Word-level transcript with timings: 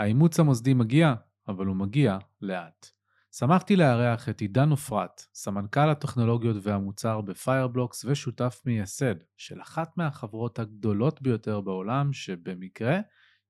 האימוץ 0.00 0.40
המוסדי 0.40 0.74
מגיע, 0.74 1.14
אבל 1.48 1.66
הוא 1.66 1.76
מגיע 1.76 2.18
לאט. 2.42 2.86
שמחתי 3.32 3.76
לארח 3.76 4.28
את 4.28 4.40
עידן 4.40 4.70
עפרת, 4.70 5.26
סמנכ"ל 5.34 5.88
הטכנולוגיות 5.88 6.56
והמוצר 6.62 7.20
ב 7.20 7.28
Fireblocks 7.28 8.04
ושותף 8.04 8.60
מייסד 8.66 9.14
של 9.36 9.60
אחת 9.62 9.96
מהחברות 9.96 10.58
הגדולות 10.58 11.22
ביותר 11.22 11.60
בעולם, 11.60 12.12
שבמקרה 12.12 12.98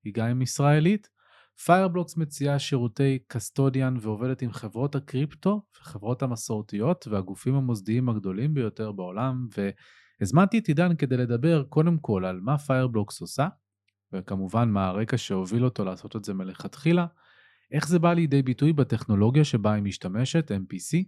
היא 0.05 0.15
גם 0.15 0.43
ישראלית. 0.43 1.09
Fireblocks 1.65 2.17
מציעה 2.17 2.59
שירותי 2.59 3.19
custodian 3.29 3.97
ועובדת 4.01 4.43
עם 4.43 4.53
חברות 4.53 4.95
הקריפטו 4.95 5.63
וחברות 5.81 6.23
המסורתיות 6.23 7.07
והגופים 7.07 7.55
המוסדיים 7.55 8.09
הגדולים 8.09 8.55
ביותר 8.55 8.93
בעולם, 8.93 9.47
והזמנתי 10.21 10.59
את 10.59 10.67
עידן 10.69 10.97
כדי 10.97 11.17
לדבר 11.17 11.63
קודם 11.63 11.99
כל 11.99 12.25
על 12.25 12.41
מה 12.41 12.59
Fireblocks 12.59 13.21
עושה, 13.21 13.49
וכמובן 14.13 14.71
מה 14.71 14.87
הרקע 14.87 15.19
שהוביל 15.19 15.65
אותו 15.65 15.85
לעשות 15.85 16.17
את 16.17 16.25
זה 16.25 16.35
מלכתחילה, 16.35 17.07
איך 17.73 17.89
זה 17.89 17.99
בא 17.99 18.13
לידי 18.13 18.43
ביטוי 18.43 18.73
בטכנולוגיה 18.73 19.45
שבה 19.45 19.73
היא 19.73 19.83
משתמשת, 19.83 20.51
MPC, 20.51 21.05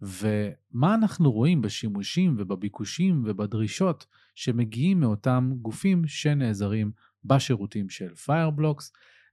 ומה 0.00 0.94
אנחנו 0.94 1.32
רואים 1.32 1.62
בשימושים 1.62 2.34
ובביקושים 2.38 3.22
ובדרישות 3.26 4.06
שמגיעים 4.34 5.00
מאותם 5.00 5.52
גופים 5.62 6.06
שנעזרים 6.06 6.92
בשירותים 7.24 7.88
של 7.88 8.12
Fireblocks. 8.26 8.90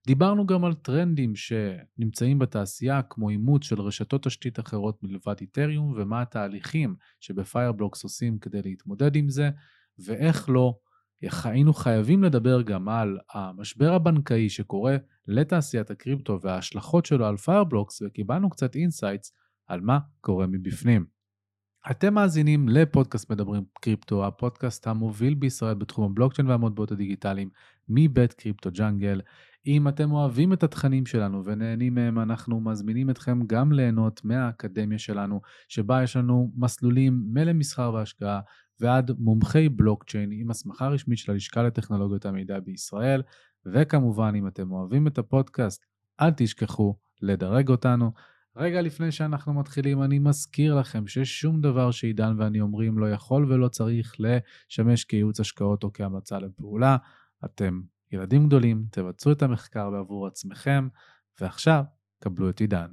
דיברנו 0.08 0.46
גם 0.46 0.66
על 0.66 0.73
טרנדים 0.73 1.34
שנמצאים 1.35 2.40
בתעשייה, 2.40 3.02
כמו 3.02 3.30
אימוץ 3.30 3.63
של 3.63 3.82
רשתות 3.82 4.23
תשתית 4.23 4.60
אחרות 4.60 5.04
מלבד 5.04 5.35
איתריום, 5.41 5.94
ומה 5.98 6.21
התהליכים 6.21 6.96
שבפיירבלוקס 7.20 8.04
עושים 8.04 8.40
כדי 8.40 8.62
להתמודד 8.62 9.16
עם 9.16 9.30
זה, 9.30 9.49
ואיך 9.99 10.49
לא 10.49 10.80
היינו 11.44 11.74
חייבים 11.74 12.24
לדבר 12.24 12.62
גם 12.62 12.90
על 12.90 13.18
המשבר 13.34 13.94
הבנקאי 13.94 14.50
שקורה 14.50 14.98
לתעשיית 15.28 15.92
הקריפטו 15.92 16.40
וההשלכות 16.42 17.06
שלו 17.06 17.26
על 17.26 17.38
Fireblocks, 17.38 18.02
וקיבלנו 18.02 18.50
קצת 18.50 18.76
insights 18.76 19.34
על 19.68 19.82
מה 19.82 20.00
קורה 20.22 20.48
מבפנים. 20.48 21.05
אתם 21.91 22.13
מאזינים 22.13 22.70
לפודקאסט 22.70 23.32
מדברים 23.32 23.63
קריפטו, 23.82 24.28
הפודקאסט 24.28 24.88
המוביל 24.88 25.34
בישראל 25.34 25.74
בתחום 25.74 26.12
הבלוקצ'יין 26.12 26.48
והמטבעות 26.48 26.91
הדיגיטליים 26.91 27.50
מבית 27.90 28.34
Crypto 28.34 28.70
Jungle. 28.71 29.21
אם 29.67 29.87
אתם 29.87 30.12
אוהבים 30.12 30.54
את 30.54 30.63
התכנים 30.63 31.05
שלנו 31.05 31.45
ונהנים 31.45 31.95
מהם, 31.95 32.20
אנחנו 32.20 32.59
מזמינים 32.62 33.09
אתכם 33.09 33.40
גם 33.48 33.71
ליהנות 33.71 34.26
מהאקדמיה 34.26 34.99
שלנו, 34.99 35.41
שבה 35.67 36.04
יש 36.04 36.15
לנו 36.15 36.51
מסלולים 36.55 37.23
מלמסחר 37.27 37.93
והשקעה 37.93 38.39
ועד 38.79 39.12
מומחי 39.20 39.70
בלוקצ'יין 39.70 40.29
עם 40.32 40.51
הסמכה 40.51 40.87
רשמית 40.87 41.17
של 41.17 41.32
הלשכה 41.32 41.63
לטכנולוגיות 41.63 42.26
המידע 42.26 42.59
בישראל, 42.59 43.21
וכמובן 43.65 44.34
אם 44.37 44.48
אתם 44.48 44.71
אוהבים 44.71 45.07
את 45.07 45.17
הפודקאסט, 45.17 45.85
אל 46.21 46.32
תשכחו 46.37 46.95
לדרג 47.21 47.70
אותנו. 47.70 48.12
רגע 48.55 48.82
לפני 48.82 49.12
שאנחנו 49.12 49.54
מתחילים, 49.54 50.04
אני 50.04 50.20
מזכיר 50.20 50.76
לכם 50.76 51.07
ששום 51.07 51.62
דבר 51.62 51.91
שעידן 51.91 52.35
ואני 52.37 52.62
אומרים 52.62 52.98
לא 52.98 53.12
יכול 53.12 53.54
ולא 53.54 53.67
צריך 53.67 54.15
לשמש 54.20 55.04
כייעוץ 55.04 55.39
השקעות 55.39 55.84
או 55.84 55.93
כהמלצה 55.93 56.39
לפעולה. 56.39 56.98
אתם 57.45 57.82
ילדים 58.13 58.48
גדולים, 58.48 58.85
תבצעו 58.91 59.31
את 59.31 59.41
המחקר 59.41 59.90
בעבור 59.90 60.27
עצמכם, 60.27 60.87
ועכשיו 61.41 61.84
קבלו 62.20 62.49
את 62.49 62.59
עידן. 62.59 62.87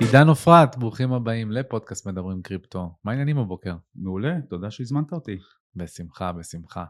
עידן 0.00 0.28
עפרת, 0.28 0.76
ברוכים 0.76 1.12
הבאים 1.12 1.50
לפודקאסט 1.50 2.06
מדברים 2.06 2.42
קריפטו. 2.42 2.94
מה 3.04 3.10
העניינים 3.10 3.38
הבוקר? 3.38 3.76
מעולה, 3.94 4.34
תודה 4.50 4.70
שהזמנת 4.70 5.12
אותי. 5.12 5.38
בשמחה, 5.76 6.32
בשמחה. 6.32 6.84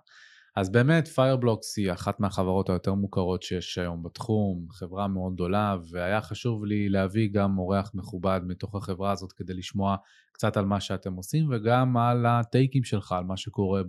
אז 0.58 0.70
באמת 0.70 1.08
Fireblocks 1.08 1.78
היא 1.78 1.92
אחת 1.92 2.20
מהחברות 2.20 2.70
היותר 2.70 2.94
מוכרות 2.94 3.42
שיש 3.42 3.78
היום 3.78 4.02
בתחום, 4.02 4.66
חברה 4.70 5.08
מאוד 5.08 5.34
גדולה, 5.34 5.76
והיה 5.90 6.20
חשוב 6.20 6.64
לי 6.64 6.88
להביא 6.88 7.28
גם 7.32 7.58
אורח 7.58 7.90
מכובד 7.94 8.40
מתוך 8.46 8.74
החברה 8.74 9.12
הזאת 9.12 9.32
כדי 9.32 9.54
לשמוע 9.54 9.96
קצת 10.32 10.56
על 10.56 10.64
מה 10.64 10.80
שאתם 10.80 11.14
עושים, 11.14 11.48
וגם 11.50 11.96
על 11.96 12.26
הטייקים 12.26 12.84
שלך, 12.84 13.12
על 13.12 13.24
מה 13.24 13.36
שקורה 13.36 13.82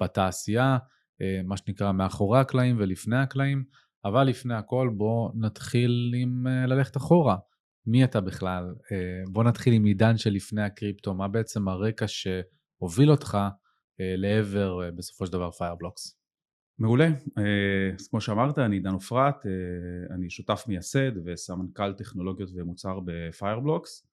בתעשייה, 0.00 0.78
אה, 1.22 1.40
מה 1.44 1.56
שנקרא 1.56 1.92
מאחורי 1.92 2.40
הקלעים 2.40 2.76
ולפני 2.78 3.16
הקלעים. 3.16 3.64
אבל 4.04 4.24
לפני 4.24 4.54
הכל 4.54 4.90
בואו 4.96 5.32
נתחיל 5.34 6.12
עם 6.16 6.46
אה, 6.46 6.66
ללכת 6.66 6.96
אחורה. 6.96 7.36
מי 7.86 8.04
אתה 8.04 8.20
בכלל? 8.20 8.64
אה, 8.92 9.22
בוא 9.32 9.44
נתחיל 9.44 9.72
עם 9.72 9.84
עידן 9.84 10.16
שלפני 10.16 10.62
הקריפטו, 10.62 11.14
מה 11.14 11.28
בעצם 11.28 11.68
הרקע 11.68 12.04
שהוביל 12.08 13.10
אותך 13.10 13.38
לעבר 14.16 14.84
אה, 14.84 14.90
בסופו 14.90 15.26
של 15.26 15.32
דבר 15.32 15.50
Fireblocks? 15.50 16.16
מעולה, 16.78 17.08
אז 17.98 18.08
כמו 18.08 18.20
שאמרת 18.20 18.58
אני 18.58 18.76
עידן 18.76 18.92
עפרת, 18.92 19.46
אני 20.10 20.30
שותף 20.30 20.64
מייסד 20.68 21.10
וסמנכ"ל 21.24 21.92
טכנולוגיות 21.92 22.50
ומוצר 22.54 23.00
ב 23.04 23.12
Fireblocks. 23.12 24.06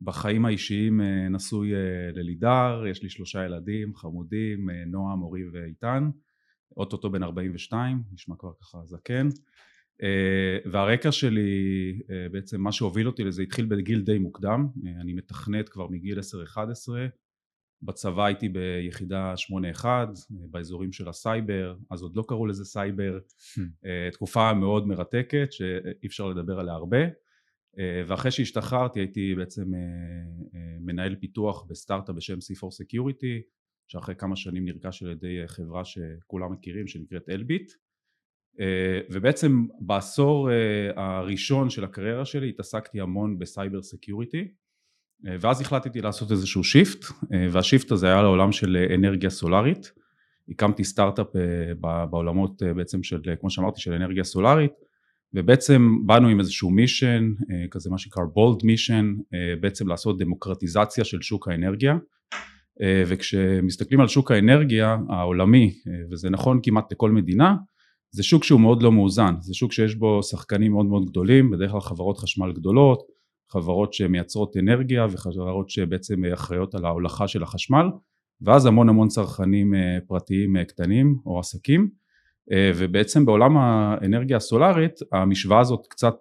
בחיים 0.00 0.46
האישיים 0.46 1.00
נשוי 1.30 1.72
ללידר, 2.12 2.84
יש 2.90 3.02
לי 3.02 3.10
שלושה 3.10 3.44
ילדים 3.44 3.94
חמודים, 3.94 4.70
נועם, 4.70 5.22
אורי 5.22 5.48
ואיתן, 5.52 6.10
אוטוטו 6.76 7.10
בן 7.10 7.22
42, 7.22 8.02
נשמע 8.12 8.34
כבר 8.38 8.52
ככה 8.60 8.78
זקן. 8.84 9.28
אה, 10.02 10.70
והרקע 10.70 11.12
שלי 11.12 12.00
אה, 12.10 12.28
בעצם 12.32 12.60
מה 12.60 12.72
שהוביל 12.72 13.06
אותי 13.06 13.24
לזה 13.24 13.42
התחיל 13.42 13.66
בגיל 13.66 14.00
די 14.00 14.18
מוקדם 14.18 14.66
אה, 14.86 15.00
אני 15.00 15.12
מתכנת 15.12 15.68
כבר 15.68 15.86
מגיל 15.88 16.18
10-11 16.18 16.22
בצבא 17.82 18.24
הייתי 18.24 18.48
ביחידה 18.48 19.34
8-1 19.80 19.84
באזורים 20.30 20.92
של 20.92 21.08
הסייבר 21.08 21.76
אז 21.90 22.02
עוד 22.02 22.16
לא 22.16 22.24
קראו 22.28 22.46
לזה 22.46 22.64
סייבר. 22.64 23.18
הממ. 23.38 23.60
תקופה 24.12 24.54
מאוד 24.54 24.86
מרתקת 24.86 25.52
שאי 25.52 26.06
אפשר 26.06 26.28
לדבר 26.28 26.60
עליה 26.60 26.74
הרבה. 26.74 26.98
ואחרי 28.06 28.30
שהשתחררתי 28.30 29.00
הייתי 29.00 29.34
בעצם 29.34 29.64
מנהל 30.80 31.16
פיתוח 31.16 31.64
בסטארט-אפ 31.68 32.16
בשם 32.16 32.34
C4 32.38 32.66
Security 32.66 33.42
שאחרי 33.88 34.14
כמה 34.14 34.36
שנים 34.36 34.64
נרכש 34.64 35.02
על 35.02 35.10
ידי 35.10 35.38
חברה 35.46 35.84
שכולם 35.84 36.52
מכירים 36.52 36.86
שנקראת 36.86 37.28
אלביט 37.28 37.72
אה, 38.60 39.00
ובעצם 39.10 39.66
בעשור 39.80 40.50
אה, 40.50 40.90
הראשון 40.96 41.70
של 41.70 41.84
הקריירה 41.84 42.24
שלי 42.24 42.48
התעסקתי 42.48 43.00
המון 43.00 43.38
ב 43.38 43.45
cyber 43.45 43.82
security. 43.82 44.38
אה, 44.40 44.44
ואז 45.24 45.60
החלטתי 45.60 46.00
לעשות 46.00 46.32
איזשהו 46.32 46.64
shift 46.64 47.04
וה-shift 47.50 47.92
הזה 47.92 48.06
היה 48.06 48.22
לעולם 48.22 48.52
של 48.52 48.86
אנרגיה 48.94 49.30
סולארית. 49.30 49.92
הקמתי 50.48 50.84
סטארט-אפ 50.84 51.26
בעולמות 52.10 52.62
בעצם 52.76 53.02
של 53.02 53.20
כמו 53.40 53.50
שאמרתי 53.50 53.80
של 53.80 53.92
אנרגיה 53.92 54.24
סולארית 54.24 54.72
ובעצם 55.34 55.96
באנו 56.06 56.28
עם 56.28 56.40
איזשהו 56.40 56.70
מישן 56.70 57.32
כזה 57.70 57.90
מה 57.90 57.98
שנקרא 57.98 58.22
בולד 58.34 58.64
מישן 58.64 59.14
בעצם 59.60 59.88
לעשות 59.88 60.18
דמוקרטיזציה 60.18 61.04
של 61.04 61.22
שוק 61.22 61.48
האנרגיה. 61.48 61.96
וכשמסתכלים 63.06 64.00
על 64.00 64.08
שוק 64.08 64.30
האנרגיה 64.30 64.96
העולמי 65.08 65.74
וזה 66.10 66.30
נכון 66.30 66.60
כמעט 66.62 66.92
לכל 66.92 67.10
מדינה 67.10 67.56
זה 68.10 68.22
שוק 68.22 68.44
שהוא 68.44 68.60
מאוד 68.60 68.82
לא 68.82 68.92
מאוזן, 68.92 69.34
זה 69.40 69.54
שוק 69.54 69.72
שיש 69.72 69.94
בו 69.94 70.22
שחקנים 70.22 70.72
מאוד 70.72 70.86
מאוד 70.86 71.04
גדולים, 71.10 71.50
בדרך 71.50 71.70
כלל 71.70 71.80
חברות 71.80 72.18
חשמל 72.18 72.52
גדולות, 72.52 73.02
חברות 73.52 73.94
שמייצרות 73.94 74.56
אנרגיה 74.56 75.06
וחברות 75.10 75.70
שבעצם 75.70 76.24
אחראיות 76.24 76.74
על 76.74 76.84
ההולכה 76.84 77.28
של 77.28 77.42
החשמל, 77.42 77.86
ואז 78.42 78.66
המון 78.66 78.88
המון 78.88 79.08
צרכנים 79.08 79.74
אה, 79.74 79.98
פרטיים 80.06 80.56
אה, 80.56 80.64
קטנים 80.64 81.16
או 81.26 81.38
עסקים, 81.38 81.88
אה, 82.52 82.72
ובעצם 82.76 83.26
בעולם 83.26 83.56
האנרגיה 83.56 84.36
הסולארית 84.36 84.98
המשוואה 85.12 85.60
הזאת 85.60 85.86
קצת 85.90 86.14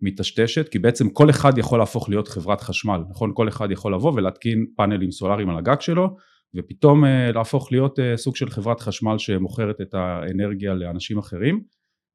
מטשטשת, 0.00 0.68
כי 0.68 0.78
בעצם 0.78 1.10
כל 1.10 1.30
אחד 1.30 1.58
יכול 1.58 1.78
להפוך 1.78 2.08
להיות 2.08 2.28
חברת 2.28 2.60
חשמל, 2.60 3.00
נכון? 3.10 3.32
כל 3.34 3.48
אחד 3.48 3.70
יכול 3.70 3.94
לבוא 3.94 4.12
ולהתקין 4.14 4.66
פאנלים 4.76 5.10
סולאריים 5.10 5.50
על 5.50 5.58
הגג 5.58 5.80
שלו 5.80 6.16
ופתאום 6.54 7.04
אה, 7.04 7.32
להפוך 7.32 7.72
להיות 7.72 7.98
אה, 7.98 8.16
סוג 8.16 8.36
של 8.36 8.50
חברת 8.50 8.80
חשמל 8.80 9.18
שמוכרת 9.18 9.80
את 9.80 9.94
האנרגיה 9.94 10.74
לאנשים 10.74 11.18
אחרים 11.18 11.54
אה, 11.54 11.60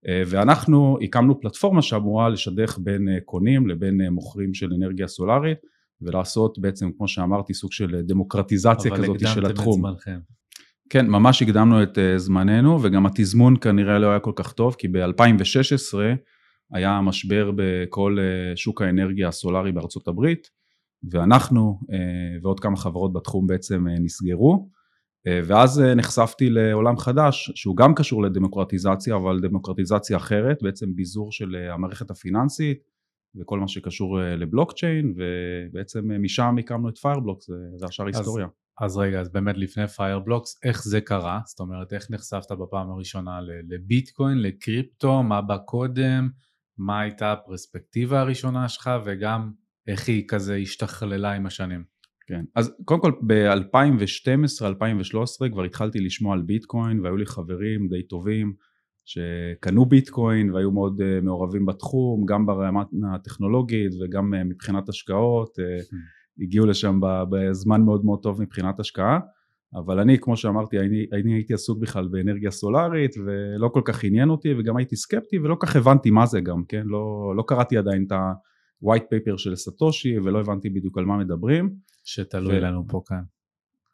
ואנחנו 0.08 0.98
הקמנו 1.02 1.42
פלטפורמה 1.42 1.82
שאמורה 1.82 2.30
לשדך 2.30 2.78
בין 2.82 3.08
קונים 3.26 3.68
לבין 3.68 4.02
מוכרים 4.12 4.54
של 4.54 4.74
אנרגיה 4.74 5.08
סולארית 5.08 5.58
ולעשות 6.02 6.60
בעצם 6.60 6.92
כמו 6.98 7.08
שאמרתי 7.08 7.54
סוג 7.54 7.72
של 7.72 8.02
דמוקרטיזציה 8.02 8.92
כזאת 8.98 9.20
של 9.20 9.46
התחום. 9.46 9.86
אבל 9.86 9.96
הקדמתם 9.96 10.10
את 10.10 10.14
זמנכם. 10.16 10.20
כן, 10.90 11.08
ממש 11.08 11.42
הקדמנו 11.42 11.84
את 11.84 11.98
זמננו 12.18 12.84
וגם 12.84 13.06
התזמון 13.06 13.56
כנראה 13.62 14.00
לא 14.00 14.08
היה 14.08 14.20
כל 14.20 14.32
כך 14.36 14.54
טוב 14.54 14.76
כי 14.78 14.88
ב-2016 14.88 15.98
היה 16.74 17.02
משבר 17.02 17.52
בכל 17.56 18.18
שוק 18.56 18.82
האנרגיה 18.82 19.28
הסולארי 19.28 19.72
בארצות 19.72 20.08
הברית 20.08 20.50
ואנחנו 21.12 21.80
אה, 21.92 21.98
ועוד 22.42 22.60
כמה 22.60 22.78
חברות 22.78 23.14
בתחום 23.14 23.48
בעצם 23.48 23.88
אה, 23.88 24.00
נסגרו 24.00 24.54
אה, 24.54 24.83
ואז 25.28 25.80
נחשפתי 25.80 26.50
לעולם 26.50 26.98
חדש 26.98 27.52
שהוא 27.56 27.78
גם 27.78 27.96
קשור 27.96 28.24
לדמוקרטיזציה 28.24 29.16
אבל 29.16 29.40
דמוקרטיזציה 29.40 30.18
אחרת 30.18 30.58
בעצם 30.62 30.96
ביזור 30.96 31.32
של 31.32 31.56
המערכת 31.56 32.12
הפיננסית 32.12 32.78
וכל 33.42 33.60
מה 33.60 33.68
שקשור 33.68 34.20
לבלוקצ'יין, 34.22 35.14
ובעצם 35.18 36.24
משם 36.24 36.56
הקמנו 36.60 36.90
את 36.90 36.98
פיירבלוקס, 36.98 37.50
זה 37.76 37.86
השאר 37.86 38.06
היסטוריה. 38.06 38.48
אז 38.82 38.98
רגע, 38.98 39.20
אז 39.20 39.30
באמת 39.30 39.58
לפני 39.58 39.88
פיירבלוקס, 39.88 40.60
איך 40.64 40.84
זה 40.84 41.02
קרה? 41.02 41.40
זאת 41.46 41.60
אומרת, 41.60 41.94
איך 41.94 42.12
נחשפת 42.12 42.52
בפעם 42.52 42.92
הראשונה 42.92 43.40
לביטקוין, 43.70 44.42
לקריפטו, 44.42 45.24
מה 45.24 45.42
בא 45.42 45.58
קודם, 45.58 46.30
מה 46.78 47.00
הייתה 47.00 47.32
הפרספקטיבה 47.32 48.20
הראשונה 48.20 48.70
שלך, 48.70 48.90
וגם 49.06 49.52
איך 49.88 50.08
היא 50.08 50.28
כזה 50.28 50.56
השתכללה 50.56 51.32
עם 51.32 51.46
השנים? 51.46 51.93
כן, 52.28 52.44
אז 52.56 52.74
קודם 52.86 53.02
כל 53.02 53.12
ב-2012-2013 53.28 55.50
כבר 55.52 55.64
התחלתי 55.64 56.00
לשמוע 56.00 56.34
על 56.34 56.42
ביטקוין 56.42 57.00
והיו 57.00 57.18
לי 57.18 57.26
חברים 57.26 57.88
די 57.88 58.04
טובים 58.04 58.54
שקנו 59.06 59.86
ביטקוין 59.86 60.52
והיו 60.52 60.72
מאוד 60.72 61.02
uh, 61.02 61.04
מעורבים 61.24 61.66
בתחום, 61.66 62.26
גם 62.26 62.46
ברמה 62.46 62.84
הטכנולוגית 63.16 63.92
וגם 64.02 64.34
uh, 64.34 64.38
מבחינת 64.44 64.90
השקעות, 64.90 65.60
uh, 65.60 65.64
הגיעו 66.44 66.66
לשם 66.66 67.00
בזמן 67.30 67.82
מאוד 67.82 68.06
מאוד 68.06 68.20
טוב 68.22 68.42
מבחינת 68.42 68.80
השקעה, 68.80 69.20
אבל 69.76 70.00
אני 70.00 70.18
כמו 70.22 70.38
שאמרתי 70.38 70.80
אני, 70.80 71.06
אני 71.14 71.34
הייתי 71.34 71.54
עסוק 71.54 71.80
בכלל 71.80 72.08
באנרגיה 72.08 72.52
סולארית 72.52 73.16
ולא 73.26 73.68
כל 73.68 73.82
כך 73.86 74.04
עניין 74.04 74.30
אותי 74.30 74.54
וגם 74.54 74.78
הייתי 74.78 74.96
סקפטי 74.96 75.40
ולא 75.40 75.58
כך 75.60 75.76
הבנתי 75.76 76.12
מה 76.12 76.26
זה 76.26 76.42
גם, 76.42 76.64
כן, 76.68 76.84
לא, 76.86 77.34
לא 77.38 77.44
קראתי 77.48 77.78
עדיין 77.78 78.04
את 78.08 78.12
ה-white 78.12 79.08
paper 79.14 79.38
של 79.38 79.56
סטושי 79.56 80.20
ולא 80.20 80.40
הבנתי 80.40 80.70
בדיוק 80.70 80.98
על 80.98 81.06
מה 81.06 81.18
מדברים. 81.18 81.76
שתלוי 82.04 82.58
ו... 82.58 82.62
לנו 82.62 82.84
פה 82.88 83.02
כאן. 83.06 83.22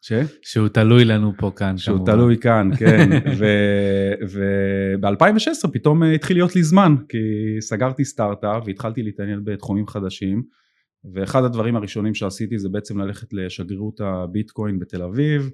ש? 0.01 0.13
שהוא 0.41 0.67
תלוי 0.67 1.05
לנו 1.05 1.33
פה 1.37 1.51
כאן 1.55 1.77
שהוא 1.77 1.97
כמובן. 1.97 2.11
תלוי 2.11 2.37
כאן, 2.37 2.69
כן. 2.77 3.09
וב-2016 4.29 5.71
פתאום 5.73 6.03
התחיל 6.03 6.37
להיות 6.37 6.55
לי 6.55 6.63
זמן, 6.63 6.95
כי 7.09 7.17
סגרתי 7.61 8.05
סטארט-אפ 8.05 8.63
והתחלתי 8.65 9.03
להתעניין 9.03 9.41
בתחומים 9.43 9.87
חדשים, 9.87 10.43
ואחד 11.13 11.43
הדברים 11.43 11.75
הראשונים 11.75 12.13
שעשיתי 12.13 12.59
זה 12.59 12.69
בעצם 12.69 12.99
ללכת 12.99 13.33
לשגרירות 13.33 14.01
הביטקוין 14.01 14.79
בתל 14.79 15.03
אביב, 15.03 15.49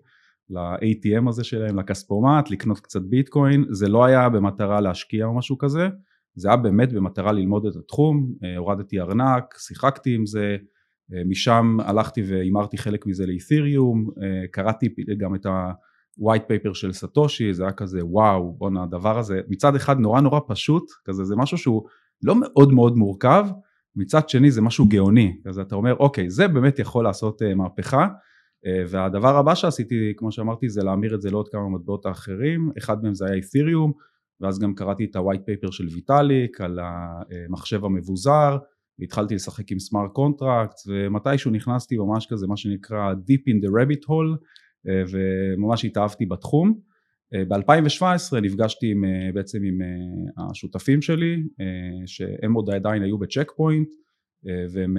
ל-ATM 0.50 1.30
הזה 1.30 1.44
שלהם, 1.44 1.80
לכספומט, 1.80 2.52
לקנות 2.52 2.80
קצת 2.80 3.02
ביטקוין, 3.02 3.66
זה 3.70 3.88
לא 3.88 4.06
היה 4.06 4.30
במטרה 4.30 4.82
להשקיע 4.82 5.26
או 5.26 5.38
משהו 5.38 5.58
כזה, 5.58 5.88
זה 6.36 6.48
היה 6.48 6.58
באמת 6.58 6.94
במטרה 6.94 7.32
ללמוד 7.32 7.66
את 7.66 7.76
התחום, 7.76 8.34
אה, 8.44 8.58
הורדתי 8.58 9.00
ארנק, 9.00 9.56
שיחקתי 9.58 10.16
עם 10.16 10.26
זה, 10.26 10.44
אה, 10.44 10.56
משם 11.10 11.78
הלכתי 11.80 12.24
והימרתי 12.28 12.78
חלק 12.78 13.06
מזה 13.06 13.26
לאת'יריום, 13.26 14.10
אה, 14.24 14.48
קראתי 14.52 14.90
גם 15.18 15.36
את 15.36 15.46
ה-white 15.46 16.44
paper 16.52 16.74
של 16.74 16.94
סאטושי, 16.94 17.54
זה 17.54 17.64
היה 17.64 17.72
כזה 17.72 18.06
וואו, 18.06 18.56
בואנה 18.58 18.84
הדבר 18.84 19.20
הזה, 19.20 19.42
מצד 19.48 19.76
אחד 19.76 20.00
נורא 20.00 20.22
נורא 20.22 20.40
פשוט, 20.48 20.84
כזה 21.06 21.24
זה 21.24 21.36
משהו 21.36 21.58
שהוא 21.58 21.84
לא 22.24 22.36
מאוד 22.40 22.74
מאוד 22.74 22.98
מורכב, 22.98 23.48
מצד 23.96 24.30
שני 24.30 24.52
זה 24.52 24.62
משהו 24.62 24.88
גאוני, 24.88 25.38
אז 25.46 25.60
אתה 25.60 25.76
אומר 25.76 25.96
אוקיי 26.00 26.30
זה 26.30 26.48
באמת 26.48 26.80
יכול 26.80 27.04
לעשות 27.04 27.42
אה, 27.42 27.56
מהפכה 27.56 28.08
והדבר 28.88 29.38
הבא 29.38 29.56
שעשיתי 29.56 30.14
כמו 30.18 30.32
שאמרתי 30.32 30.70
זה 30.70 30.84
להמיר 30.84 31.16
את 31.16 31.22
זה 31.22 31.32
לעוד 31.32 31.50
כמה 31.50 31.70
מטבעות 31.70 32.06
האחרים, 32.06 32.72
אחד 32.78 33.04
מהם 33.04 33.14
זה 33.14 33.26
היה 33.26 33.38
את'יריום 33.38 33.92
ואז 34.42 34.60
גם 34.60 34.76
קראתי 34.76 35.06
את 35.06 35.16
ה-white 35.16 35.42
paper 35.50 35.72
של 35.72 35.88
ויטאליק 35.94 36.62
על 36.62 36.80
המחשב 36.82 37.86
המבוזר 37.86 38.58
והתחלתי 39.00 39.36
לשחק 39.36 39.72
עם 39.72 39.80
smart 39.80 40.12
contract 40.12 40.76
ומתישהו 40.88 41.52
נכנסתי 41.52 41.98
ממש 41.98 42.28
כזה 42.30 42.48
מה 42.48 42.58
שנקרא 42.58 43.14
Deep 43.14 43.42
in 43.50 43.66
the 43.66 43.70
rabbit 43.70 44.04
hole 44.08 44.46
אה, 44.88 45.04
וממש 45.12 45.86
התאהבתי 45.86 46.26
בתחום. 46.26 46.80
אה, 47.34 47.46
ב-2017 47.46 48.40
נפגשתי 48.42 48.92
עם, 48.92 49.06
אה, 49.06 49.32
בעצם 49.34 49.60
עם 49.64 49.80
השותפים 50.38 51.02
שלי 51.02 51.44
שהם 52.06 52.54
עוד 52.54 52.70
עדיין 52.70 53.04
היו 53.04 53.18
בצ'ק 53.18 53.52
פוינט 53.56 53.88
והם 54.72 54.98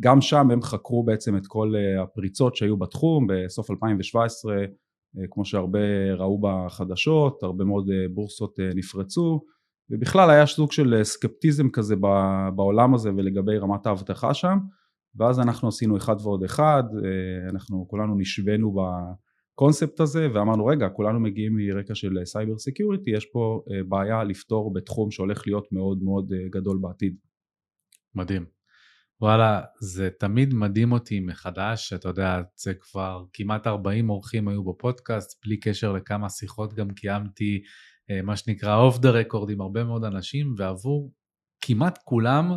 גם 0.00 0.20
שם 0.20 0.50
הם 0.50 0.62
חקרו 0.62 1.04
בעצם 1.04 1.36
את 1.36 1.46
כל 1.46 1.74
הפריצות 2.02 2.56
שהיו 2.56 2.76
בתחום 2.76 3.26
בסוף 3.26 3.70
2017 3.70 4.56
כמו 5.30 5.44
שהרבה 5.44 6.14
ראו 6.14 6.40
בחדשות 6.40 7.42
הרבה 7.42 7.64
מאוד 7.64 7.90
בורסות 8.14 8.58
נפרצו 8.74 9.40
ובכלל 9.90 10.30
היה 10.30 10.46
סוג 10.46 10.72
של 10.72 10.94
אה, 10.94 11.04
סקפטיזם 11.04 11.70
כזה 11.70 11.96
בעולם 12.54 12.94
הזה 12.94 13.10
ולגבי 13.16 13.58
רמת 13.58 13.86
האבטחה 13.86 14.34
שם 14.34 14.58
ואז 15.14 15.40
אנחנו 15.40 15.68
עשינו 15.68 15.96
אחד 15.96 16.16
ועוד 16.22 16.44
אחד, 16.44 16.82
אה, 17.04 17.50
אנחנו 17.50 17.86
כולנו 17.88 18.14
נשבינו 18.18 18.74
בקונספט 18.74 20.00
הזה 20.00 20.28
ואמרנו 20.34 20.66
רגע 20.66 20.88
כולנו 20.88 21.20
מגיעים 21.20 21.56
מרקע 21.56 21.94
של 21.94 22.18
cyber 22.24 22.58
security 22.58 23.10
יש 23.10 23.26
פה 23.26 23.62
אה, 23.70 23.84
בעיה 23.88 24.24
לפתור 24.24 24.72
בתחום 24.72 25.10
שהולך 25.10 25.46
להיות 25.46 25.72
מאוד 25.72 26.02
מאוד 26.02 26.32
גדול 26.50 26.78
בעתיד. 26.80 27.16
מדהים. 28.14 28.44
וואלה, 29.22 29.60
זה 29.80 30.08
תמיד 30.18 30.54
מדהים 30.54 30.92
אותי 30.92 31.20
מחדש, 31.20 31.92
אתה 31.92 32.08
יודע, 32.08 32.42
זה 32.56 32.74
כבר 32.74 33.24
כמעט 33.32 33.66
40 33.66 34.10
אורחים 34.10 34.48
היו 34.48 34.64
בפודקאסט, 34.64 35.40
בלי 35.44 35.60
קשר 35.60 35.92
לכמה 35.92 36.28
שיחות 36.28 36.74
גם 36.74 36.90
קיימתי 36.90 37.54
אה, 37.54 37.68
מה 38.22 38.36
שנקרא 38.36 38.76
off 38.76 38.98
the 38.98 39.10
record 39.10 39.50
עם 39.50 39.60
הרבה 39.60 39.84
מאוד 39.84 40.04
אנשים, 40.04 40.54
ועבור 40.58 41.12
כמעט 41.60 41.98
כולם 42.04 42.50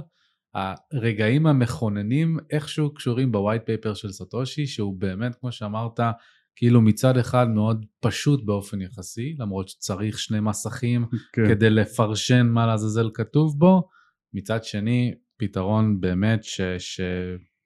הרגעים 0.53 1.47
המכוננים 1.47 2.37
איכשהו 2.49 2.93
קשורים 2.93 3.31
בווייט 3.31 3.65
פייפר 3.65 3.93
של 3.93 4.11
סטושי, 4.11 4.67
שהוא 4.67 4.99
באמת, 4.99 5.35
כמו 5.35 5.51
שאמרת, 5.51 5.99
כאילו 6.55 6.81
מצד 6.81 7.17
אחד 7.17 7.47
מאוד 7.49 7.85
פשוט 7.99 8.45
באופן 8.45 8.81
יחסי, 8.81 9.35
למרות 9.39 9.69
שצריך 9.69 10.19
שני 10.19 10.39
מסכים 10.39 11.05
כן. 11.33 11.47
כדי 11.47 11.69
לפרשן 11.69 12.47
מה 12.47 12.65
לעזאזל 12.65 13.09
כתוב 13.13 13.59
בו, 13.59 13.89
מצד 14.33 14.63
שני, 14.63 15.13
פתרון 15.37 16.01
באמת 16.01 16.43
ש... 16.43 16.61
ש... 16.61 17.01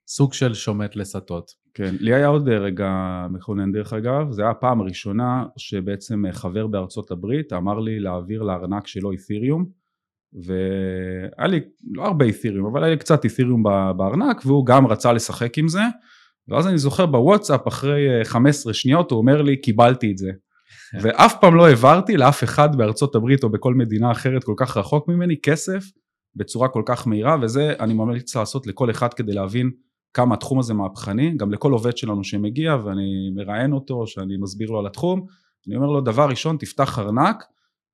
סוג 0.10 0.34
של 0.34 0.54
שומט 0.54 0.96
לסטות. 0.96 1.52
כן, 1.78 1.96
לי 2.00 2.14
היה 2.14 2.28
עוד 2.28 2.50
אה, 2.50 2.58
רגע 2.58 2.92
מכונן 3.30 3.72
דרך 3.72 3.94
אגב, 3.94 4.32
זה 4.32 4.42
היה 4.42 4.52
הפעם 4.52 4.82
הראשונה 4.82 5.46
שבעצם 5.58 6.26
אה, 6.26 6.34
חבר 6.34 6.68
בארצות 6.68 7.12
הברית 7.12 7.54
אמר 7.54 7.80
לי 7.80 8.00
להעביר 8.00 8.44
לארנק 8.44 8.88
שלו 8.88 9.12
אית'יריום 9.12 9.66
והיה 10.34 11.48
לי 11.48 11.60
לא 11.92 12.06
הרבה 12.06 12.26
אית'יריום 12.26 12.66
אבל 12.66 12.84
היה 12.84 12.94
לי 12.94 13.00
קצת 13.00 13.24
אית'יריום 13.24 13.64
בארנק 13.98 14.46
והוא 14.46 14.66
גם 14.66 14.88
רצה 14.88 15.14
לשחק 15.14 15.58
עם 15.58 15.68
זה 15.68 15.82
ואז 16.48 16.68
אני 16.68 16.78
זוכר 16.78 17.06
בוואטסאפ 17.06 17.68
אחרי 17.68 18.26
15 18.26 18.70
אה, 18.70 18.74
שניות 18.74 19.12
הוא 19.12 19.20
אומר 19.20 19.42
לי 19.42 19.58
קיבלתי 19.58 20.12
את 20.12 20.18
זה. 20.18 20.32
ואף 21.02 21.34
פעם 21.42 21.56
לא 21.56 21.68
העברתי 21.68 22.18
לאף 22.18 22.44
אחד 22.44 22.76
בארצות 22.76 23.16
הברית 23.16 23.44
או 23.44 23.50
בכל 23.50 23.74
מדינה 23.74 24.12
אחרת 24.12 24.44
כל 24.44 24.54
כך 24.58 24.78
רחוק 24.78 25.08
ממני 25.08 25.36
כסף 25.44 25.84
בצורה 26.36 26.68
כל 26.68 26.84
כך 26.86 27.08
מהירה 27.08 27.38
וזה 27.42 27.74
אני 27.80 27.94
ממליץ 27.94 28.36
לעשות 28.36 28.68
לכל 28.68 28.90
אחד 28.90 29.14
כדי 29.14 29.34
להבין 29.34 29.72
כמה 30.14 30.36
התחום 30.36 30.60
הזה 30.60 30.74
מהפכני, 30.74 31.38
גם 31.38 31.52
לכל 31.52 31.72
עובד 31.72 31.98
שלנו 31.98 32.24
שמגיע 32.24 32.76
ואני 32.76 33.32
מראיין 33.36 33.74
אותו, 33.74 34.08
שאני 34.08 34.38
מסביר 34.38 34.70
לו 34.70 34.80
על 34.80 34.88
התחום, 34.88 35.26
אני 35.68 35.76
אומר 35.76 35.88
לו 35.88 36.02
דבר 36.02 36.30
ראשון 36.30 36.58
תפתח 36.58 37.00
ארנק 37.00 37.44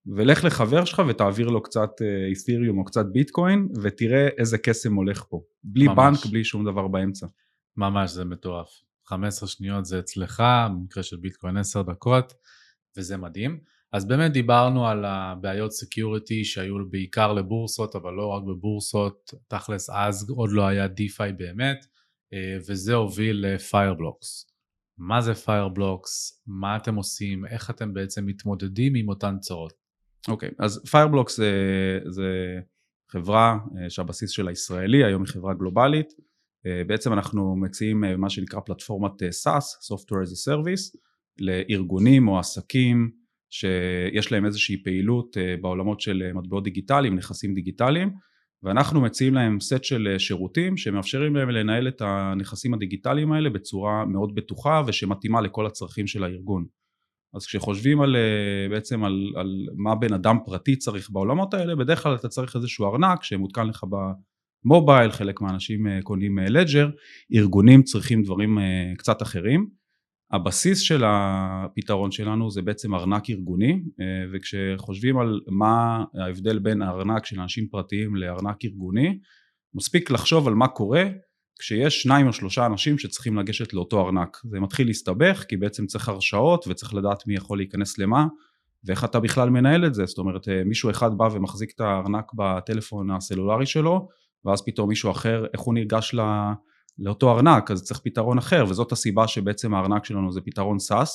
ולך 0.05 0.43
לחבר 0.43 0.85
שלך 0.85 1.01
ותעביר 1.09 1.47
לו 1.47 1.63
קצת 1.63 1.89
אית'יריום 2.29 2.79
או 2.79 2.85
קצת 2.85 3.05
ביטקוין 3.05 3.67
ותראה 3.81 4.27
איזה 4.37 4.57
קסם 4.57 4.93
הולך 4.93 5.23
פה, 5.29 5.41
בלי 5.63 5.87
ממש. 5.87 5.97
בנק, 5.97 6.31
בלי 6.31 6.43
שום 6.43 6.65
דבר 6.65 6.87
באמצע. 6.87 7.27
ממש 7.77 8.11
זה 8.11 8.25
מטורף, 8.25 8.69
15 9.05 9.49
שניות 9.49 9.85
זה 9.85 9.99
אצלך, 9.99 10.43
במקרה 10.69 11.03
של 11.03 11.17
ביטקוין 11.17 11.57
10 11.57 11.81
דקות 11.81 12.33
וזה 12.97 13.17
מדהים. 13.17 13.59
אז 13.93 14.07
באמת 14.07 14.31
דיברנו 14.31 14.87
על 14.87 15.05
הבעיות 15.05 15.71
security 15.71 16.45
שהיו 16.45 16.75
בעיקר 16.89 17.33
לבורסות 17.33 17.95
אבל 17.95 18.13
לא 18.13 18.27
רק 18.27 18.43
בבורסות, 18.43 19.33
תכלס 19.47 19.89
אז 19.89 20.29
עוד 20.29 20.49
לא 20.51 20.67
היה 20.67 20.87
DeFi 20.87 21.33
באמת 21.33 21.77
אה, 21.77 21.92
וזה 22.67 22.93
הוביל 22.93 23.45
ל-Fireblocks. 23.47 24.53
מה 24.97 25.21
זה 25.21 25.33
Fireblocks? 25.33 26.43
מה 26.47 26.77
אתם 26.77 26.95
עושים? 26.95 27.45
איך 27.45 27.69
אתם 27.69 27.93
בעצם 27.93 28.25
מתמודדים 28.25 28.95
עם 28.95 29.09
אותן 29.09 29.35
צרות? 29.39 29.73
אוקיי, 30.27 30.49
okay, 30.49 30.65
אז 30.65 30.81
Fireblocks 30.91 31.37
זה, 31.37 31.51
זה 32.07 32.59
חברה 33.11 33.57
אה, 33.77 33.89
שהבסיס 33.89 34.31
שלה 34.31 34.51
ישראלי, 34.51 35.03
היום 35.03 35.21
היא 35.21 35.29
חברה 35.29 35.53
גלובלית. 35.53 36.13
אה, 36.65 36.81
בעצם 36.87 37.13
אנחנו 37.13 37.55
מציעים 37.55 38.03
מה 38.17 38.29
שנקרא 38.29 38.59
פלטפורמת 38.59 39.11
SaaS, 39.21 39.93
Software 39.93 40.25
as 40.25 40.31
a 40.31 40.51
Service, 40.51 40.97
לארגונים 41.39 42.27
או 42.27 42.39
עסקים 42.39 43.11
שיש 43.49 44.31
להם 44.31 44.45
איזושהי 44.45 44.83
פעילות 44.83 45.37
בעולמות 45.61 46.01
של 46.01 46.31
מטבעות 46.33 46.63
דיגיטליים, 46.63 47.15
נכסים 47.15 47.53
דיגיטליים, 47.53 48.13
ואנחנו 48.63 49.01
מציעים 49.01 49.33
להם 49.33 49.59
סט 49.59 49.83
של 49.83 50.07
אה, 50.11 50.19
שירותים 50.19 50.77
שמאפשרים 50.77 51.35
להם 51.35 51.49
לנהל 51.49 51.87
את 51.87 52.01
הנכסים 52.01 52.73
הדיגיטליים 52.73 53.31
האלה 53.31 53.49
בצורה 53.49 54.05
מאוד 54.05 54.35
בטוחה 54.35 54.81
ושמתאימה 54.87 55.41
לכל 55.41 55.65
הצרכים 55.65 56.07
של 56.07 56.23
הארגון. 56.23 56.65
אז 57.33 57.45
כשחושבים 57.45 58.01
על, 58.01 58.15
אה, 58.15 58.69
בעצם 58.69 59.03
על, 59.03 59.33
על 59.35 59.65
מה 59.75 59.95
בן 59.95 60.13
אדם 60.13 60.37
פרטי 60.45 60.75
צריך 60.75 61.09
בעולמות 61.09 61.53
האלה, 61.53 61.75
בדרך 61.75 62.03
כלל 62.03 62.15
אתה 62.15 62.27
צריך 62.27 62.55
איזשהו 62.55 62.85
ארנק 62.85 63.23
שמותקן 63.23 63.67
לך 63.67 63.83
במובייל, 64.65 65.11
חלק 65.11 65.41
מהאנשים 65.41 65.87
אה, 65.87 65.99
קונים 66.03 66.39
לג'ר, 66.39 66.89
ארגונים 67.35 67.83
צריכים 67.83 68.23
דברים 68.23 68.57
קצת 68.97 69.21
אחרים. 69.21 69.82
הבסיס 70.33 70.79
של 70.79 71.03
הפתרון 71.05 72.11
שלנו 72.11 72.51
זה 72.51 72.61
בעצם 72.61 72.95
ארנק 72.95 73.29
ארגוני 73.29 73.83
אה, 74.01 74.05
וכשחושבים 74.33 75.17
על 75.17 75.41
מה 75.47 76.03
ההבדל 76.13 76.59
בין 76.59 76.81
הארנק 76.81 77.25
של 77.25 77.39
אנשים 77.39 77.67
פרטיים 77.67 78.15
לארנק 78.15 78.65
ארגוני 78.65 79.19
מספיק 79.73 80.11
לחשוב 80.11 80.47
על 80.47 80.53
מה 80.53 80.67
קורה 80.67 81.05
כשיש 81.59 82.01
שניים 82.01 82.27
או 82.27 82.33
שלושה 82.33 82.65
אנשים 82.65 82.97
שצריכים 82.97 83.37
לגשת 83.37 83.73
לאותו 83.73 84.05
ארנק. 84.05 84.37
זה 84.43 84.59
מתחיל 84.59 84.87
להסתבך 84.87 85.45
כי 85.47 85.57
בעצם 85.57 85.85
צריך 85.85 86.09
הרשאות 86.09 86.65
וצריך 86.67 86.93
לדעת 86.93 87.27
מי 87.27 87.35
יכול 87.35 87.57
להיכנס 87.57 87.97
למה 87.97 88.27
ואיך 88.85 89.03
אתה 89.03 89.19
בכלל 89.19 89.49
מנהל 89.49 89.85
את 89.85 89.93
זה, 89.93 90.05
זאת 90.05 90.17
אומרת 90.17 90.49
אה, 90.49 90.63
מישהו 90.65 90.89
אחד 90.89 91.17
בא 91.17 91.29
ומחזיק 91.33 91.71
את 91.75 91.81
הארנק 91.81 92.31
בטלפון 92.35 93.11
הסלולרי 93.11 93.65
שלו 93.65 94.07
ואז 94.45 94.61
פתאום 94.65 94.89
מישהו 94.89 95.11
אחר, 95.11 95.45
איך 95.53 95.61
הוא 95.61 95.73
ניגש 95.73 96.13
לא, 96.13 96.23
לאותו 96.99 97.31
ארנק, 97.31 97.71
אז 97.71 97.83
צריך 97.83 97.99
פתרון 98.03 98.37
אחר 98.37 98.65
וזאת 98.69 98.91
הסיבה 98.91 99.27
שבעצם 99.27 99.73
הארנק 99.73 100.05
שלנו 100.05 100.31
זה 100.31 100.41
פתרון 100.41 100.77
SaaS, 100.77 101.09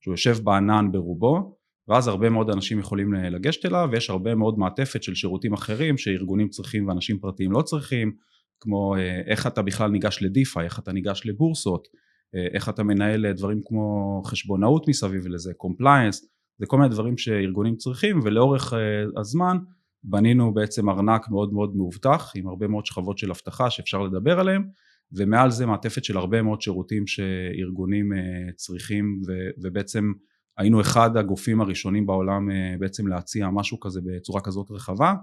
שהוא 0.00 0.12
יושב 0.12 0.36
בענן 0.44 0.92
ברובו 0.92 1.56
ואז 1.88 2.08
הרבה 2.08 2.30
מאוד 2.30 2.50
אנשים 2.50 2.78
יכולים 2.78 3.14
לגשת 3.14 3.66
אליו 3.66 3.88
ויש 3.92 4.10
הרבה 4.10 4.34
מאוד 4.34 4.58
מעטפת 4.58 5.02
של 5.02 5.14
שירותים 5.14 5.52
אחרים 5.52 5.98
שארגונים 5.98 6.48
צריכים 6.48 6.88
ואנשים 6.88 7.18
פרטיים 7.18 7.52
לא 7.52 7.62
צריכים 7.62 8.12
כמו 8.60 8.96
אה, 8.96 9.20
איך 9.26 9.46
אתה 9.46 9.62
בכלל 9.62 9.90
ניגש 9.90 10.18
לדיפיי, 10.22 10.64
איך 10.64 10.78
אתה 10.78 10.92
ניגש 10.92 11.22
לבורסות, 11.24 11.88
אה, 12.34 12.46
איך 12.54 12.68
אתה 12.68 12.82
מנהל 12.82 13.32
דברים 13.32 13.60
כמו 13.64 14.22
חשבונאות 14.26 14.88
מסביב 14.88 15.26
לזה, 15.26 15.52
compliance, 15.56 16.28
זה 16.58 16.66
כל 16.66 16.76
מיני 16.76 16.88
דברים 16.88 17.18
שארגונים 17.18 17.76
צריכים 17.76 18.20
ולאורך 18.24 18.72
אה, 18.74 19.20
הזמן 19.20 19.56
בנינו 20.04 20.54
בעצם 20.54 20.90
ארנק 20.90 21.28
מאוד 21.30 21.52
מאוד 21.52 21.76
מאובטח 21.76 22.32
עם 22.36 22.48
הרבה 22.48 22.68
מאוד 22.68 22.86
שכבות 22.86 23.18
של 23.18 23.30
אבטחה 23.30 23.70
שאפשר 23.70 24.02
לדבר 24.02 24.40
עליהם 24.40 24.64
ומעל 25.12 25.50
זה 25.50 25.66
מעטפת 25.66 26.04
של 26.04 26.16
הרבה 26.16 26.42
מאוד 26.42 26.62
שירותים 26.62 27.06
שארגונים 27.06 28.12
צריכים 28.56 29.20
ובעצם 29.62 30.12
היינו 30.58 30.80
אחד 30.80 31.16
הגופים 31.16 31.60
הראשונים 31.60 32.06
בעולם 32.06 32.48
בעצם 32.78 33.06
להציע 33.06 33.48
משהו 33.50 33.80
כזה 33.80 34.00
בצורה 34.04 34.40
כזאת 34.40 34.70
רחבה. 34.70 35.14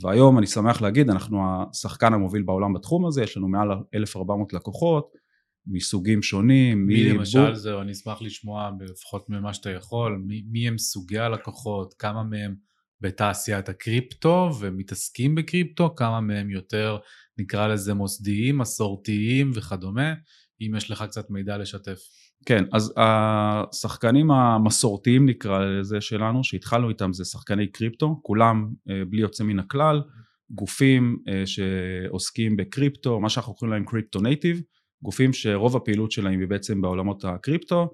והיום 0.00 0.38
אני 0.38 0.46
שמח 0.46 0.82
להגיד 0.82 1.10
אנחנו 1.10 1.38
השחקן 1.70 2.14
המוביל 2.14 2.42
בעולם 2.42 2.72
בתחום 2.72 3.06
הזה 3.06 3.22
יש 3.22 3.36
לנו 3.36 3.48
מעל 3.48 3.68
1400 3.94 4.52
לקוחות 4.52 5.12
מסוגים 5.66 6.22
שונים 6.22 6.86
מי 6.86 7.04
למשל 7.04 7.54
זה 7.54 7.80
אני 7.80 7.92
אשמח 7.92 8.22
לשמוע 8.22 8.70
לפחות 8.80 9.30
ממה 9.30 9.54
שאתה 9.54 9.70
יכול 9.70 10.22
מי, 10.26 10.42
מי 10.50 10.68
הם 10.68 10.78
סוגי 10.78 11.18
הלקוחות 11.18 11.94
כמה 11.98 12.22
מהם 12.22 12.54
בתעשיית 13.00 13.68
הקריפטו 13.68 14.50
ומתעסקים 14.60 15.34
בקריפטו 15.34 15.94
כמה 15.94 16.20
מהם 16.20 16.50
יותר 16.50 16.98
נקרא 17.38 17.66
לזה 17.66 17.94
מוסדיים 17.94 18.58
מסורתיים 18.58 19.50
וכדומה 19.54 20.12
אם 20.60 20.74
יש 20.76 20.90
לך 20.90 21.04
קצת 21.08 21.30
מידע 21.30 21.58
לשתף. 21.58 21.98
כן, 22.46 22.64
אז 22.72 22.94
השחקנים 22.96 24.30
המסורתיים 24.30 25.28
נקרא 25.28 25.64
לזה 25.64 26.00
שלנו, 26.00 26.44
שהתחלנו 26.44 26.88
איתם 26.88 27.12
זה 27.12 27.24
שחקני 27.24 27.66
קריפטו, 27.66 28.20
כולם 28.22 28.68
אה, 28.90 29.04
בלי 29.08 29.20
יוצא 29.20 29.44
מן 29.44 29.58
הכלל, 29.58 30.02
גופים 30.50 31.16
אה, 31.28 31.42
שעוסקים 31.46 32.56
בקריפטו, 32.56 33.20
מה 33.20 33.28
שאנחנו 33.28 33.54
קוראים 33.54 33.72
להם 33.72 33.84
crypto 33.84 34.20
native, 34.20 34.60
גופים 35.02 35.32
שרוב 35.32 35.76
הפעילות 35.76 36.12
שלהם 36.12 36.40
היא 36.40 36.48
בעצם 36.48 36.80
בעולמות 36.80 37.24
הקריפטו, 37.24 37.90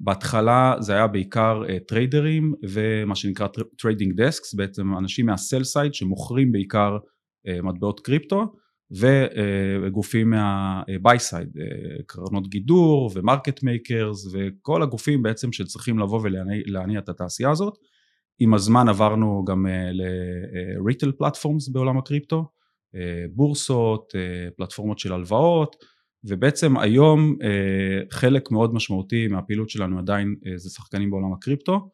בהתחלה 0.00 0.74
זה 0.80 0.92
היה 0.92 1.06
בעיקר 1.06 1.62
טריידרים 1.88 2.54
אה, 2.54 2.68
ומה 2.72 3.14
שנקרא 3.14 3.46
trading 3.78 4.20
desks, 4.20 4.54
בעצם 4.54 4.96
אנשים 4.98 5.26
מה-sell 5.26 5.64
side 5.64 5.94
שמוכרים 5.94 6.52
בעיקר 6.52 6.98
מטבעות 7.62 8.00
קריפטו, 8.00 8.56
וגופים 8.90 10.30
מה-buy 10.30 11.16
side, 11.30 11.58
קרנות 12.06 12.48
גידור 12.48 13.10
ו-market 13.14 13.62
makers 13.62 14.26
וכל 14.32 14.82
הגופים 14.82 15.22
בעצם 15.22 15.52
שצריכים 15.52 15.98
לבוא 15.98 16.20
ולהניע 16.22 16.98
את 16.98 17.08
התעשייה 17.08 17.50
הזאת. 17.50 17.74
עם 18.40 18.54
הזמן 18.54 18.88
עברנו 18.88 19.44
גם 19.46 19.66
ל-retail 19.92 21.10
platforms 21.22 21.72
בעולם 21.72 21.98
הקריפטו, 21.98 22.44
בורסות, 23.34 24.12
פלטפורמות 24.56 24.98
של 24.98 25.12
הלוואות 25.12 25.76
ובעצם 26.24 26.78
היום 26.78 27.36
חלק 28.10 28.50
מאוד 28.50 28.74
משמעותי 28.74 29.28
מהפעילות 29.28 29.70
שלנו 29.70 29.98
עדיין 29.98 30.34
זה 30.56 30.70
שחקנים 30.70 31.10
בעולם 31.10 31.32
הקריפטו 31.32 31.90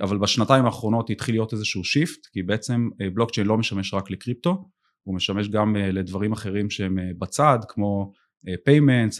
אבל 0.00 0.18
בשנתיים 0.18 0.64
האחרונות 0.64 1.10
התחיל 1.10 1.34
להיות 1.34 1.52
איזשהו 1.52 1.84
shift 1.84 2.26
כי 2.32 2.42
בעצם 2.42 2.88
בלוקצ'יין 3.14 3.46
לא 3.46 3.58
משמש 3.58 3.94
רק 3.94 4.10
לקריפטו 4.10 4.64
הוא 5.08 5.16
משמש 5.16 5.48
גם 5.48 5.76
אה, 5.76 5.92
לדברים 5.92 6.32
אחרים 6.32 6.70
שהם 6.70 6.98
אה, 6.98 7.10
בצד 7.18 7.58
כמו 7.68 8.12
אה, 8.48 8.54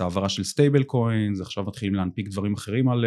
העברה 0.00 0.28
של 0.28 0.44
stablecoins, 0.44 1.40
עכשיו 1.40 1.64
מתחילים 1.64 1.94
להנפיק 1.94 2.28
דברים 2.28 2.54
אחרים 2.54 2.88
על, 2.88 3.04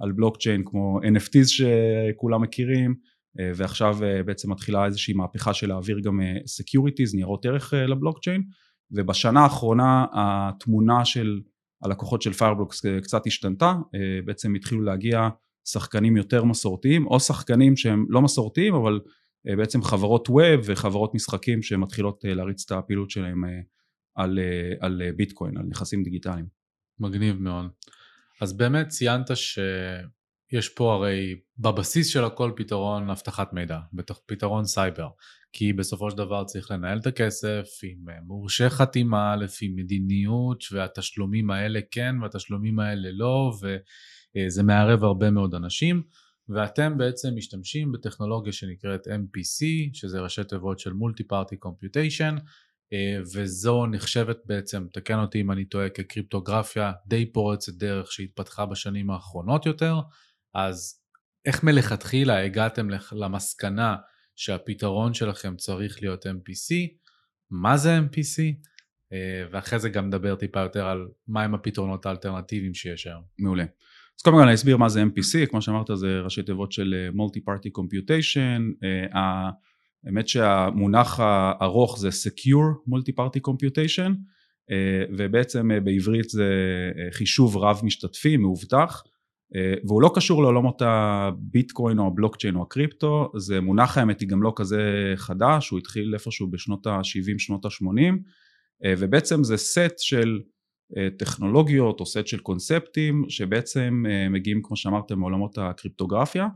על 0.00 0.12
בלוקצ'יין 0.12 0.62
כמו 0.64 1.00
NFTs 1.00 1.46
שכולם 1.46 2.42
מכירים 2.42 2.94
ועכשיו 3.54 3.98
בעצם 4.26 4.50
מתחילה 4.50 4.86
איזושהי 4.86 5.14
מהפכה 5.14 5.54
של 5.54 5.68
להעביר 5.68 6.00
גם 6.00 6.20
Securities, 6.20 7.14
ניירות 7.14 7.46
ערך 7.46 7.74
לבלוקצ'יין 7.74 8.42
ובשנה 8.90 9.40
האחרונה 9.40 10.06
התמונה 10.12 11.04
של 11.04 11.40
הלקוחות 11.82 12.22
של 12.22 12.32
פיירבלוקס 12.32 12.82
קצת 13.02 13.26
השתנתה, 13.26 13.74
בעצם 14.24 14.54
התחילו 14.54 14.82
להגיע 14.82 15.28
שחקנים 15.68 16.16
יותר 16.16 16.44
מסורתיים 16.44 17.06
או 17.06 17.20
שחקנים 17.20 17.76
שהם 17.76 18.06
לא 18.08 18.22
מסורתיים 18.22 18.74
אבל 18.74 19.00
בעצם 19.44 19.82
חברות 19.82 20.28
ווב 20.28 20.60
וחברות 20.64 21.14
משחקים 21.14 21.62
שמתחילות 21.62 22.24
אה, 22.24 22.34
להריץ 22.34 22.64
את 22.64 22.78
הפעילות 22.78 23.10
שלהם 23.10 23.44
אה, 23.44 23.50
על, 24.14 24.38
על 24.80 25.02
ביטקוין, 25.16 25.56
על 25.56 25.64
נכסים 25.68 26.02
דיגיטליים. 26.02 26.46
מגניב 27.00 27.36
מאוד. 27.40 27.66
אז 28.40 28.56
באמת 28.56 28.88
ציינת 28.88 29.30
שיש 29.36 30.68
פה 30.68 30.94
הרי 30.94 31.40
בבסיס 31.58 32.08
של 32.08 32.24
הכל 32.24 32.52
פתרון 32.56 33.10
אבטחת 33.10 33.52
מידע, 33.52 33.78
בתוך 33.92 34.22
פתרון 34.26 34.64
סייבר, 34.64 35.08
כי 35.52 35.72
בסופו 35.72 36.10
של 36.10 36.16
דבר 36.16 36.44
צריך 36.44 36.70
לנהל 36.70 36.98
את 36.98 37.06
הכסף 37.06 37.64
עם 37.82 38.04
מורשה 38.26 38.70
חתימה 38.70 39.36
לפי 39.36 39.68
מדיניות 39.68 40.64
והתשלומים 40.72 41.50
האלה 41.50 41.80
כן 41.90 42.14
והתשלומים 42.22 42.80
האלה 42.80 43.08
לא 43.12 43.52
וזה 43.62 44.62
מערב 44.62 45.04
הרבה 45.04 45.30
מאוד 45.30 45.54
אנשים. 45.54 46.02
ואתם 46.48 46.98
בעצם 46.98 47.28
משתמשים 47.34 47.92
בטכנולוגיה 47.92 48.52
שנקראת 48.52 49.06
MPC, 49.06 49.64
שזה 49.92 50.20
ראשי 50.20 50.44
תיבות 50.44 50.78
של 50.78 50.92
multi-party 50.92 51.56
computation, 51.56 52.36
וזו 53.34 53.86
נחשבת 53.86 54.38
בעצם, 54.44 54.86
תקן 54.92 55.18
אותי 55.18 55.40
אם 55.40 55.50
אני 55.50 55.64
טועה, 55.64 55.88
כקריפטוגרפיה 55.88 56.92
די 57.06 57.32
פורצת 57.32 57.72
דרך 57.72 58.12
שהתפתחה 58.12 58.66
בשנים 58.66 59.10
האחרונות 59.10 59.66
יותר, 59.66 60.00
אז 60.54 61.00
איך 61.44 61.64
מלכתחילה 61.64 62.44
הגעתם 62.44 62.88
למסקנה 63.12 63.96
שהפתרון 64.36 65.14
שלכם 65.14 65.56
צריך 65.56 66.02
להיות 66.02 66.26
MPC, 66.26 66.74
מה 67.50 67.76
זה 67.76 67.98
MPC, 67.98 68.42
ואחרי 69.50 69.78
זה 69.78 69.88
גם 69.88 70.06
נדבר 70.06 70.34
טיפה 70.34 70.60
יותר 70.60 70.86
על 70.86 71.08
מהם 71.28 71.54
הפתרונות 71.54 72.06
האלטרנטיביים 72.06 72.74
שיש 72.74 73.06
היום. 73.06 73.22
מעולה. 73.38 73.64
אז 74.18 74.22
קודם 74.22 74.36
כל 74.36 74.42
אני 74.42 74.54
אסביר 74.54 74.76
מה 74.76 74.88
זה 74.88 75.02
MPC, 75.02 75.46
כמו 75.46 75.62
שאמרת 75.62 75.86
זה 75.94 76.20
ראשי 76.20 76.42
תיבות 76.42 76.72
של 76.72 77.10
מולטי 77.14 77.40
פארטי 77.40 77.70
קומפיוטיישן, 77.70 78.70
האמת 79.12 80.28
שהמונח 80.28 81.20
הארוך 81.20 81.98
זה 81.98 82.08
Secure 82.08 82.90
Multi 82.90 83.12
Party 83.18 83.40
Computation 83.48 84.12
ובעצם 85.18 85.70
אה, 85.70 85.80
בעברית 85.80 86.30
זה 86.30 86.50
אה, 86.98 87.12
חישוב 87.12 87.56
רב 87.56 87.80
משתתפי 87.82 88.36
מאובטח 88.36 89.02
אה, 89.56 89.74
והוא 89.86 90.02
לא 90.02 90.10
קשור 90.14 90.42
לעולמות 90.42 90.82
הביטקוין 90.84 91.98
או 91.98 92.06
הבלוקצ'יין 92.06 92.56
או 92.56 92.62
הקריפטו, 92.62 93.32
זה 93.36 93.60
מונח 93.60 93.98
האמת 93.98 94.20
היא 94.20 94.28
גם 94.28 94.42
לא 94.42 94.52
כזה 94.56 95.12
חדש, 95.16 95.68
הוא 95.68 95.78
התחיל 95.78 96.14
איפשהו 96.14 96.50
בשנות 96.50 96.86
ה-70 96.86 97.38
שנות 97.38 97.64
ה-80 97.64 98.14
ובעצם 98.98 99.44
זה 99.44 99.56
סט 99.56 99.98
של 99.98 100.40
טכנולוגיות 101.18 102.00
או 102.00 102.06
סט 102.06 102.26
של 102.26 102.38
קונספטים 102.38 103.24
שבעצם 103.28 104.04
אה, 104.08 104.28
מגיעים 104.28 104.60
כמו 104.62 104.76
שאמרתם 104.76 105.18
מעולמות 105.18 105.58
הקריפטוגרפיה 105.58 106.48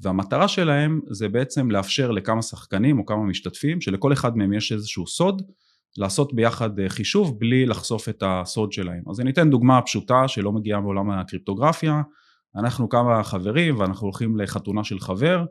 והמטרה 0.00 0.48
שלהם 0.48 1.00
זה 1.10 1.28
בעצם 1.28 1.70
לאפשר 1.70 2.10
לכמה 2.10 2.42
שחקנים 2.42 2.98
או 2.98 3.06
כמה 3.06 3.22
משתתפים 3.22 3.80
שלכל 3.80 4.12
אחד 4.12 4.36
מהם 4.36 4.52
יש 4.52 4.72
איזשהו 4.72 5.06
סוד 5.06 5.42
לעשות 5.98 6.34
ביחד 6.34 6.80
אה, 6.80 6.88
חישוב 6.88 7.38
בלי 7.38 7.66
לחשוף 7.66 8.08
את 8.08 8.22
הסוד 8.26 8.72
שלהם. 8.72 9.02
אז 9.10 9.20
אני 9.20 9.30
אתן 9.30 9.50
דוגמה 9.50 9.82
פשוטה 9.82 10.28
שלא 10.28 10.52
מגיעה 10.52 10.80
מעולם 10.80 11.10
הקריפטוגרפיה, 11.10 12.02
אנחנו 12.56 12.88
כמה 12.88 13.24
חברים 13.24 13.78
ואנחנו 13.78 14.06
הולכים 14.06 14.36
לחתונה 14.36 14.84
של 14.84 15.00
חבר 15.00 15.44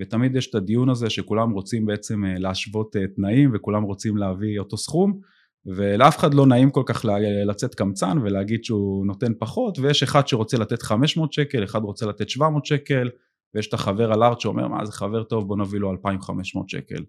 ותמיד 0.00 0.36
יש 0.36 0.50
את 0.50 0.54
הדיון 0.54 0.88
הזה 0.88 1.10
שכולם 1.10 1.50
רוצים 1.50 1.86
בעצם 1.86 2.24
להשוות 2.24 2.96
תנאים 3.16 3.50
וכולם 3.54 3.82
רוצים 3.82 4.16
להביא 4.16 4.58
אותו 4.58 4.76
סכום 4.76 5.20
ולאף 5.66 6.18
אחד 6.18 6.34
לא 6.34 6.46
נעים 6.46 6.70
כל 6.70 6.82
כך 6.86 7.04
לצאת 7.46 7.74
קמצן 7.74 8.18
ולהגיד 8.18 8.64
שהוא 8.64 9.06
נותן 9.06 9.32
פחות 9.38 9.78
ויש 9.78 10.02
אחד 10.02 10.28
שרוצה 10.28 10.58
לתת 10.58 10.82
500 10.82 11.32
שקל, 11.32 11.64
אחד 11.64 11.82
רוצה 11.82 12.06
לתת 12.06 12.28
700 12.28 12.66
שקל 12.66 13.10
ויש 13.54 13.68
את 13.68 13.74
החבר 13.74 14.12
הלארט 14.12 14.40
שאומר 14.40 14.68
מה 14.68 14.84
זה 14.84 14.92
חבר 14.92 15.22
טוב 15.22 15.48
בוא 15.48 15.56
נביא 15.56 15.80
לו 15.80 15.90
2,500 15.90 16.68
שקל. 16.68 17.04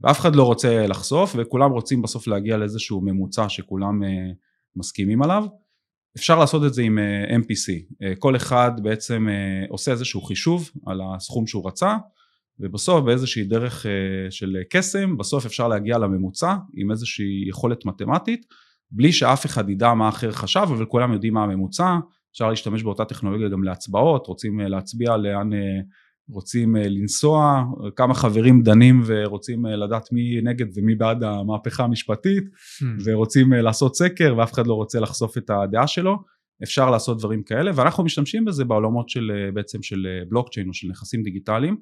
ואף 0.00 0.20
אחד 0.20 0.36
לא 0.36 0.42
רוצה 0.42 0.86
לחשוף 0.86 1.34
וכולם 1.38 1.70
רוצים 1.70 2.02
בסוף 2.02 2.26
להגיע 2.26 2.56
לאיזשהו 2.56 3.00
ממוצע 3.00 3.48
שכולם 3.48 4.02
uh, 4.02 4.06
מסכימים 4.76 5.22
עליו. 5.22 5.44
אפשר 6.16 6.38
לעשות 6.38 6.64
את 6.64 6.74
זה 6.74 6.82
עם 6.82 6.98
uh, 6.98 7.32
MPC 7.32 7.92
uh, 7.92 8.18
כל 8.18 8.36
אחד 8.36 8.70
בעצם 8.82 9.26
uh, 9.28 9.70
עושה 9.70 9.92
איזשהו 9.92 10.22
חישוב 10.22 10.70
על 10.86 11.00
הסכום 11.04 11.46
שהוא 11.46 11.68
רצה 11.68 11.96
ובסוף 12.60 13.04
באיזושהי 13.04 13.44
דרך 13.44 13.86
אה, 13.86 14.30
של 14.30 14.56
קסם, 14.70 15.16
בסוף 15.16 15.46
אפשר 15.46 15.68
להגיע 15.68 15.98
לממוצע 15.98 16.54
עם 16.74 16.90
איזושהי 16.90 17.44
יכולת 17.48 17.84
מתמטית, 17.84 18.46
בלי 18.90 19.12
שאף 19.12 19.46
אחד 19.46 19.70
ידע 19.70 19.94
מה 19.94 20.08
אחר 20.08 20.32
חשב, 20.32 20.66
אבל 20.68 20.84
כולם 20.84 21.12
יודעים 21.12 21.34
מה 21.34 21.44
הממוצע, 21.44 21.96
אפשר 22.32 22.50
להשתמש 22.50 22.82
באותה 22.82 23.04
טכנולוגיה 23.04 23.48
גם 23.48 23.64
להצבעות, 23.64 24.26
רוצים 24.26 24.60
אה, 24.60 24.68
להצביע 24.68 25.16
לאן 25.16 25.52
אה, 25.52 25.80
רוצים 26.28 26.76
לנסוע, 26.76 27.64
כמה 27.96 28.14
חברים 28.14 28.62
דנים 28.62 29.02
ורוצים 29.06 29.66
לדעת 29.66 30.12
מי 30.12 30.40
נגד 30.42 30.66
ומי 30.74 30.94
בעד 30.94 31.22
המהפכה 31.22 31.84
המשפטית, 31.84 32.44
hmm. 32.44 32.84
ורוצים 33.04 33.52
לעשות 33.52 33.96
סקר 33.96 34.34
ואף 34.38 34.52
אחד 34.52 34.66
לא 34.66 34.74
רוצה 34.74 35.00
לחשוף 35.00 35.38
את 35.38 35.50
הדעה 35.50 35.86
שלו, 35.86 36.16
אפשר 36.62 36.90
לעשות 36.90 37.18
דברים 37.18 37.42
כאלה, 37.42 37.70
ואנחנו 37.74 38.04
משתמשים 38.04 38.44
בזה 38.44 38.64
בעולמות 38.64 39.08
של 39.08 39.50
בעצם 39.54 39.82
של 39.82 40.06
בלוקצ'יין 40.28 40.68
או 40.68 40.74
של 40.74 40.88
נכסים 40.88 41.22
דיגיטליים. 41.22 41.76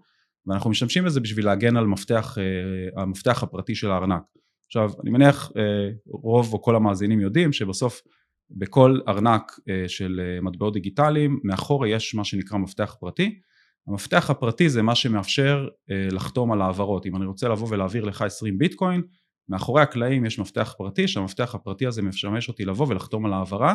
ואנחנו 0.46 0.70
משתמשים 0.70 1.04
בזה 1.04 1.20
בשביל 1.20 1.46
להגן 1.46 1.76
על 1.76 1.86
מפתח, 1.86 2.38
אה, 2.38 3.02
המפתח 3.02 3.42
הפרטי 3.42 3.74
של 3.74 3.90
הארנק. 3.90 4.22
עכשיו 4.66 4.90
אני 5.02 5.10
מניח 5.10 5.52
אה, 5.56 5.90
רוב 6.06 6.52
או 6.52 6.62
כל 6.62 6.76
המאזינים 6.76 7.20
יודעים 7.20 7.52
שבסוף 7.52 8.02
בכל 8.50 8.98
ארנק 9.08 9.42
אה, 9.68 9.88
של 9.88 10.20
מטבעות 10.42 10.72
דיגיטליים 10.72 11.40
מאחורי 11.44 11.90
יש 11.90 12.14
מה 12.14 12.24
שנקרא 12.24 12.58
מפתח 12.58 12.96
פרטי. 13.00 13.40
המפתח 13.88 14.30
הפרטי 14.30 14.68
זה 14.68 14.82
מה 14.82 14.94
שמאפשר 14.94 15.68
לחתום 15.88 16.52
על 16.52 16.62
העברות. 16.62 17.06
אם 17.06 17.16
אני 17.16 17.24
רוצה 17.24 17.48
לבוא 17.48 17.68
ולהעביר 17.70 18.04
לך 18.04 18.22
20 18.22 18.58
ביטקוין, 18.58 19.02
מאחורי 19.48 19.82
הקלעים 19.82 20.24
יש 20.24 20.38
מפתח 20.38 20.74
פרטי, 20.78 21.08
שהמפתח 21.08 21.54
הפרטי 21.54 21.86
הזה 21.86 22.02
משמש 22.02 22.48
אותי 22.48 22.64
לבוא 22.64 22.86
ולחתום 22.88 23.26
על 23.26 23.32
העברה, 23.32 23.74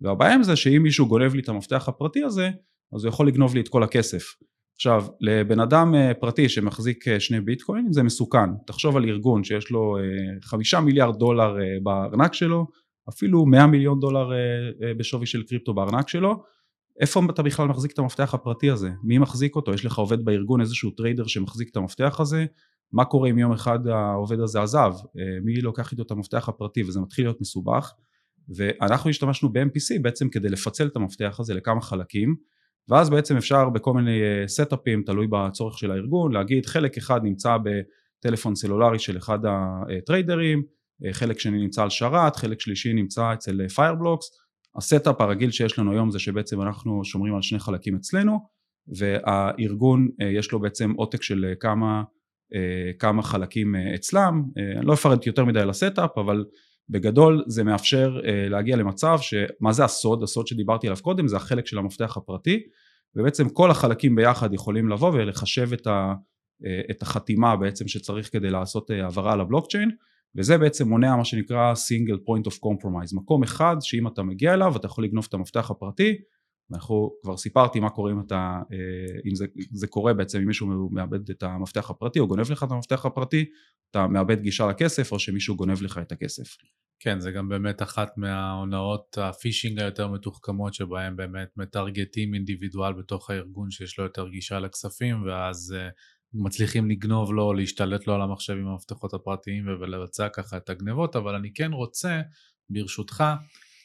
והבעיה 0.00 0.34
עם 0.34 0.42
זה 0.42 0.56
שאם 0.56 0.82
מישהו 0.82 1.08
גונב 1.08 1.34
לי 1.34 1.42
את 1.42 1.48
המפתח 1.48 1.88
הפרטי 1.88 2.24
הזה, 2.24 2.50
אז 2.94 3.04
הוא 3.04 3.08
יכול 3.08 3.28
לגנוב 3.28 3.54
לי 3.54 3.60
את 3.60 3.68
כל 3.68 3.82
הכסף. 3.82 4.22
עכשיו, 4.74 5.04
לבן 5.20 5.60
אדם 5.60 5.94
אה, 5.94 6.14
פרטי 6.14 6.48
שמחזיק 6.48 7.08
אה, 7.08 7.20
שני 7.20 7.40
ביטקוין 7.40 7.92
זה 7.92 8.02
מסוכן. 8.02 8.50
תחשוב 8.66 8.96
על 8.96 9.04
ארגון 9.04 9.44
שיש 9.44 9.70
לו 9.70 9.96
אה, 9.98 10.02
חמישה 10.42 10.80
מיליארד 10.80 11.18
דולר 11.18 11.56
בארנק 11.82 12.34
שלו, 12.34 12.66
אפילו 13.08 13.46
מאה 13.46 13.66
מיליון 13.66 14.00
דולר 14.00 14.30
בשווי 14.98 15.26
של 15.26 15.42
קריפטו 15.42 15.74
בארנק 15.74 16.08
שלו, 16.08 16.42
איפה 17.00 17.22
אתה 17.30 17.42
בכלל 17.42 17.68
מחזיק 17.68 17.92
את 17.92 17.98
המפתח 17.98 18.34
הפרטי 18.34 18.70
הזה? 18.70 18.90
מי 19.04 19.18
מחזיק 19.18 19.56
אותו? 19.56 19.74
יש 19.74 19.84
לך 19.84 19.98
עובד 19.98 20.24
בארגון, 20.24 20.60
איזשהו 20.60 20.90
טריידר 20.90 21.26
שמחזיק 21.26 21.68
את 21.70 21.76
המפתח 21.76 22.20
הזה? 22.20 22.46
מה 22.92 23.04
קורה 23.04 23.30
אם 23.30 23.38
יום 23.38 23.52
אחד 23.52 23.86
העובד 23.86 24.40
הזה 24.40 24.62
עזב? 24.62 24.92
מי 25.44 25.60
לוקח 25.60 25.92
איתו 25.92 26.02
את 26.02 26.10
המפתח 26.10 26.48
הפרטי? 26.48 26.82
וזה 26.82 27.00
מתחיל 27.00 27.24
להיות 27.24 27.40
מסובך. 27.40 27.92
ואנחנו 28.56 29.10
השתמשנו 29.10 29.52
ב-MPC 29.52 30.02
בעצם 30.02 30.28
כדי 30.28 30.48
לפצל 30.48 30.86
את 30.86 30.96
המפתח 30.96 31.36
הזה 31.40 31.54
לכמה 31.54 31.80
חלקים. 31.80 32.36
ואז 32.88 33.10
בעצם 33.10 33.36
אפשר 33.36 33.68
בכל 33.68 33.92
מיני 33.92 34.20
סטאפים, 34.46 34.98
אה, 34.98 35.04
תלוי 35.04 35.26
בצורך 35.30 35.78
של 35.78 35.90
הארגון, 35.90 36.32
להגיד 36.32 36.66
חלק 36.66 36.96
אחד 36.96 37.20
נמצא 37.24 37.56
בטלפון 37.64 38.54
סלולרי 38.54 38.98
של 38.98 39.16
אחד 39.16 39.38
הטריידרים, 39.98 40.62
אה, 41.04 41.12
חלק 41.12 41.38
שני 41.38 41.58
נמצא 41.58 41.82
על 41.82 41.90
שרת, 41.90 42.36
חלק 42.36 42.60
שלישי 42.60 42.92
נמצא 42.92 43.32
אצל 43.32 43.68
Fireblocks, 43.68 44.30
ה-setup 44.76 45.20
הרגיל 45.20 45.50
שיש 45.50 45.78
לנו 45.78 45.92
היום 45.92 46.10
זה 46.10 46.18
שבעצם 46.18 46.62
אנחנו 46.62 47.04
שומרים 47.04 47.34
על 47.34 47.42
שני 47.42 47.58
חלקים 47.58 47.96
אצלנו 47.96 48.38
והארגון 48.98 50.08
אה, 50.20 50.26
יש 50.26 50.52
לו 50.52 50.60
בעצם 50.60 50.92
עותק 50.96 51.22
של 51.22 51.52
כמה, 51.60 52.02
כמה 52.98 53.22
חלקים 53.22 53.74
אצלם, 53.94 54.42
אני 54.78 54.86
לא 54.86 54.94
אפרט 54.94 55.26
יותר 55.26 55.44
מדי 55.44 55.60
על 55.60 55.70
ה-setup 55.70 56.18
אבל 56.18 56.44
בגדול 56.88 57.44
זה 57.46 57.64
מאפשר 57.64 58.20
אה, 58.20 58.50
להגיע 58.50 58.76
למצב 58.76 59.18
שמה 59.20 59.72
זה 59.72 59.84
הסוד? 59.84 60.22
הסוד 60.22 60.46
שדיברתי 60.46 60.86
עליו 60.86 61.02
קודם 61.02 61.28
זה 61.28 61.36
החלק 61.36 61.66
של 61.66 61.78
המפתח 61.78 62.16
הפרטי 62.16 62.62
ובעצם 63.16 63.48
כל 63.48 63.70
החלקים 63.70 64.16
ביחד 64.16 64.54
יכולים 64.54 64.88
לבוא 64.88 65.10
ולחשב 65.12 65.72
את, 65.72 65.86
ה, 65.86 66.14
uh, 66.62 66.90
את 66.90 67.02
החתימה 67.02 67.56
בעצם 67.56 67.88
שצריך 67.88 68.32
כדי 68.32 68.50
לעשות 68.50 68.90
uh, 68.90 68.94
העברה 68.94 69.36
לבלוקצ'יין 69.36 69.90
וזה 70.36 70.58
בעצם 70.58 70.88
מונע 70.88 71.16
מה 71.16 71.24
שנקרא 71.24 71.74
single 71.74 72.18
point 72.18 72.52
of 72.52 72.54
compromise 72.54 73.16
מקום 73.16 73.42
אחד 73.42 73.76
שאם 73.80 74.06
אתה 74.06 74.22
מגיע 74.22 74.54
אליו 74.54 74.76
אתה 74.76 74.86
יכול 74.86 75.04
לגנוב 75.04 75.26
את 75.28 75.34
המפתח 75.34 75.70
הפרטי 75.70 76.16
ואנחנו 76.70 77.10
כבר 77.22 77.36
סיפרתי 77.36 77.80
מה 77.80 77.90
קורה 77.90 78.12
אם 78.12 78.20
אתה, 78.20 78.58
אם 79.30 79.34
זה, 79.34 79.46
זה 79.72 79.86
קורה 79.86 80.14
בעצם 80.14 80.38
אם 80.38 80.46
מישהו 80.46 80.88
מאבד 80.90 81.30
את 81.30 81.42
המפתח 81.42 81.90
הפרטי 81.90 82.18
או 82.18 82.28
גונב 82.28 82.50
לך 82.50 82.62
את 82.62 82.70
המפתח 82.70 83.06
הפרטי, 83.06 83.44
אתה 83.90 84.06
מאבד 84.06 84.40
גישה 84.40 84.66
לכסף 84.66 85.12
או 85.12 85.18
שמישהו 85.18 85.56
גונב 85.56 85.82
לך 85.82 85.98
את 85.98 86.12
הכסף. 86.12 86.56
כן, 87.00 87.20
זה 87.20 87.30
גם 87.30 87.48
באמת 87.48 87.82
אחת 87.82 88.18
מההונאות 88.18 89.18
הפישינג 89.20 89.78
היותר 89.78 90.08
מתוחכמות 90.08 90.74
שבהם 90.74 91.16
באמת 91.16 91.48
מטרגטים 91.56 92.34
אינדיבידואל 92.34 92.92
בתוך 92.92 93.30
הארגון 93.30 93.70
שיש 93.70 93.98
לו 93.98 94.04
יותר 94.04 94.28
גישה 94.28 94.60
לכספים 94.60 95.22
ואז 95.26 95.74
uh, 95.78 95.92
מצליחים 96.34 96.90
לגנוב 96.90 97.32
לו, 97.32 97.52
להשתלט 97.52 98.06
לו 98.06 98.14
על 98.14 98.22
המחשב 98.22 98.52
עם 98.52 98.66
המפתחות 98.66 99.14
הפרטיים 99.14 99.66
ולבצע 99.66 100.28
ככה 100.28 100.56
את 100.56 100.70
הגנבות, 100.70 101.16
אבל 101.16 101.34
אני 101.34 101.52
כן 101.54 101.72
רוצה, 101.72 102.20
ברשותך, 102.70 103.24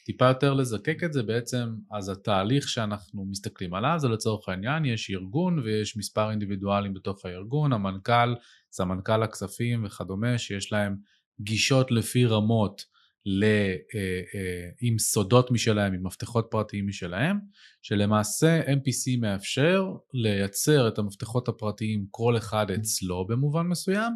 טיפה 0.08 0.28
יותר 0.28 0.54
לזקק 0.54 1.04
את 1.04 1.12
זה 1.12 1.22
בעצם, 1.22 1.68
אז 1.90 2.08
התהליך 2.08 2.68
שאנחנו 2.68 3.26
מסתכלים 3.30 3.74
עליו 3.74 3.94
זה 3.98 4.08
לצורך 4.08 4.48
העניין, 4.48 4.84
יש 4.84 5.10
ארגון 5.10 5.58
ויש 5.58 5.96
מספר 5.96 6.30
אינדיבידואלים 6.30 6.94
בתוך 6.94 7.24
הארגון, 7.24 7.72
המנכ"ל, 7.72 8.34
סמנכ"ל 8.72 9.22
הכספים 9.22 9.84
וכדומה, 9.84 10.38
שיש 10.38 10.72
להם 10.72 10.96
גישות 11.40 11.90
לפי 11.90 12.26
רמות 12.26 12.84
ל, 13.26 13.44
אה, 13.44 14.20
אה, 14.34 14.68
עם 14.80 14.98
סודות 14.98 15.50
משלהם, 15.50 15.92
עם 15.92 16.06
מפתחות 16.06 16.46
פרטיים 16.50 16.86
משלהם, 16.86 17.38
שלמעשה 17.82 18.60
MPC 18.60 19.20
מאפשר 19.20 19.84
לייצר 20.14 20.88
את 20.88 20.98
המפתחות 20.98 21.48
הפרטיים 21.48 22.06
כל 22.10 22.36
אחד 22.36 22.70
אצלו 22.70 23.26
במובן 23.26 23.66
מסוים, 23.66 24.12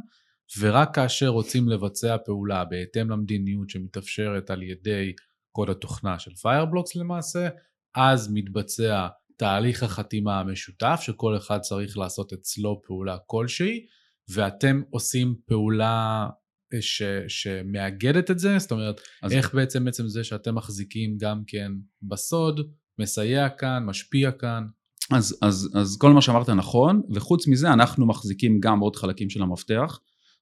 ורק 0.60 0.94
כאשר 0.94 1.28
רוצים 1.28 1.68
לבצע 1.68 2.16
פעולה 2.24 2.64
בהתאם 2.64 3.10
למדיניות 3.10 3.70
שמתאפשרת 3.70 4.50
על 4.50 4.62
ידי 4.62 5.12
קוד 5.52 5.70
התוכנה 5.70 6.18
של 6.18 6.34
פיירבלוקס 6.34 6.96
למעשה, 6.96 7.48
אז 7.94 8.32
מתבצע 8.32 9.08
תהליך 9.36 9.82
החתימה 9.82 10.40
המשותף 10.40 11.00
שכל 11.02 11.36
אחד 11.36 11.58
צריך 11.60 11.98
לעשות 11.98 12.32
אצלו 12.32 12.82
פעולה 12.84 13.16
כלשהי, 13.26 13.86
ואתם 14.28 14.82
עושים 14.90 15.34
פעולה 15.46 16.26
אה, 16.74 16.82
ש, 16.82 17.02
שמאגדת 17.28 18.30
את 18.30 18.38
זה, 18.38 18.58
זאת 18.58 18.72
אומרת, 18.72 19.00
אז... 19.22 19.32
איך 19.32 19.54
בעצם 19.54 19.84
בעצם 19.84 20.08
זה 20.08 20.24
שאתם 20.24 20.54
מחזיקים 20.54 21.16
גם 21.20 21.42
כן 21.46 21.72
בסוד, 22.02 22.60
מסייע 22.98 23.48
כאן, 23.48 23.84
משפיע 23.86 24.32
כאן. 24.32 24.64
אז, 25.10 25.38
אז, 25.42 25.70
אז 25.74 25.96
כל 25.96 26.12
מה 26.12 26.22
שאמרת 26.22 26.48
נכון, 26.48 27.02
וחוץ 27.14 27.46
מזה 27.48 27.72
אנחנו 27.72 28.06
מחזיקים 28.06 28.60
גם 28.60 28.80
עוד 28.80 28.96
חלקים 28.96 29.30
של 29.30 29.42
המפתח. 29.42 29.98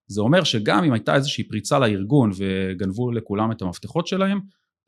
זה 0.06 0.20
אומר 0.20 0.44
שגם 0.44 0.84
אם 0.84 0.92
הייתה 0.92 1.14
איזושהי 1.14 1.44
פריצה 1.44 1.78
לארגון 1.78 2.30
וגנבו 2.36 3.12
לכולם 3.12 3.52
את 3.52 3.62
המפתחות 3.62 4.06
שלהם, 4.06 4.40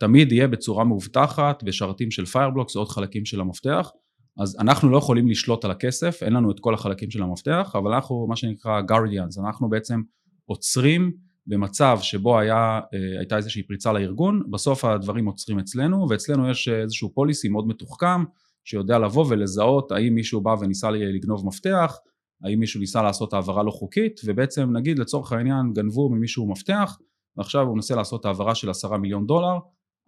תמיד 0.03 0.33
יהיה 0.33 0.49
בצורה 0.49 0.85
מאובטחת 0.85 1.63
בשרתים 1.63 2.11
של 2.11 2.27
פיירבלוקס 2.27 2.77
עוד 2.77 2.89
חלקים 2.89 3.25
של 3.25 3.41
המפתח. 3.41 3.91
אז 4.39 4.57
אנחנו 4.61 4.91
לא 4.91 4.99
יכולים 4.99 5.29
לשלוט 5.29 5.65
על 5.65 5.71
הכסף, 5.71 6.23
אין 6.23 6.33
לנו 6.33 6.51
את 6.51 6.61
כל 6.61 6.75
החלקים 6.75 7.11
של 7.11 7.23
המפתח, 7.23 7.73
אבל 7.79 7.93
אנחנו 7.93 8.27
מה 8.29 8.37
שנקרא 8.37 8.81
guardians, 8.81 9.45
אנחנו 9.45 9.69
בעצם 9.69 10.01
עוצרים 10.45 11.13
במצב 11.47 11.99
שבו 12.03 12.39
היה, 12.39 12.81
אה, 12.95 13.19
הייתה 13.19 13.37
איזושהי 13.37 13.63
פריצה 13.63 13.93
לארגון, 13.93 14.43
בסוף 14.51 14.85
הדברים 14.85 15.27
עוצרים 15.27 15.59
אצלנו, 15.59 16.07
ואצלנו 16.11 16.51
יש 16.51 16.69
איזשהו 16.69 17.15
פוליסי 17.15 17.49
מאוד 17.49 17.69
מתוחכם, 17.69 18.25
שיודע 18.65 18.99
לבוא 18.99 19.27
ולזהות 19.29 19.93
האם 19.93 20.15
מישהו 20.15 20.41
בא 20.41 20.55
וניסה 20.61 20.91
לגנוב 20.91 21.47
מפתח, 21.47 21.97
האם 22.45 22.61
מישהו 22.61 22.81
ניסה 22.81 23.03
לעשות 23.03 23.33
העברה 23.33 23.63
לא 23.63 23.71
חוקית, 23.71 24.21
ובעצם 24.25 24.77
נגיד 24.77 24.99
לצורך 24.99 25.33
העניין 25.33 25.73
גנבו 25.73 26.11
ממישהו 26.11 26.51
מפתח, 26.51 26.99
ועכשיו 27.37 27.67
הוא 27.67 27.75
מנסה 27.75 27.95
לעשות 27.95 28.25
העברה 28.25 28.55
של 28.55 28.71
עשרה 28.71 28.99
מיליון 28.99 29.27
דולר, 29.27 29.59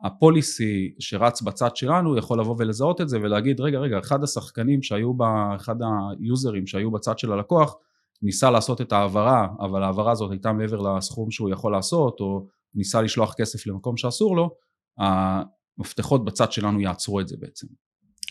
הפוליסי 0.05 0.95
שרץ 0.99 1.43
בצד 1.43 1.77
שלנו 1.77 2.19
יכול 2.19 2.41
לבוא 2.41 2.57
ולזהות 2.59 3.01
את 3.01 3.09
זה 3.09 3.19
ולהגיד 3.21 3.61
רגע 3.61 3.79
רגע 3.79 3.99
אחד 3.99 4.23
השחקנים 4.23 4.83
שהיו, 4.83 5.15
בה, 5.15 5.53
אחד 5.57 5.77
היוזרים 6.21 6.67
שהיו 6.67 6.91
בצד 6.91 7.19
של 7.19 7.33
הלקוח 7.33 7.75
ניסה 8.23 8.51
לעשות 8.51 8.81
את 8.81 8.93
ההעברה 8.93 9.49
אבל 9.61 9.83
ההעברה 9.83 10.13
הזאת 10.13 10.31
הייתה 10.31 10.53
מעבר 10.53 10.81
לסכום 10.81 11.31
שהוא 11.31 11.51
יכול 11.51 11.73
לעשות 11.73 12.21
או 12.21 12.47
ניסה 12.75 13.03
לשלוח 13.03 13.35
כסף 13.35 13.67
למקום 13.67 13.97
שאסור 13.97 14.37
לו 14.37 14.57
המפתחות 14.99 16.25
בצד 16.25 16.53
שלנו 16.53 16.81
יעצרו 16.81 17.21
את 17.21 17.29
זה 17.29 17.37
בעצם. 17.37 17.67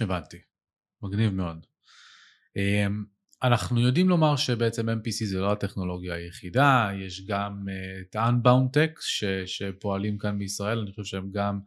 הבנתי, 0.01 0.37
מגניב 1.03 1.33
מאוד. 1.33 1.65
אנחנו 3.43 3.79
יודעים 3.79 4.09
לומר 4.09 4.35
שבעצם 4.35 4.89
MPC 4.89 5.25
זה 5.25 5.39
לא 5.39 5.51
הטכנולוגיה 5.51 6.13
היחידה, 6.13 6.89
יש 6.99 7.25
גם 7.27 7.65
uh, 7.67 7.71
את 8.09 8.15
ה-Unbound 8.15 8.77
Tech 8.77 9.01
ש, 9.01 9.23
שפועלים 9.45 10.17
כאן 10.17 10.39
בישראל, 10.39 10.79
אני 10.79 10.91
חושב 10.91 11.03
שהם 11.03 11.31
גם 11.31 11.59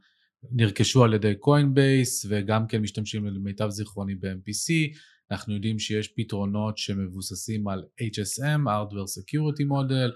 נרכשו 0.53 1.05
על 1.05 1.15
ידי 1.15 1.35
Coinbase 1.45 2.27
וגם 2.29 2.67
כן 2.67 2.83
משתמשים 2.83 3.27
למיטב 3.27 3.69
זיכרוני 3.69 4.15
ב-MPC, 4.15 4.97
אנחנו 5.31 5.55
יודעים 5.55 5.79
שיש 5.79 6.09
פתרונות 6.09 6.79
שמבוססים 6.79 7.69
על 7.69 7.85
HSM, 8.01 8.61
Hardware 8.67 9.21
Security 9.21 9.65
Model, 9.71 10.13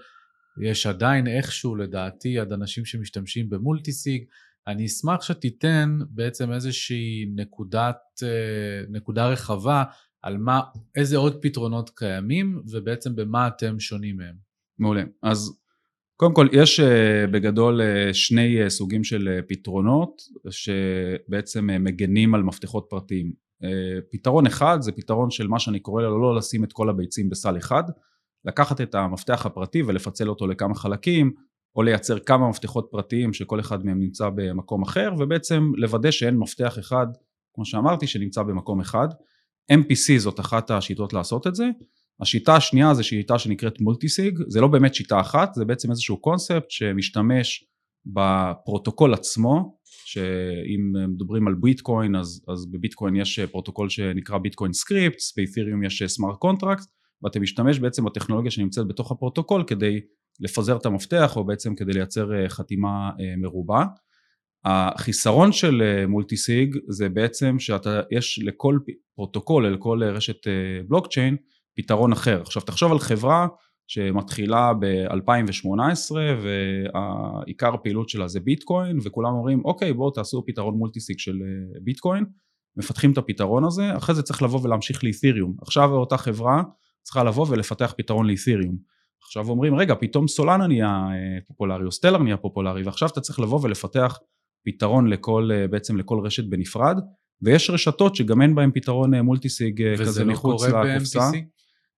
יש 0.63 0.85
עדיין 0.85 1.27
איכשהו 1.27 1.75
לדעתי 1.75 2.39
עד 2.39 2.51
אנשים 2.53 2.85
שמשתמשים 2.85 3.49
במולטיסיג, 3.49 4.23
אני 4.67 4.85
אשמח 4.85 5.21
שתיתן 5.21 5.99
בעצם 6.09 6.51
איזושהי 6.51 7.25
נקודת, 7.35 7.97
אה, 8.23 8.83
נקודה 8.89 9.27
רחבה 9.27 9.83
על 10.21 10.37
מה, 10.37 10.61
איזה 10.95 11.17
עוד 11.17 11.41
פתרונות 11.41 11.89
קיימים 11.89 12.61
ובעצם 12.71 13.15
במה 13.15 13.47
אתם 13.47 13.79
שונים 13.79 14.17
מהם. 14.17 14.35
מעולה. 14.79 15.03
אז 15.23 15.59
קודם 16.15 16.33
כל 16.33 16.47
יש 16.51 16.79
אה, 16.79 17.27
בגדול 17.27 17.81
אה, 17.81 18.13
שני 18.13 18.69
סוגים 18.69 19.03
של 19.03 19.39
פתרונות 19.47 20.21
שבעצם 20.49 21.69
מגנים 21.79 22.35
על 22.35 22.43
מפתחות 22.43 22.85
פרטיים. 22.89 23.51
פתרון 24.11 24.45
אחד 24.45 24.77
זה 24.81 24.91
פתרון 24.91 25.31
של 25.31 25.47
מה 25.47 25.59
שאני 25.59 25.79
קורא 25.79 26.01
לו 26.01 26.21
לא 26.21 26.35
לשים 26.35 26.63
את 26.63 26.73
כל 26.73 26.89
הביצים 26.89 27.29
בסל 27.29 27.57
אחד, 27.57 27.83
לקחת 28.45 28.81
את 28.81 28.95
המפתח 28.95 29.45
הפרטי 29.45 29.81
ולפצל 29.83 30.29
אותו 30.29 30.47
לכמה 30.47 30.75
חלקים, 30.75 31.31
או 31.75 31.83
לייצר 31.83 32.19
כמה 32.19 32.49
מפתחות 32.49 32.87
פרטיים 32.91 33.33
שכל 33.33 33.59
אחד 33.59 33.85
מהם 33.85 33.99
נמצא 33.99 34.29
במקום 34.35 34.81
אחר, 34.81 35.13
ובעצם 35.19 35.71
לוודא 35.75 36.11
שאין 36.11 36.37
מפתח 36.37 36.79
אחד, 36.79 37.07
כמו 37.53 37.65
שאמרתי, 37.65 38.07
שנמצא 38.07 38.43
במקום 38.43 38.81
אחד. 38.81 39.07
MPC 39.71 40.17
זאת 40.17 40.39
אחת 40.39 40.71
השיטות 40.71 41.13
לעשות 41.13 41.47
את 41.47 41.55
זה. 41.55 41.69
השיטה 42.21 42.55
השנייה 42.55 42.93
זה 42.93 43.03
שיטה 43.03 43.39
שנקראת 43.39 43.81
multisig, 43.81 44.39
זה 44.47 44.61
לא 44.61 44.67
באמת 44.67 44.95
שיטה 44.95 45.19
אחת, 45.19 45.53
זה 45.53 45.65
בעצם 45.65 45.91
איזשהו 45.91 46.17
קונספט 46.17 46.69
שמשתמש 46.69 47.65
בפרוטוקול 48.05 49.13
עצמו, 49.13 49.77
שאם 50.05 50.93
מדברים 51.07 51.47
על 51.47 51.53
ביטקוין 51.53 52.15
אז, 52.15 52.41
אז 52.47 52.71
בביטקוין 52.71 53.15
יש 53.15 53.39
פרוטוקול 53.39 53.89
שנקרא 53.89 54.37
Bitcoin 54.37 54.73
scripts, 54.73 55.33
באת'ריום 55.37 55.83
יש 55.83 56.03
smart 56.07 56.37
contract, 56.37 56.85
ואתה 57.23 57.39
משתמש 57.39 57.79
בעצם 57.79 58.05
בטכנולוגיה 58.05 58.51
שנמצאת 58.51 58.87
בתוך 58.87 59.11
הפרוטוקול 59.11 59.63
כדי 59.67 59.99
לפזר 60.39 60.77
את 60.77 60.85
המפתח 60.85 61.37
או 61.37 61.43
בעצם 61.43 61.75
כדי 61.75 61.93
לייצר 61.93 62.33
אה, 62.33 62.49
חתימה 62.49 63.09
אה, 63.19 63.33
מרובה. 63.37 63.85
החיסרון 64.65 65.51
של 65.51 66.05
multisig 66.07 66.75
אה, 66.75 66.81
זה 66.87 67.09
בעצם 67.09 67.55
שיש 67.59 68.39
לכל 68.43 68.79
פרוטוקול, 69.15 69.67
לכל 69.67 70.03
רשת 70.03 70.47
בלוקצ'יין, 70.87 71.35
פתרון 71.77 72.11
אחר. 72.11 72.41
עכשיו 72.41 72.61
תחשוב 72.61 72.91
על 72.91 72.99
חברה 72.99 73.47
שמתחילה 73.87 74.73
ב-2018 74.79 76.11
והעיקר 76.43 77.73
הפעילות 77.73 78.09
שלה 78.09 78.27
זה 78.27 78.39
ביטקוין 78.39 78.97
וכולם 79.03 79.33
אומרים 79.33 79.61
אוקיי 79.65 79.93
בואו 79.93 80.11
תעשו 80.11 80.43
פתרון 80.47 80.75
multisig 80.77 81.19
של 81.19 81.39
ביטקוין, 81.83 82.25
מפתחים 82.77 83.11
את 83.11 83.17
הפתרון 83.17 83.63
הזה, 83.63 83.97
אחרי 83.97 84.15
זה 84.15 84.23
צריך 84.23 84.41
לבוא 84.41 84.59
ולהמשיך 84.63 85.03
לאת'יריום. 85.03 85.55
עכשיו 85.61 85.91
אותה 85.91 86.17
חברה 86.17 86.63
צריכה 87.03 87.23
לבוא 87.23 87.45
ולפתח 87.49 87.93
פתרון 87.97 88.27
לאת'יריום. 88.27 88.77
עכשיו 89.23 89.49
אומרים 89.49 89.75
רגע 89.75 89.95
פתאום 89.99 90.27
סולנה 90.27 90.67
נהיה 90.67 90.87
אה, 90.87 91.41
פופולרי 91.47 91.85
או 91.85 91.91
סטלר 91.91 92.23
נהיה 92.23 92.37
פופולרי 92.37 92.83
ועכשיו 92.83 93.09
אתה 93.13 93.21
צריך 93.21 93.39
לבוא 93.39 93.59
ולפתח 93.63 94.19
פתרון 94.65 95.07
לכל, 95.07 95.49
אה, 95.53 95.67
בעצם 95.67 95.97
לכל 95.97 96.19
רשת 96.23 96.43
בנפרד 96.43 96.97
ויש 97.41 97.69
רשתות 97.69 98.15
שגם 98.15 98.41
אין 98.41 98.55
בהן 98.55 98.71
פתרון 98.73 99.15
מולטיסיג 99.15 99.81
אה, 99.81 99.97
כזה 99.97 100.23
לא 100.23 100.33
מחוץ 100.33 100.63
לקופסה. 100.63 101.29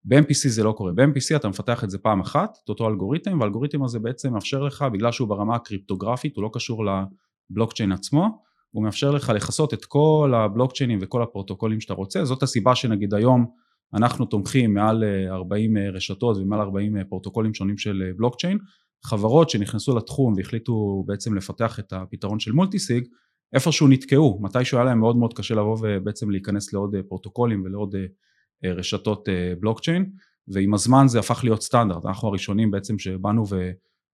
ב-MPC 0.06 0.48
זה 0.48 0.64
לא 0.64 0.72
קורה, 0.72 0.92
ב-MPC 0.92 1.36
אתה 1.36 1.50
מפתח 1.50 1.84
את 1.84 1.90
זה 1.90 1.98
פעם 1.98 2.22
אחת, 2.22 2.58
את 2.64 2.70
אותו 2.70 2.88
אלגוריתם 2.88 3.40
והאלגוריתם 3.40 3.84
הזה 3.84 4.00
בעצם 4.00 4.34
מאפשר 4.34 4.64
לך 4.64 4.86
בגלל 4.94 5.12
שהוא 5.12 5.28
ברמה 5.28 5.56
הקריפטוגרפית 5.56 6.36
הוא 6.36 6.44
לא 6.44 6.50
קשור 6.54 6.86
לבלוקצ'יין 6.86 7.92
עצמו 7.92 8.44
הוא 8.72 8.84
מאפשר 8.84 9.12
לך 9.12 9.30
לכסות 9.30 9.74
את 9.74 9.86
כל 9.86 10.34
הבלוקצ'יינים 10.36 11.00
וכל 11.02 11.24
הפרוטוקולים 11.24 11.82
שאתה 11.82 11.94
רוצה. 11.94 12.26
זאת 12.26 12.44
הסיבה 12.44 12.76
שנגיד 12.76 13.14
היום 13.14 13.46
אנחנו 13.94 14.26
תומכים 14.26 14.74
מעל 14.74 15.04
40 15.30 15.78
אה, 15.78 15.84
אה, 15.84 15.90
רשתות 15.90 16.38
ומעל 16.38 16.60
40 16.60 16.98
אה, 16.98 17.04
פרוטוקולים 17.04 17.54
שונים 17.54 17.78
של 17.78 18.12
בלוקצ'יין, 18.18 18.58
חברות 19.06 19.50
שנכנסו 19.50 19.98
לתחום 19.98 20.34
והחליטו 20.38 21.04
בעצם 21.08 21.36
לפתח 21.36 21.80
את 21.80 21.94
הפתרון 21.94 22.40
של 22.40 22.52
מולטיסיג, 22.52 23.08
איפשהו 23.54 23.88
נתקעו, 23.88 24.40
מתישהו 24.42 24.78
היה 24.78 24.86
להם 24.86 25.00
מאוד 25.00 25.18
מאוד 25.18 25.34
קשה 25.34 25.56
לבוא 25.56 25.78
ובעצם 25.82 26.30
להיכנס 26.30 26.74
לעוד 26.74 26.96
פרוטוקולים 27.08 27.64
ולעוד 27.66 27.96
רשתות 28.66 29.30
בלוקצ'יין, 29.60 30.12
ועם 30.48 30.74
הזמן 30.74 31.08
זה 31.08 31.20
הפך 31.20 31.44
להיות 31.44 31.62
סטנדרט, 31.62 32.06
אנחנו 32.06 32.28
הראשונים 32.28 32.72
בעצם 32.72 33.00
שבאנו 33.00 33.44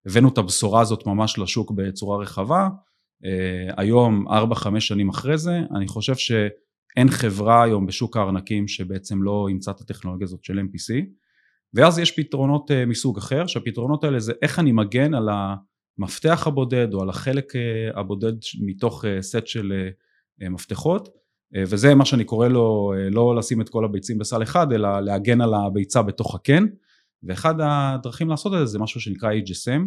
והבאנו 0.06 0.30
את 0.30 0.38
הבשורה 0.38 0.82
הזאת 0.82 1.06
ממש 1.06 1.40
לשוק 1.40 1.72
בצורה 1.72 2.18
רחבה, 2.18 2.70
היום 3.78 4.28
4-5 4.28 4.80
שנים 4.80 5.10
אחרי 5.10 5.38
זה, 5.38 5.62
אני 5.76 5.88
חושב 5.88 6.16
ש... 6.16 6.32
אין 6.98 7.10
חברה 7.10 7.64
היום 7.64 7.86
בשוק 7.86 8.18
הארנקים 8.18 8.68
שבעצם 8.68 9.24
לא 9.24 9.46
אימצה 9.50 9.72
את 9.72 9.82
הטכנולוגיה 9.82 10.26
הזאת 10.26 10.44
של 10.44 10.60
MPC 10.60 10.94
ואז 11.74 12.00
יש 12.00 12.12
פתרונות 12.12 12.72
אה, 12.72 12.86
מסוג 12.86 13.18
אחר 13.18 13.48
שהפתרונות 13.48 14.04
האלה 14.04 14.20
זה 14.20 14.34
איך 14.42 14.60
אני 14.60 14.72
מגן 14.72 15.14
על 15.14 15.30
המפתח 15.30 16.48
הבודד 16.48 16.94
או 16.94 17.02
על 17.02 17.10
החלק 17.10 17.56
אה, 17.56 18.00
הבודד 18.00 18.34
מתוך 18.62 19.06
אה, 19.06 19.22
סט 19.22 19.48
של 19.48 19.90
מפתחות 20.42 21.10
וזה 21.68 21.96
מה 21.96 22.06
שאני 22.06 22.24
קורא 22.24 22.48
לו 22.48 22.94
לא 23.12 23.36
לשים 23.36 23.62
את 23.62 23.70
כל 23.70 23.86
הביצים 23.86 24.18
בסל 24.18 24.44
אחד 24.44 24.74
אלא 24.74 25.00
להגן 25.00 25.42
על 25.42 25.54
הביצה 25.54 26.02
בתוך 26.02 26.36
הקן 26.36 26.66
ואחד 27.24 27.56
הדרכים 27.60 28.30
לעשות 28.30 28.54
את 28.54 28.60
זה 28.60 28.66
זה 28.66 28.80
משהו 28.80 29.02
שנקרא 29.02 29.30
HSM 29.32 29.82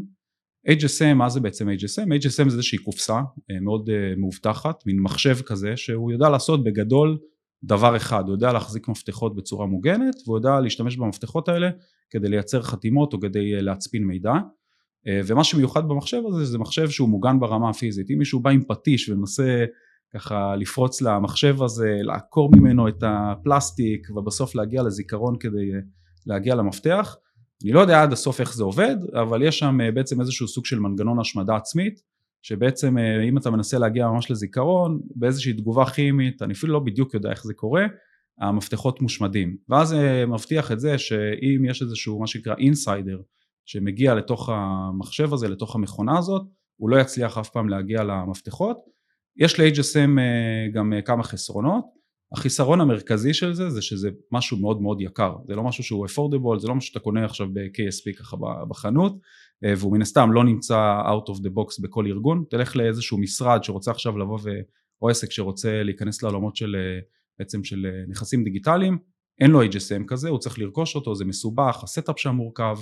HSM, 0.68 1.14
מה 1.14 1.28
זה 1.28 1.40
בעצם 1.40 1.68
HSM? 1.68 2.06
HSM 2.06 2.30
זה 2.30 2.42
איזושהי 2.42 2.78
קופסה 2.78 3.20
מאוד 3.60 3.90
מאובטחת, 4.16 4.86
מין 4.86 5.00
מחשב 5.00 5.36
כזה 5.46 5.76
שהוא 5.76 6.12
יודע 6.12 6.28
לעשות 6.28 6.64
בגדול 6.64 7.18
דבר 7.64 7.96
אחד, 7.96 8.24
הוא 8.26 8.34
יודע 8.34 8.52
להחזיק 8.52 8.88
מפתחות 8.88 9.36
בצורה 9.36 9.66
מוגנת 9.66 10.14
והוא 10.26 10.38
יודע 10.38 10.60
להשתמש 10.60 10.96
במפתחות 10.96 11.48
האלה 11.48 11.70
כדי 12.10 12.28
לייצר 12.28 12.62
חתימות 12.62 13.12
או 13.12 13.20
כדי 13.20 13.54
אה, 13.54 13.60
להצפין 13.60 14.04
מידע. 14.04 14.32
ומה 15.26 15.44
שמיוחד 15.44 15.88
במחשב 15.88 16.22
הזה 16.28 16.44
זה 16.44 16.58
מחשב 16.58 16.90
שהוא 16.90 17.08
מוגן 17.08 17.40
ברמה 17.40 17.70
הפיזית, 17.70 18.10
אם 18.10 18.18
מישהו 18.18 18.40
בא 18.40 18.50
עם 18.50 18.62
פטיש 18.68 19.08
ומנסה 19.08 19.64
ככה 20.14 20.56
לפרוץ 20.56 21.02
למחשב 21.02 21.62
הזה, 21.62 21.98
לעקור 22.02 22.50
ממנו 22.56 22.88
את 22.88 23.02
הפלסטיק 23.06 24.10
ובסוף 24.10 24.54
להגיע 24.54 24.82
לזיכרון 24.82 25.36
כדי 25.40 25.70
להגיע 26.26 26.54
למפתח 26.54 27.16
אני 27.64 27.72
לא 27.72 27.80
יודע 27.80 28.02
עד 28.02 28.12
הסוף 28.12 28.40
איך 28.40 28.54
זה 28.54 28.64
עובד, 28.64 28.96
אבל 29.22 29.42
יש 29.42 29.58
שם 29.58 29.80
אה, 29.80 29.90
בעצם 29.90 30.20
איזשהו 30.20 30.48
סוג 30.48 30.66
של 30.66 30.78
מנגנון 30.78 31.20
השמדה 31.20 31.56
עצמית, 31.56 32.00
שבעצם 32.42 32.98
אה, 32.98 33.22
אם 33.22 33.38
אתה 33.38 33.50
מנסה 33.50 33.78
להגיע 33.78 34.08
ממש 34.08 34.30
לזיכרון, 34.30 35.00
באיזושהי 35.14 35.52
תגובה 35.52 35.86
כימית, 35.86 36.42
אני 36.42 36.52
אפילו 36.52 36.72
לא 36.72 36.78
בדיוק 36.78 37.14
יודע 37.14 37.30
איך 37.30 37.44
זה 37.44 37.54
קורה, 37.54 37.86
המפתחות 38.40 39.02
מושמדים. 39.02 39.56
ואז 39.68 39.88
זה 39.88 39.96
אה, 39.96 40.26
מבטיח 40.26 40.72
את 40.72 40.80
זה 40.80 40.98
שאם 40.98 41.64
יש 41.64 41.82
איזשהו 41.82 42.20
מה 42.20 42.26
שנקרא 42.26 42.54
אינסיידר, 42.58 43.20
שמגיע 43.64 44.14
לתוך 44.14 44.48
המחשב 44.52 45.32
הזה, 45.32 45.48
לתוך 45.48 45.74
המכונה 45.76 46.18
הזאת, 46.18 46.42
הוא 46.76 46.90
לא 46.90 47.00
יצליח 47.00 47.38
אף 47.38 47.50
פעם 47.50 47.68
להגיע 47.68 48.02
למפתחות. 48.04 48.76
יש 49.36 49.60
ל-HSM 49.60 50.18
גם 50.72 50.92
כמה 51.04 51.22
חסרונות, 51.22 51.84
החיסרון 52.32 52.80
המרכזי 52.80 53.34
של 53.34 53.54
זה 53.54 53.70
זה 53.70 53.82
שזה 53.82 54.10
משהו 54.32 54.56
מאוד 54.56 54.82
מאוד 54.82 55.00
יקר. 55.00 55.36
זה 55.46 55.54
לא 55.54 55.62
משהו 55.62 55.84
שהוא 55.84 56.06
affordable 56.06 56.58
זה 56.58 56.68
לא 56.68 56.74
משהו 56.74 56.88
שאתה 56.88 57.00
קונה 57.00 57.24
עכשיו 57.24 57.46
ב-KSP 57.52 58.18
ככה 58.18 58.36
בחנות 58.68 59.18
אה, 59.64 59.72
והוא 59.76 59.92
מן 59.92 60.02
הסתם 60.02 60.32
לא 60.32 60.44
נמצא 60.44 61.00
out 61.04 61.30
of 61.30 61.38
the 61.38 61.48
box 61.48 61.82
בכל 61.82 62.06
ארגון. 62.06 62.44
תלך 62.50 62.76
לאיזשהו 62.76 63.18
משרד 63.18 63.64
שרוצה 63.64 63.90
עכשיו 63.90 64.18
לבוא 64.18 64.38
ו... 64.44 64.50
או 65.02 65.08
עסק 65.08 65.30
שרוצה 65.30 65.82
להיכנס 65.82 66.22
לעולמות 66.22 66.56
של 66.56 66.76
אה, 66.78 67.00
בעצם 67.38 67.64
של 67.64 67.86
אה, 67.86 68.04
נכסים 68.08 68.44
דיגיטליים 68.44 68.98
אין 69.40 69.50
לו 69.50 69.62
HSM 69.62 70.04
כזה 70.06 70.28
הוא 70.28 70.38
צריך 70.38 70.58
לרכוש 70.58 70.94
אותו 70.96 71.14
זה 71.14 71.24
מסובך 71.24 71.80
ה 71.82 71.88
setup 71.88 72.18
שם 72.18 72.30
מורכב. 72.34 72.78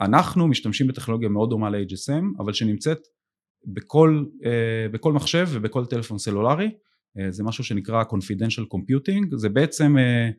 אנחנו 0.00 0.48
משתמשים 0.48 0.86
בטכנולוגיה 0.86 1.28
מאוד 1.28 1.50
דומה 1.50 1.70
ל-HSM 1.70 2.24
אבל 2.38 2.52
שנמצאת 2.52 2.98
בכל, 3.66 4.24
בכל 4.92 5.12
מחשב 5.12 5.48
ובכל 5.52 5.86
טלפון 5.86 6.18
סלולרי 6.18 6.70
זה 7.30 7.44
משהו 7.44 7.64
שנקרא 7.64 8.02
confidential 8.02 8.64
computing, 8.74 9.36
זה 9.36 9.48
בעצם 9.48 9.96
אה, 9.98 10.30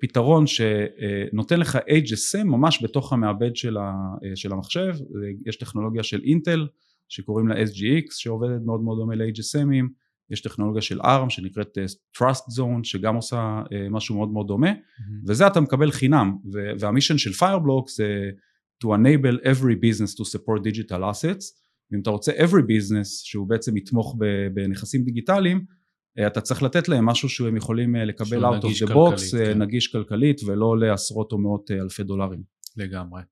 פתרון 0.00 0.44
שנותן 0.46 1.60
לך 1.60 1.76
HSM 1.76 2.44
ממש 2.44 2.84
בתוך 2.84 3.12
המעבד 3.12 3.56
של, 3.56 3.76
המחשב, 4.50 4.94
יש 5.46 5.56
טכנולוגיה 5.56 6.02
של 6.02 6.20
אינטל 6.24 6.66
שקוראים 7.08 7.48
לה 7.48 7.54
SGX 7.62 8.06
שעובדת 8.10 8.60
מאוד 8.64 8.80
מאוד 8.80 8.98
דומה 8.98 9.14
ל-HSMים, 9.14 9.84
יש 10.30 10.40
טכנולוגיה 10.40 10.82
של 10.82 11.00
ARM 11.00 11.28
שנקראת 11.28 11.78
אה, 11.78 11.84
Trust 12.18 12.58
Zone 12.58 12.80
שגם 12.82 13.16
עושה 13.16 13.62
משהו 13.90 14.16
מאוד 14.16 14.28
מאוד 14.28 14.46
דומה. 14.46 14.72
mm-hmm. 14.72 15.24
וזה 15.26 15.46
אתה 15.46 15.60
מקבל 15.60 15.90
חינם. 15.90 16.36
והמישן 16.78 17.18
של 17.18 17.30
Fireblocks 17.30 17.94
זה 17.96 18.30
to 18.84 18.86
enable 18.86 19.44
every 19.44 19.76
business 19.84 20.14
to 20.14 20.24
support 20.24 20.62
digital 20.62 21.00
assets. 21.12 21.60
ואם 21.90 22.00
אתה 22.00 22.10
רוצה 22.10 22.32
every 22.32 22.62
business 22.62 23.08
שהוא 23.24 23.48
בעצם 23.48 23.76
יתמוך 23.76 24.16
בנכסים 24.54 25.04
דיגיטליים 25.04 25.56
אה, 25.56 25.79
אתה 26.26 26.40
צריך 26.40 26.62
לתת 26.62 26.88
להם 26.88 27.06
משהו 27.06 27.28
שהם 27.28 27.56
יכולים 27.56 27.96
אה, 27.96 28.04
לקבל 28.04 28.44
out 28.44 28.62
of 28.62 28.86
the 28.86 28.90
box, 28.90 29.38
אה, 29.38 29.46
כן. 29.46 29.62
נגיש 29.62 29.88
כלכלית 29.88 30.40
ולא 30.46 30.78
לעשרות 30.78 31.32
או 31.32 31.38
מאות 31.38 31.70
אלפי 31.70 32.02
דולרים. 32.02 32.42
לגמרי. 32.76 33.22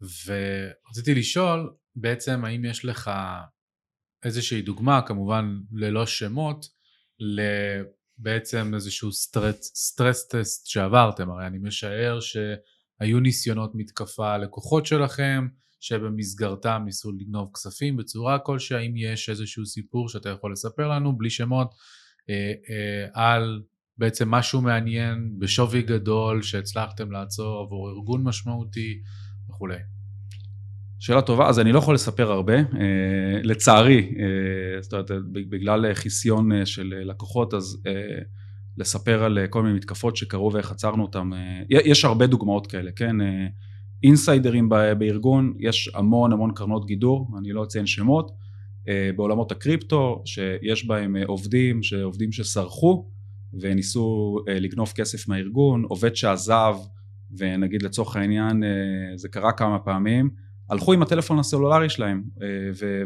ורציתי 0.00 1.14
לשאול, 1.14 1.70
בעצם 1.96 2.44
האם 2.44 2.64
יש 2.64 2.84
לך 2.84 3.10
איזושהי 4.24 4.62
דוגמה, 4.62 5.02
כמובן 5.06 5.58
ללא 5.72 6.06
שמות, 6.06 6.66
לבעצם 8.18 8.74
איזשהו 8.74 9.12
stress, 9.12 9.72
stress 9.74 10.28
test 10.28 10.66
שעברתם, 10.66 11.30
הרי 11.30 11.46
אני 11.46 11.58
משער 11.58 12.18
שהיו 12.20 13.20
ניסיונות 13.20 13.70
מתקפה 13.74 14.36
לקוחות 14.36 14.86
שלכם, 14.86 15.46
שבמסגרתם 15.80 16.82
ניסו 16.84 17.12
לגנוב 17.12 17.50
כספים 17.54 17.96
בצורה 17.96 18.38
כלשהי, 18.38 18.76
האם 18.76 18.96
יש 18.96 19.28
איזשהו 19.28 19.66
סיפור 19.66 20.08
שאתה 20.08 20.28
יכול 20.28 20.52
לספר 20.52 20.88
לנו, 20.88 21.18
בלי 21.18 21.30
שמות, 21.30 21.66
אה, 21.68 21.74
אה, 21.74 22.01
על 23.14 23.62
בעצם 23.98 24.30
משהו 24.30 24.60
מעניין 24.60 25.34
בשווי 25.38 25.82
גדול 25.82 26.42
שהצלחתם 26.42 27.10
לעצור 27.10 27.60
עבור 27.60 27.90
ארגון 27.90 28.22
משמעותי 28.22 29.02
וכולי. 29.48 29.76
שאלה 31.00 31.22
טובה, 31.22 31.48
אז 31.48 31.60
אני 31.60 31.72
לא 31.72 31.78
יכול 31.78 31.94
לספר 31.94 32.32
הרבה, 32.32 32.54
אה, 32.54 32.62
לצערי, 33.42 34.14
אה, 34.18 34.82
זאת 34.82 34.92
אומרת, 34.92 35.10
בגלל 35.32 35.94
חיסיון 35.94 36.52
אה, 36.52 36.66
של 36.66 36.94
לקוחות, 37.04 37.54
אז 37.54 37.82
אה, 37.86 37.92
לספר 38.78 39.24
על 39.24 39.38
אה, 39.38 39.46
כל 39.46 39.62
מיני 39.62 39.74
מתקפות 39.74 40.16
שקרו 40.16 40.52
ואיך 40.52 40.70
עצרנו 40.70 41.02
אותם, 41.02 41.32
אה, 41.32 41.62
יש 41.70 42.04
הרבה 42.04 42.26
דוגמאות 42.26 42.66
כאלה, 42.66 42.90
כן? 42.96 43.20
אה, 43.20 43.46
אינסיידרים 44.02 44.68
בארגון, 44.98 45.54
יש 45.58 45.90
המון 45.94 46.32
המון 46.32 46.52
קרנות 46.54 46.86
גידור, 46.86 47.30
אני 47.38 47.52
לא 47.52 47.64
אציין 47.64 47.86
שמות, 47.86 48.30
אה, 48.30 48.51
בעולמות 49.16 49.52
הקריפטו, 49.52 50.22
שיש 50.24 50.86
בהם 50.86 51.16
אה, 51.16 51.22
עובדים, 51.26 51.80
עובדים 52.02 52.32
שסרחו 52.32 53.06
וניסו 53.60 54.36
אה, 54.48 54.58
לגנוב 54.58 54.92
כסף 54.94 55.28
מהארגון, 55.28 55.84
עובד 55.88 56.16
שעזב, 56.16 56.76
ונגיד 57.38 57.82
לצורך 57.82 58.16
העניין 58.16 58.62
זה 59.16 59.28
קרה 59.28 59.52
כמה 59.52 59.78
פעמים, 59.78 60.30
הלכו 60.70 60.92
עם 60.92 61.02
הטלפון 61.02 61.38
הסלולרי 61.38 61.88
שלהם 61.88 62.22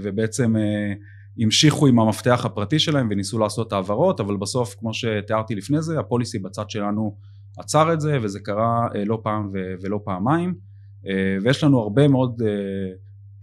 ובעצם 0.02 0.54
המשיכו 1.38 1.86
עם 1.86 1.98
המפתח 1.98 2.44
הפרטי 2.44 2.78
שלהם 2.78 3.08
וניסו 3.10 3.38
לעשות 3.38 3.72
העברות, 3.72 4.20
אבל 4.20 4.36
בסוף 4.36 4.74
כמו 4.78 4.94
שתיארתי 4.94 5.54
לפני 5.54 5.82
זה, 5.82 6.00
הפוליסי 6.00 6.38
בצד 6.38 6.70
שלנו 6.70 7.16
עצר 7.58 7.92
את 7.92 8.00
זה 8.00 8.18
וזה 8.22 8.40
קרה 8.40 8.88
לא 9.06 9.20
פעם 9.22 9.50
ולא 9.82 10.00
פעמיים. 10.04 10.54
אה, 11.06 11.36
ויש 11.42 11.64
לנו 11.64 11.80
הרבה 11.80 12.08
מאוד 12.08 12.42
אה, 12.42 12.48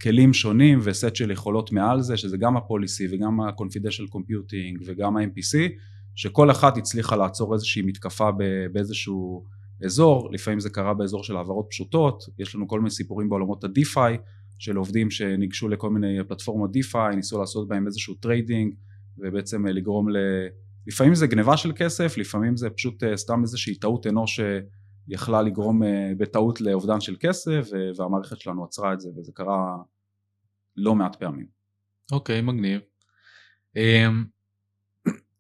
כלים 0.04 0.34
שונים 0.34 0.80
וסט 0.84 1.16
של 1.16 1.32
יכולות 1.32 1.72
מעל 1.72 2.02
זה, 2.02 2.18
שזה 2.18 2.38
גם 2.38 2.58
ה 2.58 2.65
policy 2.65 3.08
וגם 3.12 3.40
ה-confidential 3.42 4.16
computing 4.16 4.84
וגם 4.86 5.18
ה-MPC, 5.18 5.58
שכל 6.16 6.52
אחת 6.52 6.78
הצליחה 6.78 7.16
לעצור 7.16 7.54
איזושהי 7.54 7.82
מתקפה 7.82 8.30
באיזשהו 8.72 9.44
אזור, 9.86 10.30
לפעמים 10.32 10.60
זה 10.60 10.70
קרה 10.70 10.94
באזור 10.94 11.24
של 11.24 11.36
העברות 11.36 11.68
פשוטות, 11.70 12.24
יש 12.40 12.56
לנו 12.56 12.68
כל 12.68 12.80
מיני 12.80 12.90
סיפורים 12.90 13.30
בעולמות 13.30 13.64
ה-DeFi, 13.64 14.18
של 14.60 14.76
עובדים 14.76 15.12
שניגשו 15.12 15.68
לכל 15.68 15.90
מיני 15.90 16.18
פלטפורמות 16.28 16.72
DeFi, 16.76 17.16
ניסו 17.16 17.40
לעשות 17.40 17.68
בהם 17.68 17.88
איזשהו 17.88 18.14
trading 18.14 18.74
ובעצם 19.18 19.66
לגרום 19.66 20.10
ל... 20.10 20.18
לפעמים 20.88 21.16
זה 21.16 21.28
גניבה 21.28 21.58
של 21.58 21.72
כסף, 21.76 22.18
לפעמים 22.18 22.58
זה 22.58 22.70
פשוט 22.70 23.04
אה, 23.04 23.18
סתם 23.18 23.42
איזושהי 23.42 23.76
טעות 23.76 24.08
אנוש 24.08 24.40
יכלה 25.08 25.42
לגרום 25.42 25.84
אה, 25.84 26.12
בטעות 26.18 26.62
לאובדן 26.62 27.00
של 27.00 27.16
כסף 27.20 27.70
והמערכת 27.98 28.40
שלנו 28.40 28.64
עצרה 28.64 28.94
את 28.94 29.00
זה 29.02 29.10
וזה 29.18 29.32
קרה 29.36 29.78
לא 30.76 30.96
מעט 30.96 31.16
פעמים. 31.16 31.48
אוקיי, 32.12 32.40
okay, 32.40 32.42
מגניב. 32.42 32.82
אמ, 33.76 34.26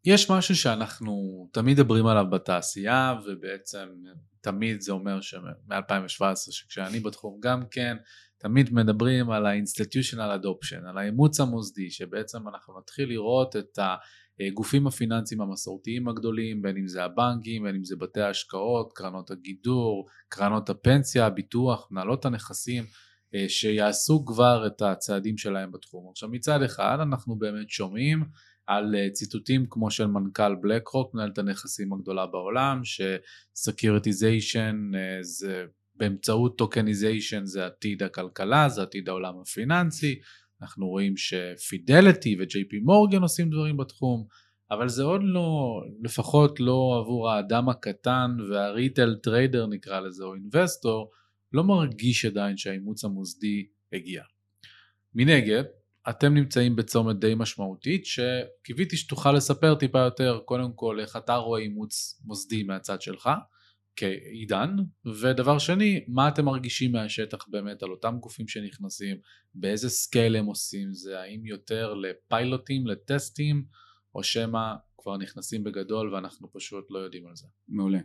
יש 0.05 0.31
משהו 0.31 0.55
שאנחנו 0.55 1.47
תמיד 1.53 1.79
מדברים 1.79 2.05
עליו 2.05 2.25
בתעשייה 2.31 3.15
ובעצם 3.25 3.87
תמיד 4.41 4.81
זה 4.81 4.91
אומר 4.91 5.21
שמ-2017 5.21 6.51
שכשאני 6.51 6.99
בתחום 6.99 7.39
גם 7.39 7.63
כן 7.71 7.97
תמיד 8.37 8.73
מדברים 8.73 9.31
על 9.31 9.45
ה-institutional 9.45 10.41
adoption, 10.41 10.89
על 10.89 10.97
האימוץ 10.97 11.39
המוסדי 11.39 11.89
שבעצם 11.89 12.47
אנחנו 12.47 12.79
נתחיל 12.79 13.09
לראות 13.09 13.55
את 13.55 13.79
ה... 13.79 13.95
הגופים 14.39 14.87
הפיננסיים 14.87 15.41
המסורתיים 15.41 16.07
הגדולים, 16.07 16.61
בין 16.61 16.77
אם 16.77 16.87
זה 16.87 17.03
הבנקים, 17.03 17.63
בין 17.63 17.75
אם 17.75 17.83
זה 17.83 17.95
בתי 17.95 18.21
ההשקעות, 18.21 18.93
קרנות 18.95 19.31
הגידור, 19.31 20.07
קרנות 20.29 20.69
הפנסיה, 20.69 21.25
הביטוח, 21.25 21.87
מנהלות 21.91 22.25
הנכסים, 22.25 22.83
שיעשו 23.47 24.25
כבר 24.25 24.67
את 24.67 24.81
הצעדים 24.81 25.37
שלהם 25.37 25.71
בתחום. 25.71 26.09
עכשיו 26.09 26.29
מצד 26.29 26.61
אחד 26.61 26.97
אנחנו 27.01 27.35
באמת 27.35 27.69
שומעים 27.69 28.23
על 28.67 28.95
אה, 28.95 29.09
ציטוטים 29.09 29.65
כמו 29.69 29.91
של 29.91 30.07
מנכ"ל 30.07 30.55
BlackRock, 30.61 31.13
מנהלת 31.13 31.37
הנכסים 31.37 31.93
הגדולה 31.93 32.27
בעולם, 32.27 32.81
ש 32.83 33.09
securitization 33.09 34.91
אה, 34.95 35.17
זה 35.21 35.65
באמצעות 35.95 36.57
tokenization 36.57 37.45
זה 37.45 37.65
עתיד 37.65 38.03
הכלכלה, 38.03 38.69
זה 38.69 38.81
עתיד 38.81 39.09
העולם 39.09 39.33
הפיננסי, 39.41 40.19
אנחנו 40.61 40.87
רואים 40.87 41.13
ש 41.17 41.41
Fidelity 41.41 42.35
ו 42.39 42.67
J.P. 42.69 42.79
Morgan 42.79 43.21
עושים 43.21 43.49
דברים 43.49 43.77
בתחום, 43.77 44.25
אבל 44.71 44.87
זה 44.87 45.03
עוד 45.03 45.21
לא, 45.23 45.81
לפחות 46.03 46.59
לא 46.59 47.01
עבור 47.01 47.31
האדם 47.31 47.69
הקטן 47.69 48.31
וה 48.49 48.66
retail 48.66 49.15
trader 49.23 49.67
נקרא 49.67 49.99
לזה, 49.99 50.23
או 50.23 50.33
investor, 50.33 51.11
לא 51.53 51.63
מרגיש 51.63 52.25
עדיין 52.25 52.57
שהאימוץ 52.57 53.03
המוסדי 53.03 53.67
הגיע. 53.93 54.23
מנגד, 55.15 55.63
אתם 56.09 56.33
נמצאים 56.33 56.75
בצומת 56.75 57.19
די 57.19 57.33
משמעותית, 57.35 58.05
שקיוויתי 58.05 58.97
שתוכל 58.97 59.31
לספר 59.31 59.75
טיפה 59.75 59.99
יותר, 59.99 60.39
קודם 60.45 60.73
כל 60.75 60.99
איך 60.99 61.15
אתה 61.15 61.35
רואה 61.35 61.61
אימוץ 61.61 62.21
מוסדי 62.25 62.63
מהצד 62.63 63.01
שלך, 63.01 63.29
כעידן, 63.95 64.75
ודבר 65.21 65.59
שני, 65.59 66.05
מה 66.07 66.27
אתם 66.27 66.45
מרגישים 66.45 66.91
מהשטח 66.91 67.47
באמת 67.47 67.83
על 67.83 67.91
אותם 67.91 68.17
גופים 68.19 68.47
שנכנסים, 68.47 69.17
באיזה 69.55 69.89
scale 69.89 70.35
הם 70.35 70.45
עושים 70.45 70.93
זה, 70.93 71.19
האם 71.19 71.45
יותר 71.45 71.93
לפיילוטים, 71.93 72.87
לטסטים, 72.87 73.65
או 74.15 74.23
שמא 74.23 74.73
כבר 74.97 75.17
נכנסים 75.17 75.63
בגדול 75.63 76.13
ואנחנו 76.13 76.51
פשוט 76.53 76.85
לא 76.89 76.99
יודעים 76.99 77.27
על 77.27 77.35
זה. 77.35 77.47
מעולה. 77.67 77.99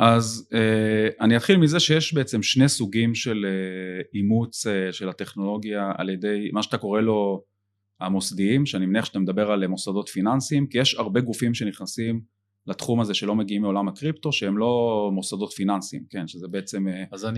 אז 0.00 0.48
אה, 0.54 1.08
אני 1.20 1.36
אתחיל 1.36 1.56
מזה 1.56 1.80
שיש 1.80 2.14
בעצם 2.14 2.42
שני 2.42 2.68
סוגים 2.68 3.14
של 3.14 3.46
אה, 3.48 4.02
אימוץ 4.14 4.66
אה, 4.66 4.92
של 4.92 5.08
הטכנולוגיה 5.08 5.92
על 5.98 6.08
ידי 6.08 6.50
מה 6.52 6.62
שאתה 6.62 6.78
קורא 6.78 7.00
לו 7.00 7.42
המוסדיים, 8.00 8.66
שאני 8.66 8.86
מניח 8.86 9.04
שאתה 9.04 9.18
מדבר 9.18 9.50
על 9.50 9.66
מוסדות 9.66 10.08
פיננסיים, 10.08 10.66
כי 10.66 10.78
יש 10.78 10.94
הרבה 10.94 11.20
גופים 11.20 11.54
שנכנסים 11.54 12.20
לתחום 12.66 13.00
הזה 13.00 13.14
שלא 13.14 13.34
מגיעים 13.34 13.62
מעולם 13.62 13.88
הקריפטו 13.88 14.32
שהם 14.32 14.58
לא 14.58 15.10
מוסדות 15.12 15.52
פיננסיים, 15.52 16.04
כן, 16.10 16.26
שזה 16.26 16.48
בעצם 16.48 16.86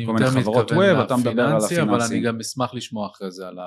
כל 0.06 0.12
מיני 0.12 0.26
חברות 0.26 0.72
ווב, 0.72 0.98
אתה 0.98 1.16
מדבר 1.16 1.42
על 1.42 1.56
הפיננסים. 1.56 1.88
אבל 1.88 2.02
אני 2.02 2.20
גם 2.20 2.40
אשמח 2.40 2.74
לשמוע 2.74 3.06
אחרי 3.06 3.30
זה 3.30 3.48
על 3.48 3.58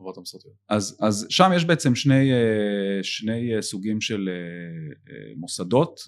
החברות 0.00 0.18
המסורתיות. 0.18 0.54
אז, 0.68 0.98
אז 1.00 1.26
שם 1.30 1.50
יש 1.56 1.64
בעצם 1.64 1.94
שני, 1.94 2.32
אה, 2.32 3.02
שני 3.02 3.56
אה, 3.56 3.62
סוגים 3.62 4.00
של 4.00 4.28
מוסדות, 5.36 6.00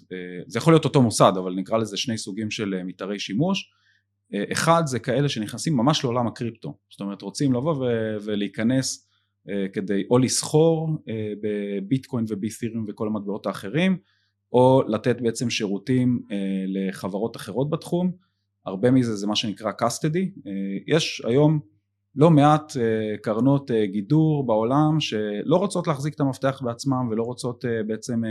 זה 0.47 0.59
יכול 0.59 0.73
להיות 0.73 0.85
אותו 0.85 1.01
מוסד, 1.01 1.33
אבל 1.37 1.55
נקרא 1.55 1.77
לזה 1.77 1.97
שני 1.97 2.17
סוגים 2.17 2.51
של 2.51 2.83
מתארי 2.83 3.19
שימוש. 3.19 3.71
אחד 4.51 4.83
זה 4.85 4.99
כאלה 4.99 5.29
שנכנסים 5.29 5.77
ממש 5.77 6.03
לעולם 6.03 6.27
הקריפטו, 6.27 6.77
זאת 6.91 7.01
אומרת 7.01 7.21
רוצים 7.21 7.53
לבוא 7.53 7.85
ולהיכנס 8.23 9.07
כדי 9.73 10.03
או 10.09 10.17
לסחור 10.17 10.89
בביטקוין 11.41 12.25
ובית'ירים 12.29 12.85
וכל 12.87 13.07
המטבעות 13.07 13.45
האחרים 13.45 13.97
או 14.53 14.83
לתת 14.87 15.21
בעצם 15.21 15.49
שירותים 15.49 16.21
אה, 16.31 16.63
לחברות 16.67 17.35
אחרות 17.35 17.69
בתחום, 17.69 18.11
הרבה 18.65 18.91
מזה 18.91 19.15
זה 19.15 19.27
מה 19.27 19.35
שנקרא 19.35 19.71
custody, 19.81 20.47
אה, 20.47 20.77
יש 20.87 21.21
היום 21.25 21.59
לא 22.15 22.31
מעט 22.31 22.77
אה, 22.77 23.17
קרנות 23.21 23.71
אה, 23.71 23.85
גידור 23.85 24.45
בעולם 24.45 24.99
שלא 24.99 25.55
רוצות 25.55 25.87
להחזיק 25.87 26.13
את 26.13 26.19
המפתח 26.19 26.61
בעצמם 26.65 27.07
ולא 27.11 27.23
רוצות 27.23 27.65
אה, 27.65 27.83
בעצם 27.87 28.21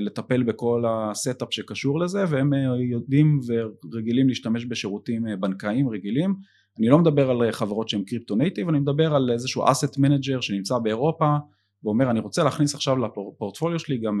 לטפל 0.00 0.42
בכל 0.42 0.84
ה 0.88 0.98
setup 0.98 1.48
שקשור 1.50 2.00
לזה 2.00 2.24
והם 2.28 2.52
יודעים 2.90 3.40
ורגילים 3.46 4.28
להשתמש 4.28 4.66
בשירותים 4.66 5.24
בנקאיים 5.40 5.88
רגילים. 5.88 6.34
אני 6.78 6.88
לא 6.88 6.98
מדבר 6.98 7.30
על 7.30 7.52
חברות 7.52 7.88
שהן 7.88 8.04
crypto 8.04 8.36
native 8.36 8.68
אני 8.68 8.78
מדבר 8.78 9.14
על 9.14 9.30
איזשהו 9.30 9.64
asset 9.70 9.98
manager 9.98 10.40
שנמצא 10.40 10.78
באירופה 10.78 11.36
ואומר 11.84 12.10
אני 12.10 12.20
רוצה 12.20 12.44
להכניס 12.44 12.74
עכשיו 12.74 12.96
לפורטפוליו 12.96 13.78
שלי 13.78 13.98
גם 13.98 14.20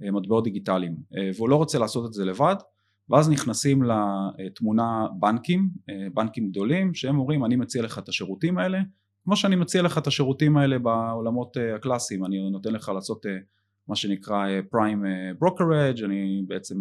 מטבעות 0.00 0.44
דיגיטליים. 0.44 0.96
והוא 1.36 1.48
לא 1.48 1.56
רוצה 1.56 1.78
לעשות 1.78 2.06
את 2.06 2.12
זה 2.12 2.24
לבד 2.24 2.56
ואז 3.10 3.30
נכנסים 3.30 3.82
לתמונה 3.82 5.06
בנקים, 5.18 5.68
אה, 5.90 6.06
בנקים 6.14 6.50
גדולים 6.50 6.94
שהם 6.94 7.18
אומרים 7.18 7.44
אני 7.44 7.56
מציע 7.56 7.82
לך 7.82 7.98
את 7.98 8.08
השירותים 8.08 8.58
האלה 8.58 8.78
כמו 9.24 9.36
שאני 9.36 9.56
מציע 9.56 9.82
לך 9.82 9.98
את 9.98 10.06
השירותים 10.06 10.56
האלה 10.56 10.78
בעולמות 10.78 11.56
הקלאסיים. 11.76 12.24
אני 12.24 12.50
נותן 12.50 12.72
לך 12.72 12.88
לעשות 12.94 13.26
מה 13.88 13.96
שנקרא 13.96 14.46
prime 14.70 15.04
brokerage 15.38 16.02
אני 16.02 16.42
בעצם 16.46 16.76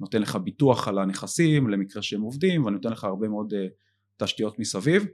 נותן 0.00 0.22
לך 0.22 0.36
ביטוח 0.36 0.88
על 0.88 0.98
הנכסים 0.98 1.70
למקרה 1.70 2.02
שהם 2.02 2.20
אובדים 2.20 2.64
ואני 2.64 2.74
נותן 2.74 2.90
לך 2.92 3.04
הרבה 3.04 3.28
מאוד 3.28 3.54
תשתיות 4.16 4.58
מסביב. 4.58 5.06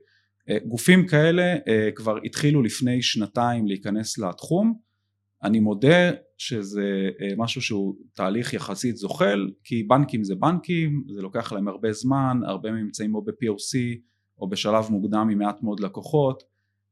גופים 0.67 1.07
כאלה 1.07 1.57
כבר 1.95 2.19
התחילו 2.25 2.63
לפני 2.63 3.03
שנתיים 3.03 3.67
להיכנס 3.67 4.19
לתחום 4.19 4.79
אני 5.43 5.61
מודה 5.61 6.11
שזה 6.39 7.09
אה, 7.21 7.29
משהו 7.37 7.63
שהוא 7.63 7.95
תהליך 8.15 8.55
יחסית 8.55 8.97
זוחל 8.97 9.51
כי 9.65 9.83
בנקים 9.83 10.25
זה 10.25 10.35
בנקים 10.35 11.05
זה 11.15 11.23
לוקח 11.23 11.53
להם 11.53 11.69
הרבה 11.69 11.93
זמן 11.93 12.41
הרבה 12.47 12.71
מהם 12.71 12.85
נמצאים 12.85 13.15
או 13.15 13.23
ב-POC 13.25 13.99
או 14.39 14.49
בשלב 14.49 14.87
מוקדם 14.91 15.29
עם 15.33 15.39
מעט 15.39 15.63
מאוד 15.63 15.81
לקוחות. 15.81 16.43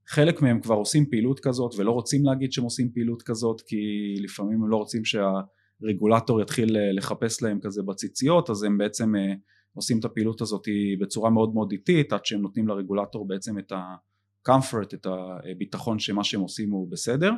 חלק 0.07 0.43
מהם 0.43 0.61
כבר 0.61 0.75
עושים 0.75 1.07
פעילות 1.07 1.41
כזאת 1.41 1.75
ולא 1.79 1.91
רוצים 1.91 2.25
להגיד 2.25 2.53
שהם 2.53 2.65
עושים 2.65 2.91
פעילות 2.93 3.23
כזאת 3.23 3.61
כי 3.61 3.77
לפעמים 4.23 4.63
הם 4.63 4.71
לא 4.71 4.77
רוצים 4.77 5.03
שהרגולטור 5.05 6.41
יתחיל 6.41 6.77
אה, 6.77 6.93
לחפש 6.93 7.43
להם 7.43 7.61
כזה 7.63 7.83
בציציות 7.83 8.51
אז 8.51 8.63
הם 8.63 8.79
בעצם 8.79 9.17
אה, 9.17 9.35
עושים 9.75 9.99
את 9.99 10.05
הפעילות 10.05 10.41
הזאת 10.41 10.63
בצורה 11.01 11.31
מאוד 11.31 11.55
מאוד 11.55 11.73
איטית 11.73 12.13
עד 12.13 12.25
שהם 12.27 12.41
נותנים 12.41 12.69
לרגולטור 12.69 13.29
בעצם 13.29 13.59
את 13.59 13.73
ה-comfort, 13.73 14.95
את 14.95 15.07
הביטחון 15.07 15.99
שמה 15.99 16.25
שהם 16.25 16.41
עושים 16.41 16.71
הוא 16.71 16.91
בסדר 16.91 17.33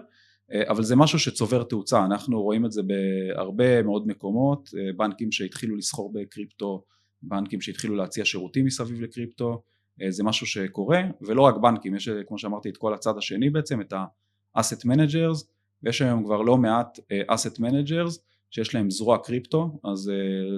אבל 0.52 0.82
זה 0.82 0.96
משהו 0.96 1.18
שצובר 1.18 1.62
תאוצה, 1.62 2.04
אנחנו 2.04 2.42
רואים 2.42 2.66
את 2.66 2.72
זה 2.72 2.82
בהרבה 2.82 3.82
מאוד 3.82 4.06
מקומות, 4.06 4.70
בנקים 4.96 5.32
שהתחילו 5.32 5.76
לסחור 5.76 6.12
בקריפטו, 6.12 6.84
בנקים 7.22 7.60
שהתחילו 7.60 7.96
להציע 7.96 8.24
שירותים 8.24 8.64
מסביב 8.64 9.00
לקריפטו, 9.00 9.62
זה 10.08 10.24
משהו 10.24 10.46
שקורה 10.46 11.02
ולא 11.20 11.42
רק 11.42 11.54
בנקים, 11.56 11.94
יש 11.94 12.08
כמו 12.26 12.38
שאמרתי 12.38 12.68
את 12.68 12.76
כל 12.76 12.94
הצד 12.94 13.18
השני 13.18 13.50
בעצם, 13.50 13.80
את 13.80 13.92
ה-asset 13.92 14.84
managers 14.84 15.44
ויש 15.82 16.02
היום 16.02 16.24
כבר 16.24 16.42
לא 16.42 16.56
מעט 16.56 16.98
asset 17.30 17.58
managers 17.58 18.18
שיש 18.50 18.74
להם 18.74 18.90
זרוע 18.90 19.18
קריפטו, 19.18 19.80
אז 19.84 20.12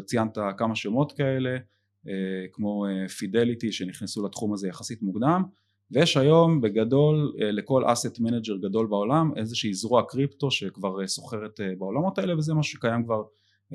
ציינת 0.04 0.38
כמה 0.56 0.74
שמות 0.74 1.12
כאלה 1.12 1.56
כמו 2.52 2.84
Fidelity 3.18 3.72
שנכנסו 3.72 4.26
לתחום 4.26 4.52
הזה 4.52 4.68
יחסית 4.68 5.02
מוקדם 5.02 5.42
ויש 5.92 6.16
היום 6.16 6.60
בגדול 6.60 7.32
לכל 7.38 7.82
asset 7.86 8.20
manager 8.20 8.56
גדול 8.56 8.86
בעולם 8.86 9.30
איזושהי 9.36 9.74
זרוע 9.74 10.02
קריפטו 10.08 10.50
שכבר 10.50 11.06
סוחרת 11.06 11.60
בעולמות 11.78 12.18
האלה 12.18 12.38
וזה 12.38 12.54
משהו 12.54 12.78
שקיים 12.78 13.04
כבר 13.04 13.22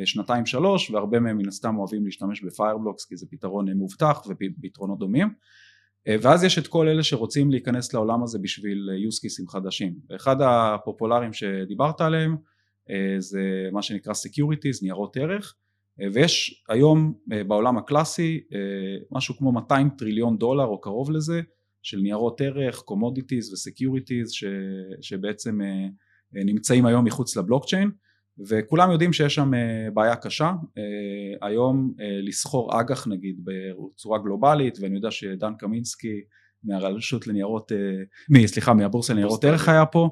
שנתיים 0.05 0.45
שלוש 0.45 0.91
והרבה 0.91 1.19
מהם 1.19 1.37
מן 1.37 1.47
הסתם 1.47 1.77
אוהבים 1.77 2.05
להשתמש 2.05 2.43
ב 2.43 2.49
Fireblocks 2.49 3.05
כי 3.05 3.17
זה 3.17 3.25
פתרון 3.31 3.69
מובטח 3.69 4.21
ופתרונות 4.29 4.99
דומים. 4.99 5.33
ואז 6.21 6.43
יש 6.43 6.57
את 6.57 6.67
כל 6.67 6.87
אלה 6.87 7.03
שרוצים 7.03 7.51
להיכנס 7.51 7.93
לעולם 7.93 8.23
הזה 8.23 8.39
בשביל 8.39 8.89
use 9.09 9.17
cases 9.17 9.51
חדשים. 9.51 9.93
ואחד 10.09 10.35
הפופולריים 10.41 11.33
שדיברת 11.33 12.01
עליהם 12.01 12.37
זה 13.17 13.69
מה 13.71 13.81
שנקרא 13.81 14.13
securities 14.13 14.79
ניירות 14.81 15.17
ערך. 15.17 15.55
ויש 16.13 16.63
היום 16.69 17.13
בעולם 17.47 17.77
הקלאסי 17.77 18.39
משהו 19.11 19.37
כמו 19.37 19.51
200 19.51 19.89
טריליון 19.89 20.37
דולר 20.37 20.65
או 20.65 20.81
קרוב 20.81 21.11
לזה 21.11 21.41
של 21.85 21.97
ניירות 21.97 22.41
ערך, 22.41 22.83
ו-securities 22.91 24.29
ש, 24.29 24.43
שבעצם 25.01 25.59
נמצאים 26.31 26.85
היום 26.85 27.05
מחוץ 27.05 27.37
לבלוקצ'יין 27.37 27.91
וכולם 28.47 28.91
יודעים 28.91 29.13
שיש 29.13 29.35
שם 29.35 29.51
בעיה 29.93 30.15
קשה. 30.15 30.51
היום 31.41 31.93
לסחור 32.23 32.79
אג"ח 32.81 33.07
נגיד 33.07 33.39
בצורה 33.43 34.19
גלובלית 34.19 34.77
ואני 34.81 34.95
יודע 34.95 35.11
שדן 35.11 35.53
קמינסקי 35.59 36.21
מהרשות 36.63 37.27
לניירות, 37.27 37.71
סליחה 38.45 38.73
מהבורסה 38.73 39.13
לניירות 39.13 39.43
ערך 39.43 39.69
היה 39.69 39.85
פה 39.85 40.09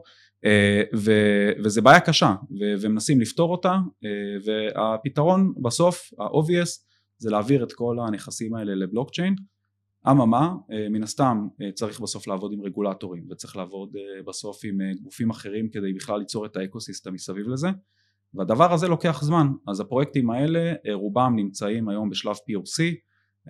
ו, 0.96 1.12
וזה 1.64 1.82
בעיה 1.82 2.00
קשה 2.00 2.36
ומנסים 2.82 3.22
לפתור 3.22 3.52
אותה 3.52 3.78
והפתרון 4.46 5.54
בסוף 5.62 6.14
ה-obvious 6.20 6.70
זה 7.18 7.30
להעביר 7.30 7.64
את 7.64 7.74
כל 7.74 7.98
הנכסים 8.08 8.56
האלה 8.56 8.76
לבלוקצ'יין 8.76 9.36
אממה 10.12 10.56
מן 10.90 11.04
הסתם 11.04 11.48
צריך 11.74 12.00
בסוף 12.00 12.28
לעבוד 12.28 12.54
עם 12.54 12.62
רגולטורים 12.62 13.24
וצריך 13.32 13.56
לעבוד 13.56 13.96
בסוף 14.28 14.62
עם 14.64 14.78
גופים 15.02 15.30
אחרים 15.30 15.70
כדי 15.70 15.94
בכלל 15.94 16.20
ליצור 16.20 16.46
את 16.46 16.58
האקוסיסטם 16.58 17.14
מסביב 17.14 17.48
לזה. 17.48 17.68
והדבר 18.34 18.74
הזה 18.74 18.88
לוקח 18.88 19.24
זמן 19.24 19.48
אז 19.68 19.80
הפרויקטים 19.80 20.30
האלה 20.30 20.74
רובם 20.94 21.34
נמצאים 21.36 21.90
היום 21.90 22.10
בשלב 22.10 22.36
POC 22.36 22.84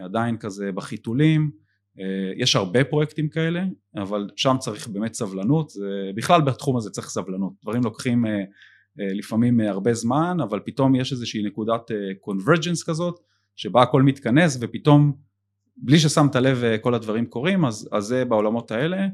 עדיין 0.04 0.38
כזה 0.38 0.72
בחיתולים 0.72 1.52
יש 2.38 2.56
הרבה 2.56 2.84
פרויקטים 2.84 3.30
כאלה 3.30 3.63
אבל 3.96 4.30
שם 4.36 4.56
צריך 4.60 4.88
באמת 4.88 5.13
סבלנות 5.13 5.72
בכלל 6.16 6.42
בתחום 6.42 6.78
הזה 6.78 6.89
צריך 6.89 7.10
סבלנות. 7.10 7.54
דברים 7.63 7.84
לוקחים 7.84 8.26
לפעמים 8.98 9.60
הרבה 9.60 9.94
זמן 9.94 10.38
אבל 10.44 10.60
פתאום 10.66 10.96
יש 10.96 11.12
איזושהי 11.12 11.44
נקודת 11.44 11.92
convergence 12.30 12.86
כזאת 12.86 13.20
שבה 13.56 13.82
הכל 13.82 14.02
מתכנס 14.02 14.58
ופתאום 14.62 15.13
בלי 15.78 16.00
ששמת 16.00 16.36
לב 16.36 16.64
כל 16.82 16.94
הדברים 16.94 17.26
קורים 17.26 17.66
אז, 17.66 17.90
אז 17.92 18.04
זה 18.04 18.26
בעולמות 18.26 18.72
האלה. 18.72 19.08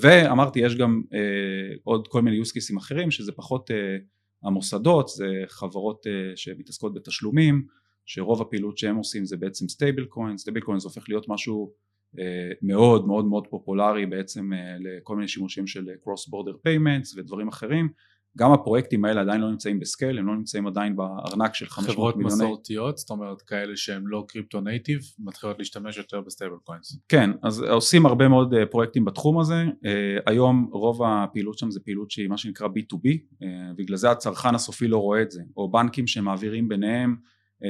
ואמרתי 0.00 0.60
יש 0.60 0.76
גם 0.76 1.02
עוד 1.84 2.08
כל 2.08 2.22
מיני 2.22 2.40
use 2.42 2.48
cases 2.48 2.78
אחרים 2.78 3.10
שזה 3.10 3.32
פחות 3.32 3.70
המוסדות 4.42 5.08
זה 5.08 5.26
חברות 5.46 6.06
שמתעסקות 6.36 6.94
בתשלומים 6.94 7.66
שרוב 8.06 8.42
הפעילות 8.42 8.78
שהם 8.78 8.96
עושים 8.96 9.24
זה 9.24 9.36
בעצם 9.36 9.68
stablecoin, 9.68 10.38
stablecoin 10.38 10.78
זה 10.78 10.88
הופך 10.88 11.08
להיות 11.08 11.28
משהו 11.28 11.72
מאוד 12.62 13.06
מאוד 13.06 13.24
מאוד 13.24 13.46
פופולרי 13.46 14.06
בעצם 14.06 14.50
לכל 14.80 15.16
מיני 15.16 15.28
שימושים 15.28 15.66
של 15.66 15.88
cross 15.88 16.30
border 16.30 16.54
payments 16.68 17.18
ודברים 17.18 17.48
אחרים 17.48 17.88
גם 18.38 18.52
הפרויקטים 18.52 19.04
האלה 19.04 19.20
עדיין 19.20 19.40
לא 19.40 19.50
נמצאים 19.50 19.80
ב 19.80 19.85
scale, 19.85 20.18
הם 20.18 20.26
לא 20.26 20.36
נמצאים 20.36 20.66
עדיין 20.66 20.96
בארנק 20.96 21.54
של 21.54 21.66
500 21.66 22.16
מיליוני... 22.16 22.34
חברות 22.34 22.48
מסורתיות, 22.48 22.98
זאת 22.98 23.10
אומרת 23.10 23.42
כאלה 23.42 23.76
שהם 23.76 24.08
לא 24.08 24.24
crypto 24.28 24.60
native, 24.60 25.00
מתחילות 25.18 25.58
להשתמש 25.58 25.98
יותר 25.98 26.20
ב 26.20 26.56
stablecoins. 26.64 26.98
כן, 27.08 27.30
אז 27.42 27.62
עושים 27.62 28.06
הרבה 28.06 28.28
מאוד 28.28 28.54
פרויקטים 28.70 29.04
בתחום 29.04 29.38
הזה, 29.38 29.64
היום 30.26 30.68
רוב 30.72 31.02
הפעילות 31.02 31.58
שם 31.58 31.70
זה 31.70 31.80
פעילות 31.80 32.10
שהיא 32.10 32.28
מה 32.28 32.36
שנקרא 32.36 32.66
B2B, 32.66 33.08
בגלל 33.76 33.96
זה 33.96 34.10
הצרכן 34.10 34.54
הסופי 34.54 34.88
לא 34.88 34.98
רואה 34.98 35.22
את 35.22 35.30
זה, 35.30 35.42
או 35.56 35.70
בנקים 35.70 36.06
שמעבירים 36.06 36.68
ביניהם 36.68 37.16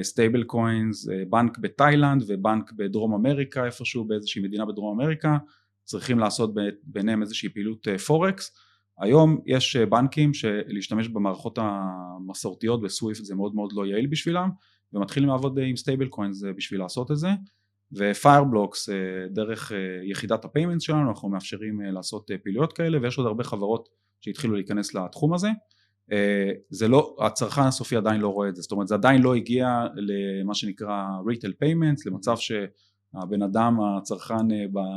stablecoins, 0.03 1.09
בנק 1.31 1.59
בתאילנד 1.59 2.25
ובנק 2.27 2.73
בדרום 2.73 3.15
אמריקה 3.15 3.65
איפשהו 3.65 4.05
באיזושהי 4.05 4.43
מדינה 4.43 4.65
בדרום 4.65 5.01
אמריקה, 5.01 5.37
צריכים 5.85 6.19
לעשות 6.19 6.55
ביניהם 6.83 7.23
איזושהי 7.23 7.49
פעילות 7.49 7.89
forex, 8.07 8.57
היום 9.01 9.41
יש 9.47 9.77
בנקים 9.77 10.35
שלהשתמש 10.35 11.09
במערכות 11.09 11.59
המסורתיות 11.63 12.83
ב 12.83 12.90
SWIFT 12.90 13.25
זה 13.25 13.35
מאוד 13.35 13.55
מאוד 13.55 13.73
לא 13.73 13.87
יעיל 13.87 14.07
בשבילם 14.07 14.51
ומתחילים 14.93 15.29
לעבוד 15.29 15.59
עם 15.59 15.77
stablecoins 15.77 16.43
בשביל 16.57 16.81
לעשות 16.81 17.11
את 17.11 17.17
זה. 17.17 17.29
ו 17.93 18.01
Fireblocks 18.01 18.89
דרך 19.31 19.73
יחידת 20.11 20.45
ה 20.45 20.49
payment 20.49 20.81
שלנו 20.81 21.09
אנחנו 21.09 21.29
מאפשרים 21.29 21.81
לעשות 21.81 22.31
פעילויות 22.43 22.73
כאלה 22.73 22.99
ויש 23.03 23.19
עוד 23.19 23.27
הרבה 23.27 23.45
חברות 23.45 23.89
שהתחילו 24.21 24.55
להיכנס 24.55 24.95
לתחום 24.95 25.35
הזה. 25.35 25.49
זה 26.71 26.89
לא, 26.89 27.17
הצרכן 27.21 27.63
הסופי 27.63 27.97
עדיין 27.97 28.21
לא 28.21 28.29
רואה 28.29 28.49
את 28.49 28.57
זה. 28.57 28.63
זאת 28.63 28.73
אומרת 28.73 28.89
זה 28.89 28.95
עדיין 28.95 29.23
לא 29.23 29.35
הגיע 29.35 29.87
למה 29.97 30.55
שנקרא 30.55 31.03
retail 31.33 31.53
payments 31.65 32.03
למצב 32.07 32.37
שהבן 32.37 33.43
אדם 33.43 33.77
הצרכן 33.81 34.49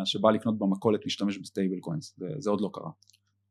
שבא 0.06 0.32
לקנות 0.32 0.60
במכולת 0.60 1.06
משתמש 1.06 1.38
ב 1.38 1.80
stablecoins 1.80 2.16
זה, 2.18 2.26
זה 2.40 2.50
עוד 2.50 2.62
לא 2.62 2.70
קרה 2.74 2.90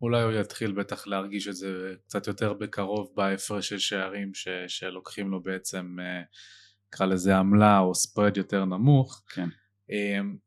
אולי 0.02 0.22
הוא 0.22 0.32
יתחיל 0.32 0.72
בטח 0.72 1.06
להרגיש 1.06 1.48
את 1.48 1.54
זה 1.54 1.94
קצת 2.06 2.26
יותר 2.26 2.52
בקרוב 2.52 3.12
בהפרש 3.16 3.68
של 3.68 3.78
שערים 3.78 4.34
ש, 4.34 4.48
שלוקחים 4.68 5.30
לו 5.30 5.42
בעצם 5.42 5.96
נקרא 6.88 7.06
לזה 7.06 7.36
עמלה 7.36 7.78
או 7.78 7.94
spread 7.94 8.36
יותר 8.36 8.64
נמוך. 8.64 9.24
כן. 9.28 9.48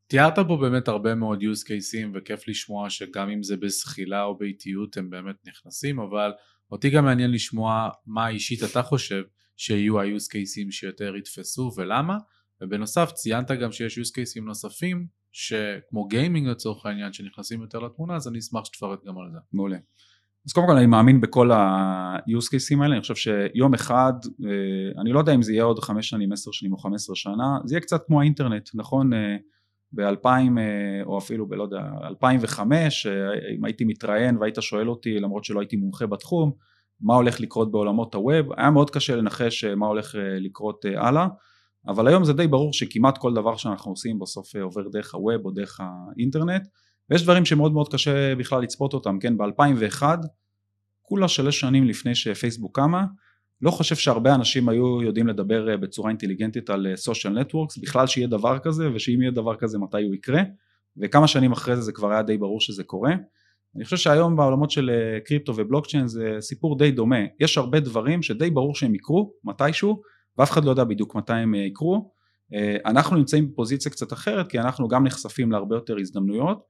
תיארת 0.07 0.39
פה 0.47 0.57
באמת 0.61 0.87
הרבה 0.87 1.15
מאוד 1.15 1.41
use 1.41 1.63
cases 1.67 2.09
וכיף 2.13 2.47
לשמוע 2.47 2.89
שגם 2.89 3.29
אם 3.29 3.43
זה 3.43 3.57
בזחילה 3.57 4.23
או 4.23 4.37
באיטיות 4.37 4.97
הם 4.97 5.09
באמת 5.09 5.35
נכנסים 5.45 5.99
אבל 5.99 6.31
אותי 6.71 6.89
גם 6.89 7.05
מעניין 7.05 7.31
לשמוע 7.31 7.89
מה 8.05 8.29
אישית 8.29 8.63
אתה 8.63 8.83
חושב 8.83 9.23
שיהיו 9.57 9.99
ה-use 9.99 10.27
cases 10.33 10.71
שיותר 10.71 11.15
יתפסו 11.15 11.71
ולמה 11.77 12.17
ובנוסף 12.63 13.12
ציינת 13.12 13.52
גם 13.52 13.71
שיש 13.71 13.99
use 13.99 14.12
cases 14.12 14.45
נוספים 14.45 15.08
שכמו 15.32 16.08
גיימינג 16.08 16.47
לצורך 16.47 16.86
העניין 16.86 17.13
שנכנסים 17.13 17.62
יותר 17.62 17.80
לתמונה 17.80 18.15
אז 18.15 18.28
אני 18.28 18.39
אשמח 18.39 18.65
שתפרט 18.65 18.99
גם 19.08 19.17
על 19.17 19.32
זה. 19.32 19.38
מעולה. 19.54 19.78
אז 20.47 20.54
קודם 20.54 20.67
כל 20.67 20.78
אני 20.78 20.86
מאמין 20.86 21.21
בכל 21.21 21.52
ה-use 21.52 22.47
cases 22.56 22.82
האלה, 22.82 22.93
אני 22.93 23.02
חושב 23.02 23.15
שיום 23.15 23.73
אחד, 23.73 24.13
אני 25.02 25.12
לא 25.12 25.19
יודע 25.19 25.36
אם 25.36 25.41
זה 25.41 25.52
יהיה 25.52 25.63
עוד 25.63 25.80
חמש 25.80 26.10
שנים, 26.10 26.32
עשר 26.32 26.52
שנים 26.52 26.73
או 26.73 26.78
חמש 26.78 26.95
עשרה 26.95 27.15
שנה, 27.15 27.58
זה 27.65 27.76
יהיה 27.76 27.82
קצת 27.82 28.02
כמו 28.08 28.21
האינטרנט, 28.21 28.69
נכון? 28.73 29.10
ב-2000 29.91 30.28
או 31.06 31.17
אפילו 31.17 31.49
בלא 31.49 31.63
יודע, 31.63 31.82
2005, 32.08 33.08
אם 33.58 33.65
הייתי 33.65 33.86
מתראיין 33.86 34.38
והיית 34.38 34.56
שואל 34.60 34.89
אותי 34.89 35.19
למרות 35.19 35.43
שלא 35.43 35.60
הייתי 35.60 35.76
מומחה 35.76 36.08
בתחום, 36.08 36.52
מה 37.02 37.15
הולך 37.15 37.41
לקרות 37.41 37.71
בעולמות 37.71 38.15
הווב, 38.15 38.54
היה 38.58 38.71
מאוד 38.71 38.89
קשה 38.89 39.15
לנחש 39.15 39.63
מה 39.65 39.88
הולך 39.88 40.15
לקרות 40.39 40.86
הלאה. 40.95 41.28
אבל 41.88 42.08
היום 42.08 42.24
זה 42.24 42.34
די 42.34 42.48
ברור 42.48 42.74
שכמעט 42.74 43.17
כל 43.17 43.34
דבר 43.34 43.56
שאנחנו 43.56 43.91
עושים 43.91 44.19
בסוף 44.19 44.56
עובר 44.56 44.88
דרך 44.91 45.15
הווב 45.15 45.46
או 45.46 45.52
דרך 45.52 45.80
האינטרנט 45.80 46.67
ויש 47.10 47.24
דברים 47.24 47.46
שמאוד 47.46 47.74
מאוד 47.74 47.93
קשה 47.93 48.36
בכלל 48.36 48.62
לצפות 48.62 48.93
אותם, 48.93 49.19
כן? 49.19 49.38
ב-2001 49.38 50.04
כולה 51.02 51.28
שלוש 51.28 51.60
שנים 51.60 51.84
לפני 51.84 52.15
שפייסבוק 52.15 52.76
קמה 52.76 53.06
לא 53.62 53.72
חושב 53.72 53.96
שהרבה 53.96 54.36
אנשים 54.36 54.69
היו 54.69 55.02
יודעים 55.02 55.28
לדבר 55.28 55.78
בצורה 55.78 56.10
אינטליגנטית 56.10 56.69
על 56.69 56.88
סושיאל 56.96 57.39
נטוורקס 57.39 57.78
בכלל 57.78 58.08
שיהיה 58.08 58.28
דבר 58.28 58.60
כזה 58.60 58.89
ושאם 58.93 59.22
יהיה 59.22 59.32
דבר 59.32 59.56
כזה 59.56 59.78
מתי 59.80 60.04
הוא 60.04 60.15
יקרה? 60.15 60.41
וכמה 60.98 61.28
שנים 61.28 61.52
אחרי 61.52 61.76
זה 61.76 61.82
זה 61.82 61.91
כבר 61.91 62.12
היה 62.12 62.21
די 62.21 62.38
ברור 62.38 62.62
שזה 62.62 62.84
קורה. 62.84 63.13
אני 63.75 63.84
חושב 63.84 63.98
שהיום 63.98 64.36
בעולמות 64.36 64.71
של 64.71 64.92
קריפטו 65.25 65.54
ובלוקצ'יין 65.56 66.08
זה 66.08 66.38
סיפור 66.40 66.77
די 66.77 66.92
דומה. 66.92 67.19
יש 67.40 67.58
הרבה 67.58 67.79
דברים 67.79 68.21
שדי 68.21 68.50
ברור 68.50 68.75
שהם 68.75 68.96
יקרו 68.96 69.34
מתישהו 69.44 70.02
ואף 70.38 70.52
אחד 70.52 70.65
לא 70.65 70.69
יודע 70.69 70.84
בדיוק 70.84 71.15
מתי 71.15 71.34
הם 71.34 71.56
יקרו. 71.56 72.12
אנחנו 72.86 73.17
נמצאים 73.17 73.52
בפוזיציה 73.52 73.92
קצת 73.92 74.13
אחרת 74.13 74.48
כי 74.48 74.60
אנחנו 74.60 74.88
גם 74.88 75.04
נחשפים 75.04 75.52
להרבה 75.52 75.75
יותר 75.75 75.98
הזדמנויות 76.00 76.63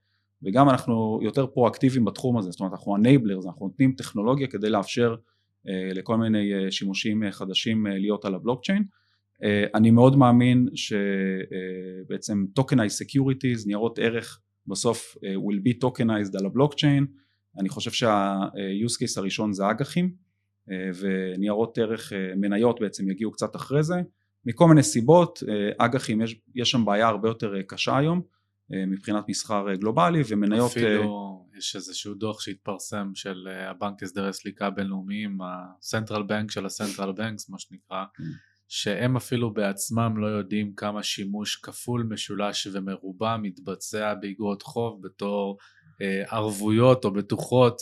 וגם 0.44 0.70
אנחנו 0.70 1.20
יותר 1.22 1.48
פרואקטיביים 1.48 2.06
בתחום 2.06 2.38
הזה. 2.38 2.52
זאת 2.52 2.60
אומרת 2.60 2.74
אנחנו 2.74 2.96
enablers 2.96 3.48
אנחנו 3.48 3.68
נותנים 3.68 3.94
טכנולוגיה 3.98 4.48
כדי 4.48 4.70
לאפשר 4.70 5.16
לכל 5.96 6.18
מיני 6.18 6.72
שימושים 6.72 7.24
חדשים 7.32 7.86
להיות 7.90 8.26
על 8.26 8.36
הבלוקצ'יין. 8.36 8.84
אני 9.76 9.92
מאוד 9.92 10.16
מאמין 10.16 10.68
שבעצם 10.76 12.46
tokenized 12.60 13.04
securities, 13.04 13.68
ניירות 13.68 14.00
ערך 14.00 14.40
בסוף 14.68 15.16
will 15.18 15.60
be 15.68 15.88
tokenized 15.88 16.40
על 16.40 16.46
הבלוקצ'יין, 16.46 17.06
אני 17.60 17.70
חושב 17.70 17.92
שה-use 17.92 18.96
case 19.04 19.14
הראשון 19.20 19.54
זה 19.54 19.70
אג"חים 19.70 20.14
וניירות 21.00 21.78
ערך 21.78 22.14
מניות 22.36 22.80
בעצם 22.82 23.10
יגיעו 23.10 23.32
קצת 23.32 23.56
אחרי 23.56 23.84
זה 23.84 23.96
מכל 24.46 24.68
מיני 24.68 24.84
סיבות 24.84 25.40
אג"חים 25.78 26.22
יש, 26.22 26.36
יש 26.56 26.72
שם 26.72 26.86
בעיה 26.86 27.08
הרבה 27.08 27.30
יותר 27.30 27.54
קשה 27.68 27.98
היום 27.98 28.22
מבחינת 28.70 29.30
מסחר 29.30 29.74
גלובלי 29.74 30.22
ומניות 30.28 30.72
אפילו 30.72 31.34
יש 31.58 31.76
איזשהו 31.76 32.14
דוח 32.14 32.42
שהתפרסם 32.42 33.12
של 33.16 33.48
הבנק 33.48 34.04
הסדרי 34.04 34.34
סליקה 34.34 34.70
בינלאומיים 34.70 35.38
הסנטרל 35.42 36.24
בנק 36.24 36.52
של 36.52 36.66
הסנטרל 36.66 37.12
בנקס 37.12 37.50
מה 37.50 37.60
שנקרא 37.60 38.06
כן. 38.16 38.24
שהם 38.68 39.16
אפילו 39.16 39.54
בעצמם 39.54 40.14
לא 40.18 40.28
יודעים 40.28 40.74
כמה 40.76 41.04
שימוש 41.04 41.56
כפול 41.56 42.08
משולש 42.10 42.68
ומרובע 42.74 43.38
מתבצע 43.38 44.14
באגרות 44.14 44.62
חוב 44.62 45.02
בתור 45.02 45.58
אה, 46.02 46.24
ערבויות 46.28 47.06
או 47.06 47.14
בטוחות 47.14 47.82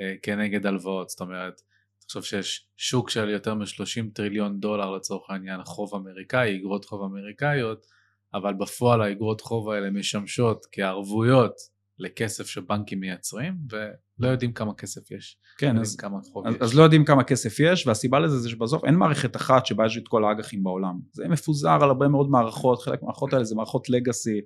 אה, 0.00 0.14
כנגד 0.22 0.66
הלוואות 0.66 1.08
זאת 1.08 1.20
אומרת 1.20 1.60
תחשוב 2.06 2.24
שיש 2.24 2.68
שוק 2.76 3.10
של 3.10 3.28
יותר 3.28 3.54
מ-30 3.54 4.12
טריליון 4.14 4.60
דולר 4.60 4.90
לצורך 4.90 5.30
העניין 5.30 5.64
חוב 5.64 5.94
אמריקאי, 5.94 6.56
אגרות 6.56 6.84
חוב 6.84 7.02
אמריקאיות, 7.02 7.86
אבל 8.34 8.54
בפועל 8.54 9.02
האגרות 9.02 9.40
חוב 9.40 9.70
האלה 9.70 9.90
משמשות 9.90 10.66
כערבויות 10.72 11.52
לכסף 11.98 12.46
שבנקים 12.46 13.00
מייצרים 13.00 13.54
ולא 13.70 14.28
יודעים 14.30 14.52
כמה 14.52 14.74
כסף 14.74 15.10
יש. 15.10 15.38
כן, 15.58 15.78
אז, 15.78 15.96
כמה 15.96 16.18
אז, 16.18 16.54
יש. 16.54 16.60
אז 16.60 16.74
לא 16.74 16.82
יודעים 16.82 17.04
כמה 17.04 17.24
כסף 17.24 17.60
יש 17.60 17.86
והסיבה 17.86 18.20
לזה 18.20 18.38
זה 18.38 18.50
שבסוף 18.50 18.84
אין 18.84 18.94
מערכת 18.94 19.36
אחת 19.36 19.66
שבה 19.66 19.86
יש 19.86 19.98
את 19.98 20.08
כל 20.08 20.24
האג"חים 20.24 20.62
בעולם. 20.62 20.94
זה 21.12 21.28
מפוזר 21.28 21.78
על 21.82 21.82
הרבה 21.82 22.08
מאוד 22.08 22.30
מערכות, 22.30 22.82
חלק 22.82 23.02
מהמערכות 23.02 23.32
האלה 23.32 23.44
זה 23.44 23.54
מערכות 23.54 23.88
לגאסי, 23.90 24.40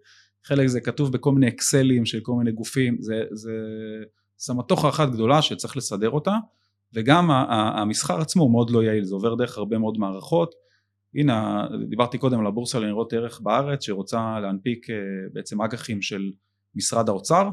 חלק 0.46 0.66
זה 0.66 0.80
כתוב 0.80 1.12
בכל 1.12 1.32
מיני 1.32 1.48
אקסלים 1.48 2.06
של 2.06 2.20
כל 2.22 2.32
מיני 2.32 2.52
גופים, 2.52 2.96
זה, 3.00 3.22
זה 3.32 3.52
סמטוחה 4.38 4.88
אחת 4.88 5.08
גדולה 5.10 5.42
שצריך 5.42 5.76
לסדר 5.76 6.10
אותה 6.10 6.34
וגם 6.94 7.30
המסחר 7.30 8.20
עצמו 8.20 8.42
הוא 8.42 8.52
מאוד 8.52 8.70
לא 8.70 8.82
יעיל, 8.82 9.04
זה 9.04 9.14
עובר 9.14 9.34
דרך 9.34 9.58
הרבה 9.58 9.78
מאוד 9.78 9.98
מערכות. 9.98 10.54
הנה, 11.14 11.66
דיברתי 11.88 12.18
קודם 12.18 12.40
על 12.40 12.46
הבורסה 12.46 12.78
לניירות 12.78 13.12
ערך 13.12 13.40
בארץ 13.40 13.84
שרוצה 13.84 14.40
להנפיק 14.40 14.90
אה, 14.90 14.96
בעצם 15.32 15.62
אג"חים 15.62 16.02
של 16.02 16.30
משרד 16.74 17.08
האוצר, 17.08 17.50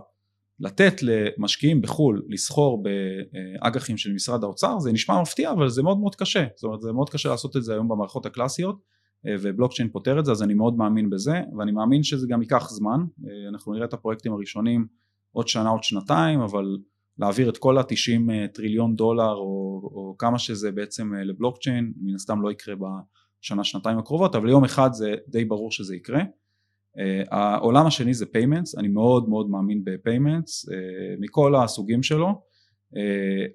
לתת 0.59 0.93
למשקיעים 1.01 1.81
בחו"ל 1.81 2.23
לסחור 2.29 2.83
באג"חים 2.83 3.97
של 3.97 4.13
משרד 4.13 4.43
האוצר 4.43 4.79
זה 4.79 4.91
נשמע 4.91 5.21
מפתיע 5.21 5.51
אבל 5.51 5.69
זה 5.69 5.83
מאוד 5.83 5.99
מאוד 5.99 6.15
קשה, 6.15 6.45
זאת 6.55 6.63
אומרת 6.63 6.81
זה 6.81 6.91
מאוד 6.91 7.09
קשה 7.09 7.29
לעשות 7.29 7.57
את 7.57 7.63
זה 7.63 7.73
היום 7.73 7.87
במערכות 7.87 8.25
הקלאסיות 8.25 8.79
אה, 9.27 9.35
ובלוקצ'יין 9.41 9.89
פותר 9.89 10.19
את 10.19 10.25
זה 10.25 10.31
אז 10.31 10.43
אני 10.43 10.53
מאוד 10.53 10.77
מאמין 10.77 11.09
בזה 11.09 11.41
ואני 11.57 11.71
מאמין 11.71 12.03
שזה 12.03 12.27
גם 12.29 12.41
ייקח 12.41 12.69
זמן, 12.69 12.99
אה, 13.27 13.49
אנחנו 13.49 13.73
נראה 13.73 13.85
את 13.85 13.93
הפרויקטים 13.93 14.33
הראשונים 14.33 14.87
עוד 15.31 15.47
שנה 15.47 15.69
עוד 15.69 15.83
שנתיים 15.83 16.39
אבל 16.39 16.77
להעביר 17.19 17.49
את 17.49 17.57
כל 17.57 17.77
ה-90 17.77 18.31
אה, 18.31 18.47
טריליון 18.47 18.95
דולר 18.95 19.33
או, 19.33 19.81
או 19.93 20.15
כמה 20.17 20.39
שזה 20.39 20.71
בעצם 20.71 21.13
אה, 21.15 21.23
לבלוקצ'יין, 21.23 21.93
מן 22.01 22.15
הסתם 22.15 22.41
לא 22.41 22.51
יקרה 22.51 22.75
בשנה 22.75 23.63
שנתיים 23.63 23.97
הקרובות, 23.97 24.35
אבל 24.35 24.49
יום 24.49 24.63
אחד 24.63 24.93
זה 24.93 25.15
די 25.27 25.45
ברור 25.45 25.71
שזה 25.71 25.95
יקרה. 25.95 26.21
Uh, 26.21 26.99
העולם 27.31 27.85
השני 27.85 28.13
זה 28.13 28.25
payments, 28.25 28.79
אני 28.79 28.87
מאוד 28.87 29.29
מאוד 29.29 29.49
מאמין 29.49 29.83
uh, 29.87 30.71
מכל 31.19 31.55
הסוגים 31.55 32.03
שלו. 32.03 32.41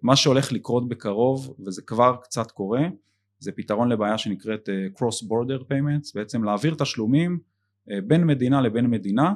מה 0.03 0.17
שהולך 0.17 0.53
לקרות 0.53 0.89
בקרוב, 0.89 1.55
וזה 1.67 1.83
כבר 1.83 2.17
קצת 2.23 2.51
קורה, 2.51 2.89
זה 3.39 3.53
פתרון 3.53 3.89
לבעיה 3.89 4.19
שנקראת 4.19 4.69
cross 4.95 5.25
border 5.25 5.63
payments, 5.63 6.13
בעצם 6.15 6.45
להעביר 6.45 6.75
תשלומים 6.75 7.39
בין 7.87 8.25
מדינה 8.25 8.61
לבין 8.61 8.87
מדינה 8.87 9.33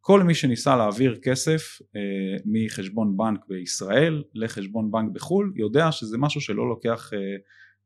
כל 0.00 0.22
מי 0.22 0.34
שניסה 0.34 0.76
להעביר 0.76 1.18
כסף 1.22 1.78
אה, 1.96 2.00
מחשבון 2.46 3.16
בנק 3.16 3.40
בישראל 3.48 4.22
לחשבון 4.34 4.90
בנק 4.90 5.10
בחו"ל 5.12 5.52
יודע 5.56 5.92
שזה 5.92 6.18
משהו 6.18 6.40
שלא 6.40 6.68
לוקח 6.68 7.10
אה, 7.14 7.18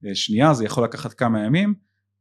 אה, 0.08 0.14
שנייה 0.14 0.54
זה 0.54 0.64
יכול 0.64 0.84
לקחת 0.84 1.12
כמה 1.12 1.44
ימים 1.44 1.74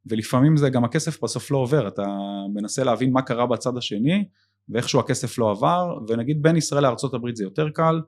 ולפעמים 0.05 0.57
זה 0.57 0.69
גם 0.69 0.83
הכסף 0.83 1.23
בסוף 1.23 1.51
לא 1.51 1.57
עובר. 1.57 1.87
אתה 1.87 2.05
מנסה 2.53 2.83
להבין 2.83 3.11
מה 3.11 3.21
קרה 3.21 3.45
בצד 3.45 3.77
השני 3.77 4.25
ואיכשהו 4.69 4.99
הכסף 4.99 5.37
לא 5.37 5.51
עבר 5.51 5.97
ונגיד 6.07 6.41
בין 6.41 6.55
ישראל 6.55 6.85
הברית 7.13 7.35
זה 7.35 7.43
יותר 7.43 7.69
קל 7.69 8.01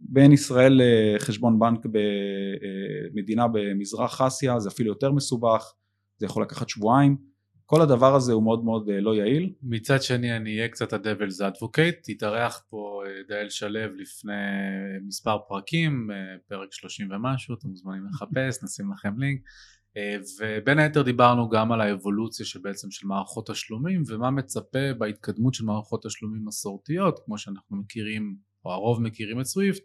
בין 0.00 0.32
ישראל 0.32 0.80
לחשבון 1.14 1.58
בנק 1.58 1.86
במדינה 3.14 3.46
במזרח 3.52 4.20
אסיה 4.20 4.60
זה 4.60 4.68
אפילו 4.68 4.88
יותר 4.88 5.12
מסובך 5.12 5.72
זה 6.18 6.26
יכול 6.26 6.42
לקחת 6.42 6.68
שבועיים 6.68 7.16
כל 7.66 7.82
הדבר 7.82 8.14
הזה 8.14 8.32
הוא 8.32 8.42
מאוד 8.42 8.64
מאוד 8.64 8.88
אה, 8.88 9.00
לא 9.00 9.14
יעיל. 9.14 9.52
מצד 9.62 10.02
שני 10.02 10.36
אני 10.36 10.56
אהיה 10.56 10.68
קצת 10.68 10.92
ה-Devil's 10.92 11.40
Advocate, 11.40 12.12
התארח 12.12 12.62
פה 12.70 13.02
אה, 13.06 13.22
דאל 13.28 13.48
שלו 13.48 13.96
לפני 13.96 14.32
מספר 15.06 15.38
פרקים, 15.48 16.10
אה, 16.10 16.16
פרק 16.48 16.72
30 16.72 17.10
ומשהו, 17.10 17.54
אתם 17.54 17.68
מוזמנים 17.68 18.06
לחפש, 18.06 18.58
נשים 18.64 18.92
לכם 18.92 19.18
לינק, 19.18 19.40
ובין 20.40 20.78
היתר 20.78 21.02
דיברנו 21.02 21.48
גם 21.48 21.72
על 21.72 21.80
האבולוציה 21.80 22.46
שבעצם 22.46 22.90
של 22.90 23.06
מערכות 23.06 23.50
תשלומים 23.50 24.02
ומה 24.06 24.30
מצפה 24.30 24.94
בהתקדמות 24.98 25.54
של 25.54 25.64
מערכות 25.64 26.06
תשלומים 26.06 26.44
מסורתיות, 26.44 27.20
כמו 27.24 27.38
שאנחנו 27.38 27.76
מכירים, 27.76 28.36
או 28.64 28.72
הרוב 28.72 29.02
מכירים 29.02 29.40
את 29.40 29.46
SWIFT, 29.46 29.82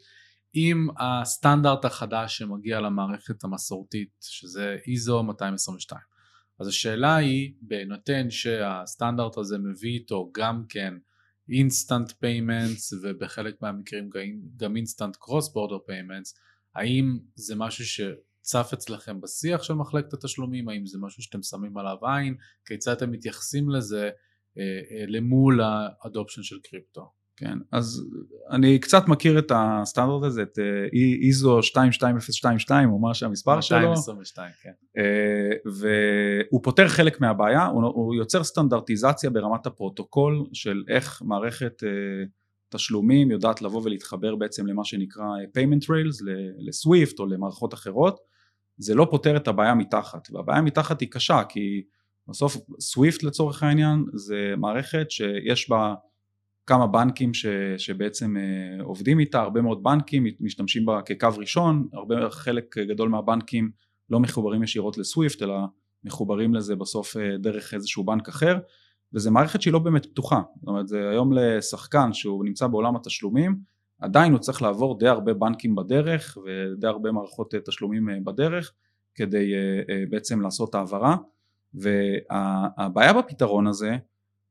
עם 0.54 0.88
הסטנדרט 1.00 1.86
החדש 1.86 2.38
שמגיע 2.38 2.80
למערכת 2.80 3.44
המסורתית, 3.44 4.10
שזה 4.20 4.78
ISO 4.86 5.22
222. 5.24 6.19
אז 6.60 6.68
השאלה 6.68 7.16
היא, 7.16 7.53
בהינתן 7.62 8.30
שהסטנדרט 8.30 9.38
הזה 9.38 9.57
מביא 9.57 9.91
איתו 9.91 10.32
גם 10.34 10.64
כן 10.70 10.93
instant 11.50 12.12
payments 12.12 12.94
ובחלק 12.93 13.62
מהמקרים 13.62 14.10
גם 14.57 14.76
instant 14.76 15.16
cross 15.16 15.54
border 15.54 15.80
payments, 15.86 16.40
האם 16.76 17.20
זה 17.36 17.55
משהו 17.55 17.86
שצף 17.86 18.70
אצלכם 18.74 19.22
בשיח 19.22 19.64
של 19.64 19.74
מחלקת 19.74 20.14
התשלומים, 20.14 20.70
האם 20.70 20.86
זה 20.86 20.97
משהו 21.01 21.24
שאתם 21.24 21.43
שמים 21.43 21.78
עליו 21.78 21.97
עין, 22.01 22.36
כיצד 22.66 22.91
אתם 22.91 23.12
מתייחסים 23.12 23.70
לזה 23.70 24.10
אה, 24.57 24.64
אה, 24.64 25.05
למול 25.07 25.62
ה 25.62 25.71
adoption 25.71 26.44
של 26.43 26.60
קריפטו? 26.64 27.19
כן, 27.40 27.58
אז 27.72 28.06
אני 28.52 28.80
קצת 28.80 29.08
מכיר 29.08 29.40
את 29.40 29.52
הסטנדרט 29.56 30.24
הזה, 30.24 30.42
את 30.42 30.60
איזו 31.22 31.56
אה, 31.56 31.62
22022 31.62 32.90
או 32.90 33.00
מה 33.00 33.14
שהמספר 33.14 33.62
שלו. 33.62 33.80
222, 33.80 34.52
כן. 34.62 34.72
אה, 34.98 35.04
והוא 35.66 36.64
פותר 36.64 36.88
חלק 36.88 37.22
מהבעיה, 37.22 37.66
הוא 37.66 38.16
יוצר 38.16 38.44
סטנדרטיזציה 38.44 39.30
ברמת 39.30 39.66
הפרוטוקול 39.66 40.46
של 40.54 40.84
איך 40.88 41.22
מערכת 41.26 41.84
אה, 41.84 41.90
תשלומים 42.70 43.32
יודעת 43.32 43.62
לבוא 43.62 43.82
ולהתחבר 43.84 44.36
בעצם 44.36 44.68
למה 44.68 44.86
שנקרא 44.86 45.26
payment 45.58 45.84
rails, 45.84 46.24
ל 46.58 46.68
SWIFT 46.68 47.20
או 47.20 47.26
למערכות 47.26 47.74
אחרות. 47.74 48.20
זה 48.78 48.96
לא 48.96 49.08
פותר 49.12 49.38
את 49.38 49.48
הבעיה 49.48 49.74
מתחת, 49.76 50.28
והבעיה 50.32 50.62
מתחת 50.62 51.02
היא 51.02 51.10
קשה 51.12 51.44
כי 51.50 51.84
בסוף 52.28 52.58
סוויפט 52.80 53.24
לצורך 53.24 53.64
העניין 53.64 54.06
זה 54.14 54.54
מערכת 54.58 55.12
שיש 55.12 55.70
בה 55.70 55.94
כמה 56.70 56.88
בנקים 56.88 57.34
ש, 57.34 57.46
שבעצם 57.78 58.38
אה, 58.38 58.84
עובדים 58.84 59.20
איתה, 59.20 59.42
הרבה 59.42 59.62
מאוד 59.62 59.84
בנקים 59.84 60.26
משתמשים 60.40 60.86
בה 60.86 61.02
כקו 61.02 61.28
ראשון, 61.38 61.88
הרבה 61.94 62.30
חלק 62.30 62.78
גדול 62.78 63.10
מהבנקים 63.10 63.72
לא 64.10 64.20
מחוברים 64.20 64.64
ישירות 64.64 64.98
לסוויפט 64.98 65.44
אלא 65.44 65.56
מחוברים 66.04 66.56
לזה 66.56 66.76
בסוף 66.76 67.18
אה, 67.18 67.38
דרך 67.38 67.74
איזשהו 67.74 68.04
בנק 68.04 68.30
אחר 68.30 68.58
וזה 69.14 69.32
מערכת 69.32 69.62
שהיא 69.62 69.74
לא 69.74 69.80
באמת 69.80 70.06
פתוחה, 70.06 70.42
זאת 70.60 70.68
אומרת 70.68 70.88
זה 70.88 71.10
היום 71.10 71.34
לשחקן 71.34 72.14
שהוא 72.14 72.46
נמצא 72.46 72.68
בעולם 72.68 72.96
התשלומים 72.96 73.56
עדיין 74.00 74.32
הוא 74.32 74.40
צריך 74.40 74.62
לעבור 74.62 75.00
די 75.00 75.08
הרבה 75.08 75.34
בנקים 75.34 75.76
בדרך 75.76 76.38
ודי 76.46 76.88
הרבה 76.88 77.12
מערכות 77.12 77.56
אה, 77.56 77.60
תשלומים 77.60 78.24
בדרך 78.24 78.74
כדי 79.16 79.52
בעצם 80.10 80.42
לעשות 80.42 80.76
העברה. 80.76 81.16
והבעיה 81.74 83.14
בפתרון 83.14 83.68
הזה 83.68 83.98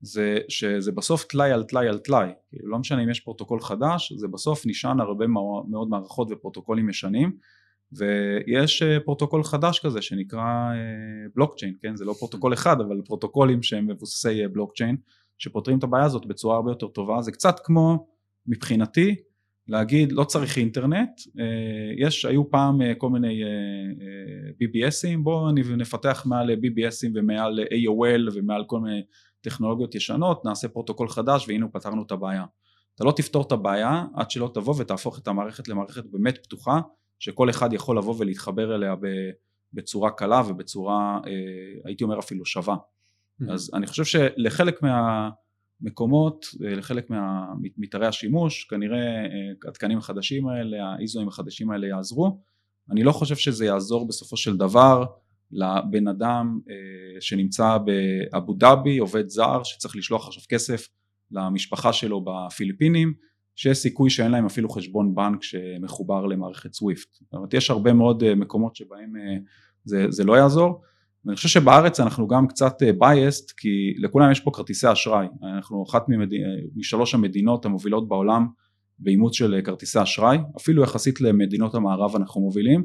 זה 0.00 0.38
שזה 0.48 0.92
בסוף 0.92 1.24
טלאי 1.24 1.52
על 1.52 1.62
טלאי 1.62 1.88
על 1.88 1.98
טלאי, 1.98 2.28
כאילו 2.48 2.68
לא 2.68 2.78
משנה 2.78 3.02
אם 3.02 3.10
יש 3.10 3.20
פרוטוקול 3.20 3.60
חדש, 3.60 4.12
זה 4.16 4.28
בסוף 4.28 4.66
נשען 4.66 5.00
הרבה 5.00 5.26
מאוד 5.68 5.88
מערכות 5.88 6.28
ופרוטוקולים 6.30 6.88
ישנים 6.88 7.32
ויש 7.92 8.82
אה, 8.82 9.00
פרוטוקול 9.00 9.44
חדש 9.44 9.78
כזה 9.78 10.02
שנקרא 10.02 10.72
בלוקצ'יין, 11.34 11.72
אה, 11.72 11.78
כן? 11.82 11.96
זה 11.96 12.04
לא 12.04 12.12
פרוטוקול 12.12 12.52
אחד 12.52 12.80
אבל 12.80 13.00
פרוטוקולים 13.04 13.62
שהם 13.62 13.86
מבוססי 13.86 14.48
בלוקצ'יין 14.48 14.94
אה, 14.94 15.12
שפותרים 15.38 15.78
את 15.78 15.84
הבעיה 15.84 16.04
הזאת 16.04 16.26
בצורה 16.26 16.56
הרבה 16.56 16.70
יותר 16.70 16.88
טובה, 16.88 17.22
זה 17.22 17.32
קצת 17.32 17.60
כמו 17.64 18.06
מבחינתי 18.46 19.14
להגיד 19.68 20.12
לא 20.12 20.24
צריך 20.24 20.58
אינטרנט, 20.58 21.10
יש, 21.96 22.24
היו 22.24 22.50
פעם 22.50 22.80
כל 22.98 23.10
מיני 23.10 23.42
BBS 24.62 24.90
ים, 24.90 25.18
בואו 25.22 25.52
נפתח 25.52 26.26
מעל 26.26 26.50
BBSים 26.50 27.10
ומעל 27.14 27.60
AOL 27.60 28.30
ומעל 28.34 28.64
כל 28.66 28.80
מיני 28.80 29.02
טכנולוגיות 29.40 29.94
ישנות, 29.94 30.44
נעשה 30.44 30.68
פרוטוקול 30.68 31.08
חדש 31.08 31.48
והנה 31.48 31.68
פתרנו 31.68 32.02
את 32.02 32.12
הבעיה. 32.12 32.44
אתה 32.94 33.04
לא 33.04 33.12
תפתור 33.12 33.42
את 33.42 33.52
הבעיה 33.52 34.04
עד 34.14 34.30
שלא 34.30 34.50
תבוא 34.54 34.74
ותהפוך 34.78 35.18
את 35.18 35.28
המערכת 35.28 35.68
למערכת 35.68 36.04
באמת 36.04 36.38
פתוחה, 36.42 36.80
שכל 37.18 37.50
אחד 37.50 37.72
יכול 37.72 37.98
לבוא 37.98 38.14
ולהתחבר 38.18 38.74
אליה 38.74 38.94
בצורה 39.72 40.10
קלה 40.10 40.42
ובצורה 40.48 41.20
הייתי 41.84 42.04
אומר 42.04 42.18
אפילו 42.18 42.44
שווה. 42.44 42.76
Mm-hmm. 42.76 43.52
אז 43.52 43.70
אני 43.74 43.86
חושב 43.86 44.04
שלחלק 44.04 44.80
מהמקומות, 44.82 46.46
לחלק 46.60 47.06
ממתארי 47.76 48.06
השימוש, 48.06 48.64
כנראה 48.64 49.26
התקנים 49.68 49.98
החדשים 49.98 50.48
האלה, 50.48 50.76
האיזואים 50.84 51.28
החדשים 51.28 51.70
האלה 51.70 51.86
יעזרו. 51.86 52.40
אני 52.90 53.02
לא 53.02 53.12
חושב 53.12 53.36
שזה 53.36 53.64
יעזור 53.64 54.08
בסופו 54.08 54.36
של 54.36 54.56
דבר 54.56 55.04
לבן 55.52 56.08
אדם 56.08 56.58
שנמצא 57.20 57.78
באבו 57.78 58.54
דאבי, 58.54 58.98
עובד 58.98 59.28
זר, 59.28 59.62
שצריך 59.62 59.96
לשלוח 59.96 60.26
עכשיו 60.26 60.42
כסף 60.48 60.88
למשפחה 61.30 61.92
שלו 61.92 62.24
בפיליפינים, 62.24 63.12
שיש 63.56 63.78
סיכוי 63.78 64.10
שאין 64.10 64.30
להם 64.30 64.46
אפילו 64.46 64.68
חשבון 64.68 65.14
בנק 65.14 65.42
שמחובר 65.42 66.26
למערכת 66.26 66.72
סוויפט. 66.72 67.14
זאת 67.14 67.34
אומרת 67.34 67.54
יש 67.54 67.70
הרבה 67.70 67.92
מאוד 67.92 68.22
אה, 68.22 68.34
מקומות 68.34 68.76
שבהם 68.76 69.16
אה, 69.16 69.36
זה, 69.84 70.06
זה 70.08 70.24
לא 70.24 70.36
יעזור. 70.36 70.80
ואני 71.24 71.36
חושב 71.36 71.48
שבארץ 71.48 72.00
אנחנו 72.00 72.28
גם 72.28 72.46
קצת 72.46 72.82
biased 72.82 73.52
כי 73.56 73.94
לכולם 73.98 74.32
יש 74.32 74.40
פה 74.40 74.50
כרטיסי 74.54 74.92
אשראי. 74.92 75.26
אנחנו 75.56 75.84
אחת 75.88 76.08
ממד... 76.08 76.28
משלוש 76.76 77.14
המדינות 77.14 77.64
המובילות 77.64 78.08
בעולם 78.08 78.46
באימוץ 78.98 79.34
של 79.34 79.60
כרטיסי 79.64 80.02
אשראי, 80.02 80.38
אפילו 80.56 80.82
יחסית 80.82 81.20
למדינות 81.20 81.74
המערב 81.74 82.16
אנחנו 82.16 82.40
מובילים, 82.40 82.84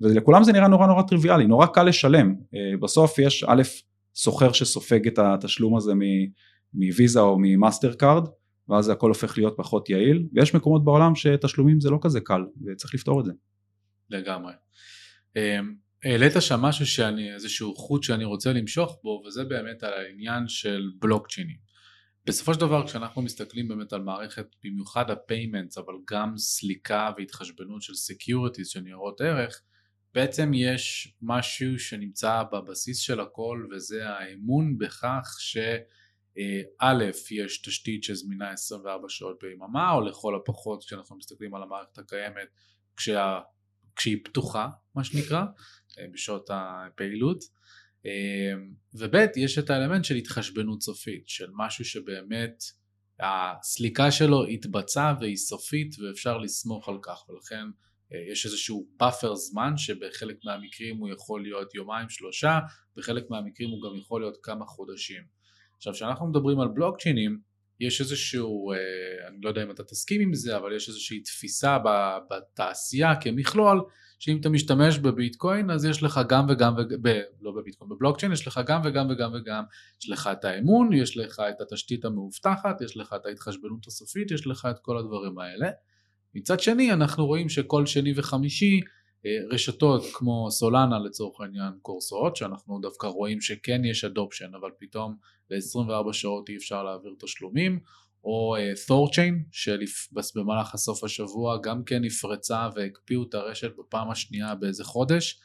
ולכולם 0.00 0.44
זה 0.44 0.52
נראה 0.52 0.68
נורא 0.68 0.86
נורא 0.86 1.02
טריוויאלי, 1.02 1.46
נורא 1.46 1.66
קל 1.66 1.82
לשלם. 1.82 2.34
אה, 2.54 2.76
בסוף 2.80 3.18
יש 3.18 3.44
א', 3.48 3.62
סוחר 4.14 4.52
שסופג 4.52 5.06
את 5.06 5.18
התשלום 5.18 5.76
הזה 5.76 5.92
מוויזה 6.74 7.20
או 7.20 7.36
ממאסטר 7.40 7.94
קארד, 7.94 8.28
ואז 8.68 8.88
הכל 8.88 9.08
הופך 9.08 9.38
להיות 9.38 9.54
פחות 9.56 9.90
יעיל, 9.90 10.26
ויש 10.32 10.54
מקומות 10.54 10.84
בעולם 10.84 11.14
שתשלומים 11.14 11.80
זה 11.80 11.90
לא 11.90 11.98
כזה 12.02 12.20
קל, 12.20 12.40
וצריך 12.66 12.94
לפתור 12.94 13.20
את 13.20 13.24
זה. 13.24 13.32
לגמרי. 14.10 14.52
אמ, 15.36 15.74
העלית 16.04 16.32
שם 16.40 16.60
משהו 16.60 16.86
שאני, 16.86 17.34
איזשהו 17.34 17.74
חוט 17.74 18.02
שאני 18.02 18.24
רוצה 18.24 18.52
למשוך 18.52 18.98
בו, 19.02 19.22
וזה 19.26 19.44
באמת 19.44 19.82
על 19.82 19.92
העניין 19.92 20.48
של 20.48 20.90
בלוקצ'יינים. 20.98 21.56
בסופו 22.26 22.54
של 22.54 22.60
דבר 22.60 22.86
כשאנחנו 22.86 23.22
מסתכלים 23.22 23.68
באמת 23.68 23.92
על 23.92 24.02
מערכת, 24.02 24.46
במיוחד 24.64 25.10
ה 25.10 25.17
payments, 25.17 25.78
אבל 25.78 25.94
גם 26.10 26.38
סליקה 26.38 27.10
והתחשבנות 27.16 27.82
של 27.82 27.94
securities 27.94 28.68
של 28.68 28.80
ניירות 28.80 29.20
ערך, 29.20 29.62
בעצם 30.14 30.54
יש 30.54 31.14
משהו 31.22 31.78
שנמצא 31.78 32.42
בבסיס 32.52 32.98
של 32.98 33.20
הכל 33.20 33.66
וזה 33.70 34.08
האמון 34.08 34.78
בכך 34.78 35.36
ש... 35.38 35.56
אה, 36.38 36.92
יש 37.30 37.62
תשתית 37.62 38.04
שזמינה 38.04 38.50
24 38.50 39.08
שעות 39.08 39.38
ביממה, 39.42 39.92
או 39.92 40.00
לכל 40.00 40.36
הפחות 40.36 40.84
כשאנחנו 40.84 41.16
מסתכלים 41.16 41.54
על 41.54 41.62
המערכת 41.62 41.98
הקיימת 41.98 42.48
כשה, 42.96 43.40
כשהיא 43.96 44.18
פתוחה, 44.24 44.68
מה 44.94 45.04
שנקרא, 45.04 45.44
אה, 45.98 46.04
בשעות 46.12 46.50
הפעילות, 46.52 47.44
אה, 48.06 48.52
וב', 48.94 49.14
יש 49.36 49.58
את 49.58 49.70
האלמנט 49.70 50.04
של 50.04 50.14
התחשבנות 50.14 50.82
סופית, 50.82 51.28
של 51.28 51.50
משהו 51.54 51.84
שבאמת 51.84 52.64
הסליקה 53.20 54.10
שלו 54.10 54.46
התבצעה 54.46 55.14
והיא 55.20 55.36
סופית 55.36 55.96
ואפשר 55.98 56.38
לסמוך 56.38 56.88
על 56.88 56.98
כך, 57.02 57.28
ולכן 57.28 57.64
יש 58.32 58.46
איזשהו 58.46 58.86
buffer 58.96 59.34
זמן 59.34 59.76
שבחלק 59.76 60.36
מהמקרים 60.44 60.96
הוא 60.96 61.08
יכול 61.08 61.42
להיות 61.42 61.74
יומיים 61.74 62.08
שלושה, 62.08 62.58
בחלק 62.96 63.30
מהמקרים 63.30 63.70
הוא 63.70 63.82
גם 63.82 63.96
יכול 63.96 64.20
להיות 64.20 64.36
כמה 64.42 64.66
חודשים. 64.66 65.22
עכשיו 65.76 65.92
כשאנחנו 65.92 66.26
מדברים 66.26 66.60
על 66.60 66.68
בלוקצ'יינים 66.68 67.38
יש 67.80 68.00
איזשהו, 68.00 68.72
אה, 68.72 69.28
אני 69.28 69.36
לא 69.42 69.48
יודע 69.48 69.62
אם 69.62 69.70
אתה 69.70 69.84
תסכים 69.84 70.20
עם 70.20 70.34
זה, 70.34 70.56
אבל 70.56 70.76
יש 70.76 70.88
איזושהי 70.88 71.20
תפיסה 71.20 71.78
בתעשייה 72.30 73.20
כמכלול, 73.20 73.84
שאם 74.18 74.40
אתה 74.40 74.48
משתמש 74.48 74.98
בביטקוין 74.98 75.70
אז 75.70 75.84
יש 75.84 76.02
לך 76.02 76.20
גם 76.28 76.46
וגם 76.48 76.74
וגם, 76.78 76.98
לא 77.40 77.52
בביטקוין, 77.52 77.90
בבלוקצ'יין 77.90 78.32
יש 78.32 78.46
לך 78.46 78.60
גם 78.66 78.80
וגם 78.84 79.06
וגם 79.10 79.32
וגם, 79.34 79.64
יש 80.02 80.10
לך 80.10 80.30
את 80.32 80.44
האמון, 80.44 80.92
יש 80.92 81.16
לך 81.16 81.42
את 81.50 81.60
התשתית 81.60 82.04
המאובטחת, 82.04 82.80
יש 82.80 82.96
לך 82.96 83.14
את 83.16 83.26
ההתחשבנות 83.26 83.86
הסופית, 83.86 84.30
יש 84.30 84.46
לך 84.46 84.68
את 84.70 84.78
כל 84.78 84.98
הדברים 84.98 85.38
האלה. 85.38 85.70
מצד 86.34 86.60
שני 86.60 86.92
אנחנו 86.92 87.26
רואים 87.26 87.48
שכל 87.48 87.86
שני 87.86 88.12
וחמישי 88.16 88.80
אה, 89.26 89.30
רשתות 89.50 90.02
כמו 90.12 90.50
סולנה 90.50 90.98
לצורך 90.98 91.40
העניין 91.40 91.72
קורסות 91.82 92.36
שאנחנו 92.36 92.78
דווקא 92.82 93.06
רואים 93.06 93.40
שכן 93.40 93.84
יש 93.84 94.04
אדופשן 94.04 94.54
אבל 94.60 94.70
פתאום 94.78 95.16
ב-24 95.50 96.12
שעות 96.12 96.48
אי 96.48 96.56
אפשר 96.56 96.82
להעביר 96.82 97.14
תשלומים 97.18 97.80
או 98.24 98.56
תורצ'יין 98.86 99.44
uh, 99.46 99.48
שבמהלך 99.52 100.74
הסוף 100.74 101.04
השבוע 101.04 101.58
גם 101.62 101.84
כן 101.84 102.02
נפרצה 102.04 102.68
והקפיאו 102.76 103.22
את 103.22 103.34
הרשת 103.34 103.70
בפעם 103.78 104.10
השנייה 104.10 104.54
באיזה 104.54 104.84
חודש 104.84 105.40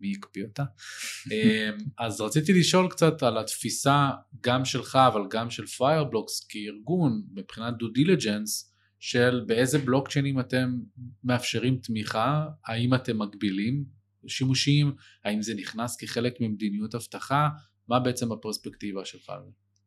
מי 0.00 0.12
הקפיא 0.18 0.44
אותה? 0.44 0.64
אה, 1.32 1.70
אז 1.98 2.20
רציתי 2.20 2.52
לשאול 2.52 2.88
קצת 2.90 3.22
על 3.22 3.38
התפיסה 3.38 4.10
גם 4.40 4.64
שלך 4.64 4.98
אבל 5.12 5.22
גם 5.30 5.50
של 5.50 5.66
Fireblocks 5.66 6.46
כארגון 6.48 7.22
מבחינת 7.34 7.74
due 7.78 7.88
diligence 7.88 8.67
של 8.98 9.44
באיזה 9.46 9.78
בלוקצ'יינים 9.78 10.40
אתם 10.40 10.78
מאפשרים 11.24 11.76
תמיכה, 11.76 12.46
האם 12.66 12.94
אתם 12.94 13.18
מגבילים 13.18 13.84
שימושים, 14.26 14.92
האם 15.24 15.42
זה 15.42 15.54
נכנס 15.54 15.96
כחלק 15.96 16.34
ממדיניות 16.40 16.94
אבטחה, 16.94 17.48
מה 17.88 18.00
בעצם 18.00 18.32
הפרספקטיבה 18.32 19.04
שלך? 19.04 19.32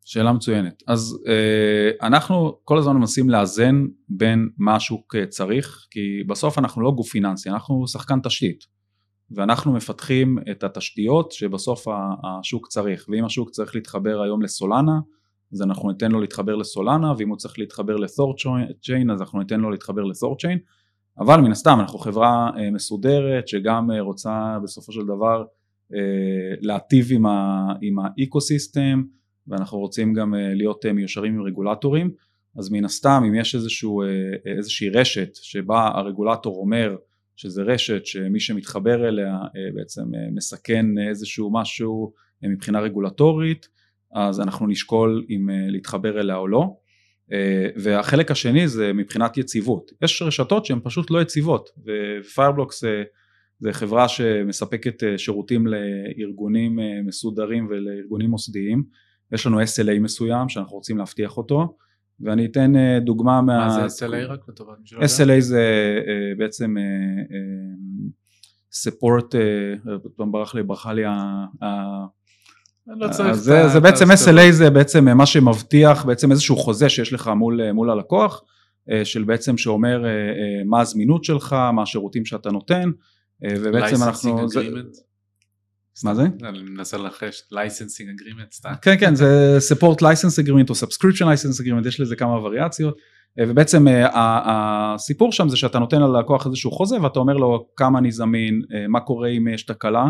שאלה 0.05 0.33
מצוינת. 0.33 0.83
אז 0.87 1.17
אה, 1.27 2.07
אנחנו 2.07 2.59
כל 2.63 2.77
הזמן 2.77 2.95
מנסים 2.95 3.29
לאזן 3.29 3.85
בין 4.09 4.49
מה 4.57 4.75
השוק 4.75 5.15
צריך, 5.29 5.87
כי 5.91 6.23
בסוף 6.27 6.57
אנחנו 6.57 6.81
לא 6.81 6.91
גוף 6.91 7.09
פיננסי, 7.09 7.49
אנחנו 7.49 7.87
שחקן 7.87 8.19
תשתית. 8.23 8.65
ואנחנו 9.31 9.73
מפתחים 9.73 10.37
את 10.51 10.63
התשתיות 10.63 11.31
שבסוף 11.31 11.87
השוק 12.23 12.67
צריך, 12.67 13.05
ואם 13.09 13.25
השוק 13.25 13.49
צריך 13.49 13.75
להתחבר 13.75 14.21
היום 14.21 14.41
לסולנה, 14.41 14.99
אז 15.53 15.61
אנחנו 15.61 15.91
ניתן 15.91 16.11
לו 16.11 16.21
להתחבר 16.21 16.55
לסולנה 16.55 17.13
ואם 17.17 17.29
הוא 17.29 17.37
צריך 17.37 17.59
להתחבר 17.59 17.95
לתור 17.95 18.35
צ'יין 18.81 19.11
אז 19.11 19.21
אנחנו 19.21 19.39
ניתן 19.39 19.59
לו 19.59 19.69
להתחבר 19.69 20.03
לתור 20.03 20.37
צ'יין. 20.37 20.59
אבל 21.19 21.41
מן 21.41 21.51
הסתם 21.51 21.77
אנחנו 21.79 21.99
חברה 21.99 22.49
אה, 22.57 22.71
מסודרת 22.71 23.47
שגם 23.47 23.91
אה, 23.91 24.01
רוצה 24.01 24.57
בסופו 24.63 24.91
של 24.91 25.05
דבר 25.05 25.43
אה, 25.93 25.99
להטיב 26.61 27.07
עם, 27.11 27.25
עם 27.81 27.95
האקו-סיסטם 27.99 29.03
ואנחנו 29.47 29.79
רוצים 29.79 30.13
גם 30.13 30.33
להיות 30.37 30.85
מיושרים 30.85 31.33
עם 31.33 31.41
רגולטורים. 31.41 32.11
אז 32.57 32.71
מן 32.71 32.85
הסתם 32.85 33.23
אם 33.27 33.35
יש 33.35 33.55
איזשהו, 33.55 34.03
איזושהי 34.57 34.89
רשת 34.89 35.35
שבה 35.35 35.87
הרגולטור 35.87 36.57
אומר 36.57 36.95
שזה 37.35 37.63
רשת 37.63 38.05
שמי 38.05 38.39
שמתחבר 38.39 39.07
אליה 39.07 39.37
בעצם 39.75 40.03
מסכן 40.31 40.85
איזשהו 41.09 41.53
משהו 41.53 42.13
מבחינה 42.43 42.79
רגולטורית 42.79 43.67
אז 44.13 44.39
אנחנו 44.39 44.67
נשקול 44.67 45.25
אם 45.29 45.49
אה, 45.49 45.65
להתחבר 45.69 46.19
אליה 46.19 46.35
או 46.35 46.47
לא. 46.47 46.73
אה, 47.31 47.67
והחלק 47.75 48.31
השני 48.31 48.67
זה 48.67 48.93
מבחינת 48.93 49.37
יציבות. 49.37 49.91
יש 50.01 50.21
רשתות 50.21 50.65
שהן 50.65 50.79
פשוט 50.83 51.11
לא 51.11 51.21
יציבות 51.21 51.69
ופיירבלוקס 51.85 52.81
זה, 52.81 53.03
זה 53.59 53.73
חברה 53.73 54.07
שמספקת 54.07 55.03
אה, 55.03 55.17
שירותים 55.17 55.67
לארגונים 55.67 56.79
מסודרים 57.05 57.67
ולארגונים 57.69 58.29
מוסדיים. 58.29 58.83
יש 59.31 59.45
לנו 59.45 59.61
SLA 59.61 59.99
מסוים 59.99 60.49
שאנחנו 60.49 60.75
רוצים 60.75 60.97
להבטיח 60.97 61.37
אותו 61.37 61.77
ואני 62.19 62.45
אתן 62.45 62.73
דוגמה 62.99 63.41
מה 63.41 63.67
מה 63.67 63.89
זה 63.89 64.05
SLA 64.05 64.27
רק? 64.27 64.39
לטובת 64.49 64.79
מי 64.79 64.87
שלא 64.87 65.01
SLA 65.01 65.39
זה 65.39 65.99
בעצם 66.37 66.75
support, 68.87 69.35
ברח 70.17 70.55
לי, 70.55 70.63
ברכה 70.63 70.93
לי 70.93 71.03
לא 72.99 73.07
צריך 73.11 73.33
זה, 73.33 73.67
זה 73.67 73.79
בעצם 73.79 74.11
SLA 74.11 74.51
זה 74.51 74.69
בעצם 74.69 75.17
מה 75.17 75.25
שמבטיח 75.25 76.05
בעצם 76.05 76.31
איזשהו 76.31 76.55
חוזה 76.55 76.89
שיש 76.89 77.13
לך 77.13 77.31
מול, 77.35 77.71
מול 77.71 77.89
הלקוח 77.89 78.43
אה, 78.89 79.05
של 79.05 79.23
בעצם 79.23 79.57
שאומר 79.57 80.05
אה, 80.05 80.09
אה, 80.09 80.63
מה 80.65 80.81
הזמינות 80.81 81.23
שלך, 81.23 81.53
מה 81.73 81.81
השירותים 81.81 82.25
שאתה 82.25 82.51
נותן 82.51 82.91
ובעצם 83.51 84.03
אנחנו... 84.03 84.47
מה 86.03 86.15
זה? 86.15 86.23
אני 86.43 86.61
מנסה 86.61 86.97
לנחש, 86.97 87.43
licensing 87.51 88.09
agreement 88.09 88.51
סתם. 88.51 88.69
כן 88.81 88.95
כן 88.99 89.15
זה 89.15 89.57
support 89.73 89.97
license 89.97 90.45
agreement 90.45 90.69
או 90.69 90.75
subscription 90.75 91.25
license 91.25 91.61
agreement 91.61 91.87
יש 91.87 91.99
לזה 91.99 92.15
כמה 92.15 92.31
וריאציות 92.31 92.97
ובעצם 93.39 93.85
הסיפור 94.13 95.31
שם 95.31 95.49
זה 95.49 95.57
שאתה 95.57 95.79
נותן 95.79 96.01
ללקוח 96.01 96.47
איזשהו 96.47 96.71
חוזה 96.71 97.01
ואתה 97.01 97.19
אומר 97.19 97.33
לו 97.33 97.67
כמה 97.75 97.99
אני 97.99 98.11
זמין, 98.11 98.61
מה 98.89 98.99
קורה 98.99 99.29
אם 99.29 99.47
יש 99.47 99.63
תקלה 99.63 100.05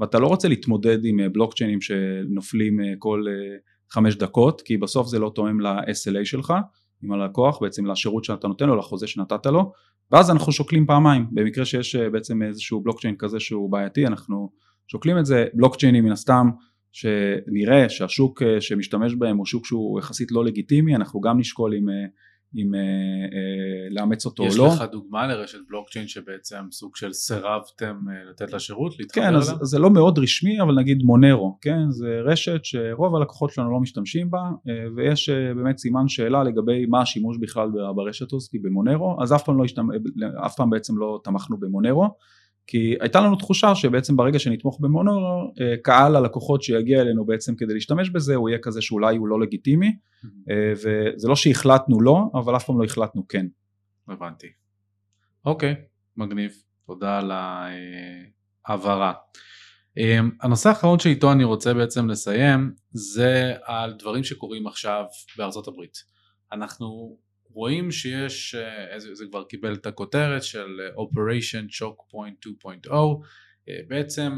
ואתה 0.00 0.18
לא 0.18 0.26
רוצה 0.26 0.48
להתמודד 0.48 1.04
עם 1.04 1.20
אה, 1.20 1.28
בלוקצ'יינים 1.28 1.80
שנופלים 1.80 2.80
אה, 2.80 2.92
כל 2.98 3.24
אה, 3.28 3.56
חמש 3.90 4.16
דקות 4.16 4.60
כי 4.60 4.76
בסוף 4.76 5.08
זה 5.08 5.18
לא 5.18 5.32
תואם 5.34 5.60
ל-SLA 5.60 6.24
שלך 6.24 6.54
עם 7.02 7.12
הלקוח 7.12 7.58
בעצם 7.62 7.86
לשירות 7.86 8.24
שאתה 8.24 8.48
נותן 8.48 8.66
לו 8.66 8.76
לחוזה 8.76 9.06
שנתת 9.06 9.46
לו 9.46 9.72
ואז 10.10 10.30
אנחנו 10.30 10.52
שוקלים 10.52 10.86
פעמיים. 10.86 11.26
במקרה 11.32 11.64
שיש 11.64 11.96
בעצם 11.96 12.42
איזשהו 12.42 12.80
בלוקצ'יין 12.80 13.14
כזה 13.18 13.40
שהוא 13.40 13.70
בעייתי 13.70 14.06
אנחנו 14.06 14.50
שוקלים 14.86 15.18
את 15.18 15.26
זה. 15.26 15.46
בלוקצ'יינים 15.54 16.04
מן 16.04 16.12
הסתם 16.12 16.50
שנראה 16.92 17.88
שהשוק 17.88 18.42
שמשתמש 18.60 19.14
בהם 19.14 19.36
הוא 19.36 19.46
שוק 19.46 19.66
שהוא 19.66 19.98
יחסית 19.98 20.32
לא 20.32 20.44
לגיטימי 20.44 20.96
אנחנו 20.96 21.20
גם 21.20 21.38
נשקול 21.38 21.74
אם, 21.74 21.86
אם 22.58 22.74
אה, 22.74 22.80
אה, 22.80 23.88
לאמץ 23.90 24.26
אותו 24.26 24.42
או 24.42 24.48
יש 24.48 24.58
לא. 24.58 24.66
לך 24.66 24.84
דוגמה 24.92 25.26
לרשת 25.26 25.58
בלוקצ'יין 25.68 26.08
שבעצם 26.08 26.64
סוג 26.72 26.96
של 26.96 27.12
סירבתם 27.12 27.96
אה, 28.10 28.30
לתת 28.30 28.52
לה 28.52 28.58
שירות, 28.58 28.98
להתחבר 28.98 29.22
כן, 29.22 29.28
אליה? 29.28 29.38
אז 29.38 29.52
אז 29.62 29.68
זה 29.68 29.78
לא 29.78 29.90
מאוד 29.90 30.18
רשמי, 30.18 30.60
אבל 30.60 30.74
נגיד 30.74 31.02
מונרו, 31.02 31.58
כן? 31.60 31.90
זה 31.90 32.20
רשת 32.24 32.60
שרוב 32.64 33.16
הלקוחות 33.16 33.50
שלנו 33.50 33.70
לא 33.70 33.80
משתמשים 33.80 34.30
בה, 34.30 34.38
אה, 34.68 34.72
ויש 34.96 35.28
אה, 35.28 35.54
באמת 35.54 35.78
סימן 35.78 36.08
שאלה 36.08 36.44
לגבי 36.44 36.86
מה 36.86 37.00
השימוש 37.00 37.38
בכלל 37.40 37.68
ברשת 37.96 38.32
הזאת 38.32 38.50
במונרו, 38.62 39.16
אז 39.22 39.32
אף 39.32 39.44
פעם, 39.44 39.58
לא 39.58 39.64
השתמ... 39.64 39.88
אף 40.46 40.56
פעם 40.56 40.70
בעצם 40.70 40.98
לא 40.98 41.20
תמכנו 41.24 41.56
במונרו, 41.60 42.08
כי 42.66 42.94
הייתה 43.00 43.20
לנו 43.20 43.36
תחושה 43.36 43.74
שבעצם 43.74 44.16
ברגע 44.16 44.38
שנתמוך 44.38 44.80
במונרו, 44.80 45.52
אה, 45.60 45.74
קהל 45.82 46.16
הלקוחות 46.16 46.62
שיגיע 46.62 47.00
אלינו 47.00 47.24
בעצם 47.24 47.54
כדי 47.56 47.74
להשתמש 47.74 48.10
בזה, 48.10 48.34
הוא 48.34 48.48
יהיה 48.48 48.58
כזה 48.62 48.82
שאולי 48.82 49.16
הוא 49.16 49.28
לא 49.28 49.40
לגיטימי, 49.40 49.96
אה, 50.50 50.72
וזה 50.72 51.28
לא 51.28 51.36
שהחלטנו 51.36 52.00
לא, 52.00 52.22
אבל 52.34 52.56
אף 52.56 52.64
פעם 52.64 52.78
לא 52.78 52.84
החלטנו 52.84 53.28
כן. 53.28 53.46
הבנתי. 54.08 54.46
אוקיי, 55.44 55.74
מגניב. 56.16 56.52
תודה 56.86 57.18
על 57.18 57.32
ההבהרה. 58.66 59.12
אמ, 59.96 60.30
הנושא 60.42 60.68
האחרון 60.68 60.98
שאיתו 60.98 61.32
אני 61.32 61.44
רוצה 61.44 61.74
בעצם 61.74 62.08
לסיים 62.08 62.72
זה 62.90 63.54
על 63.62 63.94
דברים 63.98 64.24
שקורים 64.24 64.66
עכשיו 64.66 65.04
בארצות 65.36 65.68
הברית. 65.68 65.96
אנחנו 66.52 67.16
רואים 67.56 67.90
שיש, 67.90 68.54
אה, 68.54 69.00
זה, 69.00 69.24
כבר 69.30 69.44
קיבל 69.44 69.74
את 69.74 69.86
הכותרת 69.86 70.42
של 70.44 70.80
אה, 70.80 71.02
Operation 71.04 71.82
Choke 71.82 72.12
Point 72.12 72.48
2.0, 72.86 72.92
אה, 73.68 73.78
בעצם 73.88 74.32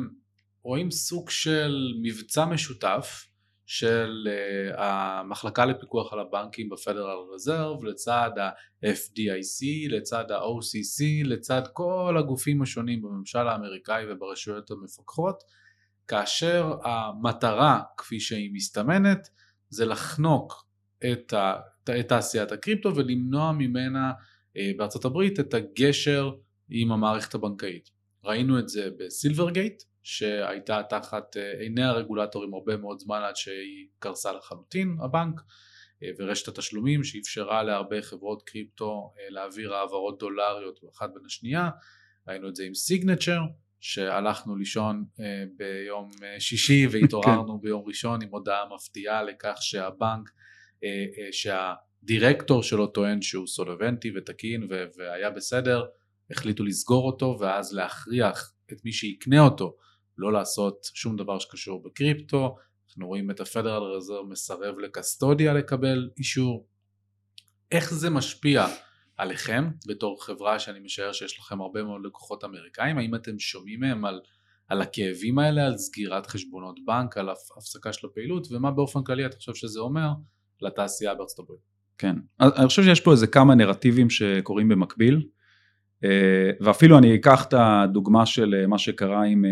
רואים 0.63 0.91
סוג 0.91 1.31
של 1.31 1.95
מבצע 2.03 2.45
משותף 2.45 3.25
של 3.67 4.29
המחלקה 4.77 5.65
לפיקוח 5.65 6.13
על 6.13 6.21
הבנקים 6.21 6.69
בפדרל 6.69 7.17
רזרב 7.35 7.85
לצד 7.85 8.31
ה-FDIC, 8.41 9.89
לצד 9.89 10.31
ה-OCC, 10.31 11.05
לצד 11.25 11.63
כל 11.73 12.17
הגופים 12.19 12.63
השונים 12.63 13.03
בממשל 13.03 13.49
האמריקאי 13.49 14.05
וברשויות 14.09 14.71
המפקחות, 14.71 15.43
כאשר 16.09 16.73
המטרה 16.85 17.81
כפי 17.97 18.21
שהיא 18.21 18.51
מסתמנת 18.53 19.29
זה 19.69 19.85
לחנוק 19.85 20.68
את, 21.13 21.33
ה, 21.33 21.55
את 22.01 22.09
תעשיית 22.09 22.53
הקריפטו 22.53 22.97
ולמנוע 22.97 23.53
ממנה 23.53 24.13
uh, 24.13 24.61
בארצות 24.77 25.05
הברית 25.05 25.41
את 25.41 25.55
הגשר 25.55 26.31
עם 26.71 26.93
המערכת 26.93 27.35
הבנקאית. 27.35 27.91
ראינו 28.25 28.59
את 28.59 28.69
זה 28.69 28.89
בסילברגייט 28.99 29.83
שהייתה 30.03 30.83
תחת 30.91 31.37
עיני 31.61 31.85
הרגולטורים 31.85 32.55
הרבה 32.55 32.77
מאוד 32.77 32.99
זמן 32.99 33.21
עד 33.23 33.37
שהיא 33.37 33.87
קרסה 33.99 34.33
לחלוטין 34.33 34.97
הבנק 35.05 35.41
ורשת 36.19 36.49
התשלומים 36.49 37.05
שאפשרה 37.05 37.63
להרבה 37.63 38.03
חברות 38.03 38.43
קריפטו 38.43 39.13
להעביר 39.29 39.75
העברות 39.75 40.19
דולריות 40.19 40.81
אחת 40.97 41.11
בין 41.15 41.23
השנייה 41.27 41.71
ראינו 42.29 42.49
את 42.49 42.57
זה 42.57 42.65
עם 42.65 42.75
סיגנצ'ר 42.75 43.41
שהלכנו 43.81 44.57
לישון 44.57 45.05
ביום 45.57 46.11
שישי 46.39 46.87
והתעוררנו 46.91 47.59
ביום 47.61 47.83
ראשון 47.87 48.23
עם 48.23 48.29
הודעה 48.31 48.65
מפתיעה 48.75 49.23
לכך 49.23 49.57
שהבנק 49.61 50.31
שהדירקטור 51.33 52.63
שלו 52.63 52.87
טוען 52.87 53.23
שהוא 53.23 53.47
סולבנטי 53.47 54.13
ותקין 54.17 54.69
והיה 54.97 55.31
בסדר 55.31 55.85
החליטו 56.31 56.65
לסגור 56.65 57.07
אותו 57.07 57.37
ואז 57.41 57.75
להכריח 57.75 58.53
את 58.73 58.85
מי 58.85 58.93
שיקנה 58.93 59.41
אותו 59.41 59.77
לא 60.19 60.33
לעשות 60.33 60.91
שום 60.95 61.17
דבר 61.17 61.39
שקשור 61.39 61.83
בקריפטו, 61.83 62.57
אנחנו 62.89 63.07
רואים 63.07 63.31
את 63.31 63.41
הפדרל 63.41 63.83
רזרב 63.83 64.27
מסרב 64.27 64.79
לקסטודיה 64.79 65.53
לקבל 65.53 66.11
אישור. 66.19 66.67
איך 67.73 67.95
זה 67.95 68.11
משפיע 68.11 68.67
עליכם? 69.17 69.65
בתור 69.87 70.25
חברה 70.25 70.59
שאני 70.59 70.81
משער 70.81 71.13
שיש 71.13 71.39
לכם 71.39 71.61
הרבה 71.61 71.83
מאוד 71.83 72.01
לקוחות 72.05 72.45
אמריקאים, 72.45 72.99
האם 72.99 73.15
אתם 73.15 73.39
שומעים 73.39 73.81
מהם 73.81 74.05
על, 74.05 74.21
על 74.69 74.83
הכאבים 74.83 75.39
האלה, 75.39 75.67
על 75.67 75.79
סגירת 75.79 76.27
חשבונות 76.27 76.79
בנק, 76.85 77.17
על 77.17 77.29
הפסקה 77.57 77.93
של 77.93 78.07
הפעילות, 78.07 78.47
ומה 78.51 78.71
באופן 78.71 79.05
כללי 79.05 79.27
אתה 79.27 79.37
חושב 79.37 79.55
שזה 79.55 79.81
אומר 79.81 80.09
לתעשייה 80.63 81.15
בארצות 81.15 81.39
הברית? 81.39 81.61
כן, 81.99 82.17
אני 82.41 82.67
חושב 82.67 82.83
שיש 82.83 83.01
פה 83.01 83.13
איזה 83.13 83.27
כמה 83.27 83.55
נרטיבים 83.55 84.11
שקורים 84.11 84.69
במקביל, 84.69 85.27
ואפילו 86.61 86.99
אני 86.99 87.15
אקח 87.15 87.45
את 87.45 87.55
הדוגמה 87.57 88.27
של 88.27 88.67
מה 88.67 88.79
שקרה 88.79 89.25
עם 89.25 89.45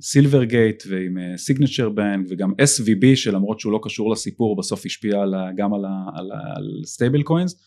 Silvergate 0.00 0.82
ועם 0.88 1.18
Signature 1.36 1.88
Bank 1.88 2.26
וגם 2.30 2.50
SVB 2.50 3.16
שלמרות 3.16 3.60
שהוא 3.60 3.72
לא 3.72 3.80
קשור 3.82 4.10
לסיפור 4.12 4.56
בסוף 4.56 4.86
השפיע 4.86 5.20
על, 5.22 5.34
גם 5.56 5.74
על, 5.74 5.84
על, 6.14 6.30
stablecoins 6.84 7.62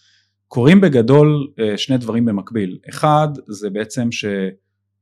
קורים 0.47 0.81
בגדול 0.81 1.47
שני 1.77 1.97
דברים 1.97 2.25
במקביל. 2.25 2.77
אחד 2.89 3.27
זה 3.47 3.69
בעצם 3.69 4.09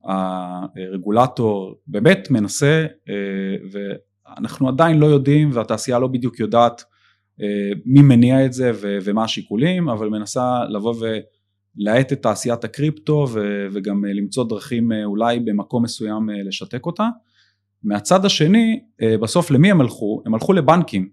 שהרגולטור 0.03 1.75
באמת 1.87 2.31
מנסה 2.31 2.85
ואנחנו 3.71 4.69
עדיין 4.69 4.97
לא 4.97 5.05
יודעים 5.05 5.49
והתעשייה 5.53 5.99
לא 5.99 6.07
בדיוק 6.07 6.39
יודעת 6.39 6.83
מי 7.85 8.01
מניע 8.01 8.45
את 8.45 8.53
זה 8.53 8.71
ומה 8.81 9.23
השיקולים 9.23 9.89
אבל 9.89 10.09
מנסה 10.09 10.63
לבוא 10.69 10.95
ו... 11.01 11.05
להאט 11.77 12.13
את 12.13 12.21
תעשיית 12.21 12.63
הקריפטו 12.63 13.27
ו- 13.33 13.67
וגם 13.71 14.05
למצוא 14.05 14.43
דרכים 14.43 14.91
אולי 15.05 15.39
במקום 15.39 15.83
מסוים 15.83 16.29
לשתק 16.47 16.85
אותה. 16.85 17.09
מהצד 17.83 18.25
השני, 18.25 18.79
בסוף 19.21 19.51
למי 19.51 19.71
הם 19.71 19.81
הלכו? 19.81 20.21
הם 20.25 20.33
הלכו 20.33 20.53
לבנקים. 20.53 21.09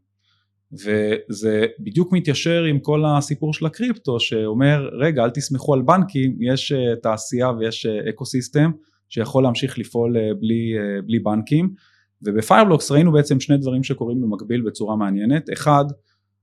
וזה 0.73 1.67
בדיוק 1.81 2.13
מתיישר 2.13 2.65
עם 2.65 2.79
כל 2.79 3.05
הסיפור 3.07 3.55
של 3.55 3.67
הקריפטו 3.67 4.21
שאומר 4.21 4.89
רגע 4.93 5.25
אל 5.25 5.31
תסמכו 5.31 5.75
על 5.75 5.83
בנקים 5.83 6.37
יש 6.41 6.73
תעשייה 7.03 7.51
ויש 7.51 7.87
ecosystem 7.87 8.71
שיכול 9.09 9.43
להמשיך 9.43 9.79
לפעול 9.79 10.17
בלי, 10.41 10.75
בלי 11.07 11.19
בנקים 11.19 11.75
וב 12.23 12.34
Fireblocks 12.34 12.91
ראינו 12.91 13.13
בעצם 13.13 13.41
שני 13.41 13.59
דברים 13.59 13.83
שקורים 13.83 14.21
במקביל 14.21 14.63
בצורה 14.63 14.97
מעניינת 14.97 15.51
אחד 15.53 15.85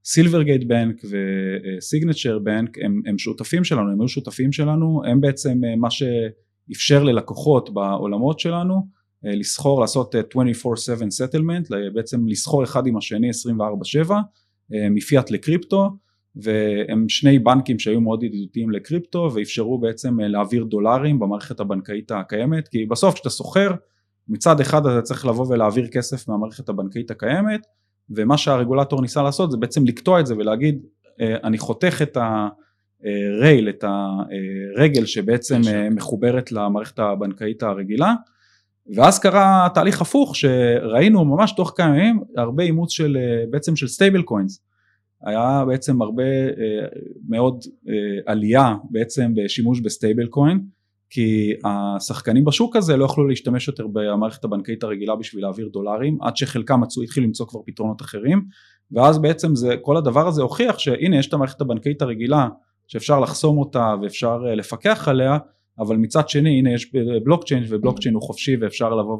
Silvergate 0.06 0.64
Bank 0.64 1.02
ו 1.10 1.23
Signature 1.23 2.40
Bank 2.40 2.78
הם, 2.84 3.02
הם 3.06 3.18
שותפים 3.18 3.64
שלנו, 3.64 3.91
הם 3.91 4.02
היו 4.02 4.08
שותפים 4.08 4.52
שלנו, 4.52 5.02
הם 5.06 5.22
בעצם 5.22 5.62
מה 5.78 5.88
שאפשר 5.91 7.04
ללקוחות 7.04 7.74
בעולמות 7.74 8.39
שלנו 8.39 8.88
לסחור, 9.24 9.82
לעשות 9.82 10.16
24/7 10.16 10.20
settlement, 11.22 11.76
בעצם 11.93 12.28
לסחור 12.28 12.64
אחד 12.64 12.88
עם 12.88 12.97
השני 12.97 13.30
24/7 13.30 14.14
מפיאט 14.70 15.32
לקריפטו 15.32 15.89
והם 16.36 17.10
שני 17.10 17.39
בנקים 17.39 17.80
שהיו 17.80 18.02
מאוד 18.02 18.24
ידידותיים 18.24 18.72
לקריפטו 18.72 19.30
ואפשרו 19.36 19.80
בעצם 19.80 20.20
להעביר 20.20 20.64
דולרים 20.64 21.20
במערכת 21.20 21.60
הבנקאית 21.60 22.12
הקיימת 22.12 22.68
כי 22.68 22.86
בסוף 22.86 23.14
כשאתה 23.14 23.30
סוחר 23.30 23.72
מצד 24.28 24.60
אחד 24.60 24.86
אתה 24.86 25.02
צריך 25.02 25.26
לבוא 25.26 25.45
ולהעביר 25.50 25.88
כסף 25.88 26.28
מהמערכת 26.28 26.70
הבנקאית 26.70 27.12
הקיימת 27.12 27.62
ומה 28.16 28.38
שהרגולטור 28.38 29.01
ניסה 29.01 29.24
לעשות 29.24 29.51
זה 29.51 29.57
בעצם 29.57 29.86
לקטוע 29.86 30.20
את 30.20 30.26
זה 30.26 30.36
ולהגיד 30.38 30.82
אני 31.20 31.57
חותך 31.57 32.01
את 32.01 32.18
הרייל, 32.18 33.70
את 33.70 33.84
הרגל 33.84 35.05
שבעצם 35.05 35.62
מחוברת 35.91 36.51
למערכת 36.51 36.99
הבנקאית 36.99 37.64
הרגילה 37.64 38.14
ואז 38.95 39.20
קרה 39.20 39.68
תהליך 39.74 40.01
הפוך 40.01 40.36
שראינו 40.36 41.26
ממש 41.26 41.51
תוך 41.51 41.74
כמה 41.76 41.97
ימים 41.97 42.20
הרבה 42.38 42.64
אימוץ 42.64 42.91
של 42.91 43.18
בעצם 43.49 43.76
של 43.76 43.88
stablecoins 43.88 44.62
היה 45.26 45.64
בעצם 45.68 46.01
הרבה 46.01 46.24
מאוד 47.30 47.64
עלייה 48.26 48.76
בעצם 48.89 49.32
בשימוש 49.36 49.80
ב-stablecoin 49.80 50.62
כי 51.10 51.53
השחקנים 51.66 52.45
בשוק 52.45 52.76
הזה 52.76 52.97
לא 52.97 53.05
יכלו 53.05 53.28
להשתמש 53.28 53.68
יותר 53.68 53.88
במערכת 53.93 54.43
הבנקאית 54.43 54.84
הרגילה 54.84 55.16
בשביל 55.16 55.43
להעביר 55.43 55.70
דולרים 55.74 56.18
עד 56.22 56.38
שחלקם 56.38 56.82
מצאו, 56.82 57.03
התחילו 57.03 57.26
למצוא 57.26 57.47
כבר 57.47 57.60
פתרונות 57.66 58.01
אחרים 58.01 58.45
ואז 58.91 59.20
בעצם 59.20 59.55
זה, 59.55 59.76
כל 59.82 59.97
הדבר 59.97 60.28
הזה 60.28 60.41
הוכיח 60.41 60.80
שהנה 60.80 61.18
יש 61.18 61.28
את 61.28 61.34
המערכת 61.34 61.62
הבנקאית 61.62 62.01
הרגילה 62.01 62.47
שאפשר 62.88 63.20
לחסום 63.20 63.57
אותה 63.57 63.95
ואפשר 64.01 64.38
לפקח 64.38 65.07
עליה 65.07 65.38
אבל 65.80 65.95
מצד 65.95 66.30
שני 66.30 66.60
הנה 66.60 66.74
יש 66.74 66.91
בלוקצ'יין 67.24 67.64
ובלוקצ'יין 67.70 68.16
הוא 68.16 68.22
חופשי 68.22 68.55
ואפשר 68.62 68.95
לבוא 68.95 69.20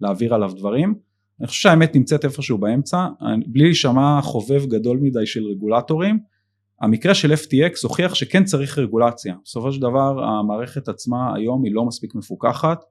ולהעביר 0.00 0.34
עליו 0.34 0.50
דברים. 0.56 0.94
אני 1.40 1.46
חושב 1.46 1.60
שהאמת 1.60 1.96
נמצאת 1.96 2.24
איפשהו 2.24 2.58
באמצע 2.58 3.06
בלי 3.46 3.64
להישמע 3.64 4.20
חובב 4.22 4.66
גדול 4.66 4.98
מדי 5.02 5.26
של 5.26 5.44
רגולטורים 5.44 6.18
המקרה 6.80 7.14
של 7.14 7.32
FTX 7.32 7.78
הוכיח 7.82 8.14
שכן 8.14 8.44
צריך 8.44 8.78
רגולציה, 8.78 9.34
בסופו 9.44 9.72
של 9.72 9.80
דבר 9.80 10.24
המערכת 10.24 10.88
עצמה 10.88 11.34
היום 11.34 11.64
היא 11.64 11.74
לא 11.74 11.84
מספיק 11.84 12.14
מפוקחת, 12.14 12.84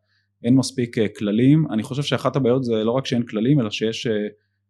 אין 0.43 0.55
מספיק 0.55 0.95
כללים, 1.17 1.65
אני 1.71 1.83
חושב 1.83 2.03
שאחת 2.03 2.35
הבעיות 2.35 2.63
זה 2.63 2.73
לא 2.73 2.91
רק 2.91 3.05
שאין 3.05 3.23
כללים 3.23 3.59
אלא 3.59 3.69
שיש 3.69 4.07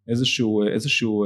איזשהו, 0.07 0.67
איזשהו 0.67 1.25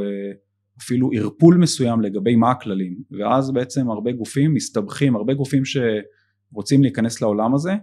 אפילו 0.84 1.10
ערפול 1.14 1.58
מסוים 1.58 2.02
לגבי 2.02 2.36
מה 2.36 2.52
הכללים. 2.52 2.96
ואז 3.12 3.52
בעצם 3.52 3.90
הרבה 3.90 4.12
גופים 4.12 4.54
מסתבכים, 4.54 5.16
הרבה 5.16 5.34
גופים 5.34 5.64
שרוצים 5.66 6.82
להיכנס 6.82 7.22
לעולם 7.22 7.56
הזה 7.56 7.74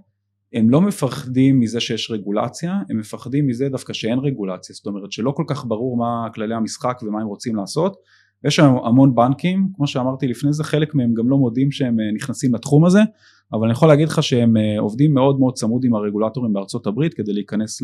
הם 0.53 0.71
לא 0.71 0.81
מפחדים 0.81 1.61
מזה 1.61 1.81
שיש 1.81 2.11
רגולציה, 2.11 2.81
הם 2.91 2.99
מפחדים 2.99 3.47
מזה 3.47 3.69
דווקא 3.69 3.93
שאין 3.93 4.19
רגולציה, 4.19 4.75
זאת 4.75 4.87
אומרת 4.87 5.13
שלא 5.13 5.31
כל 5.37 5.45
כך 5.49 5.65
ברור 5.67 5.97
מה 5.97 6.29
כללי 6.35 6.55
המשחק 6.55 6.99
ומה 7.03 7.21
הם 7.21 7.27
רוצים 7.27 7.57
לעשות 7.57 7.97
יש 8.47 8.59
היום 8.59 8.84
המון 8.84 9.14
בנקים, 9.14 9.68
כמו 9.74 9.86
שאמרתי 9.86 10.28
לפני 10.28 10.53
זה, 10.53 10.64
חלק 10.64 10.94
מהם 10.94 11.14
גם 11.14 11.30
לא 11.30 11.36
מודים 11.36 11.70
שהם 11.70 11.97
נכנסים 12.14 12.55
לתחום 12.55 12.84
הזה, 12.84 13.01
אבל 13.53 13.64
אני 13.64 13.72
יכול 13.72 13.88
להגיד 13.88 14.09
לך 14.09 14.22
שהם 14.22 14.55
עובדים 14.78 15.14
מאוד 15.14 15.40
מאוד 15.40 15.55
צמוד 15.55 15.84
עם 15.84 15.94
הרגולטורים 15.94 16.53
בארצות 16.53 16.86
הברית 16.86 17.14
כדי 17.14 17.32
להיכנס 17.32 17.82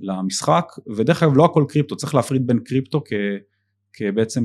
למשחק, 0.00 0.64
ודרך 0.96 1.22
אגב 1.22 1.36
לא 1.36 1.44
הכל 1.44 1.64
קריפטו, 1.68 1.96
צריך 1.96 2.14
להפריד 2.14 2.46
בין 2.46 2.58
קריפטו 2.58 3.02
כ, 3.04 3.12
כבעצם 3.92 4.44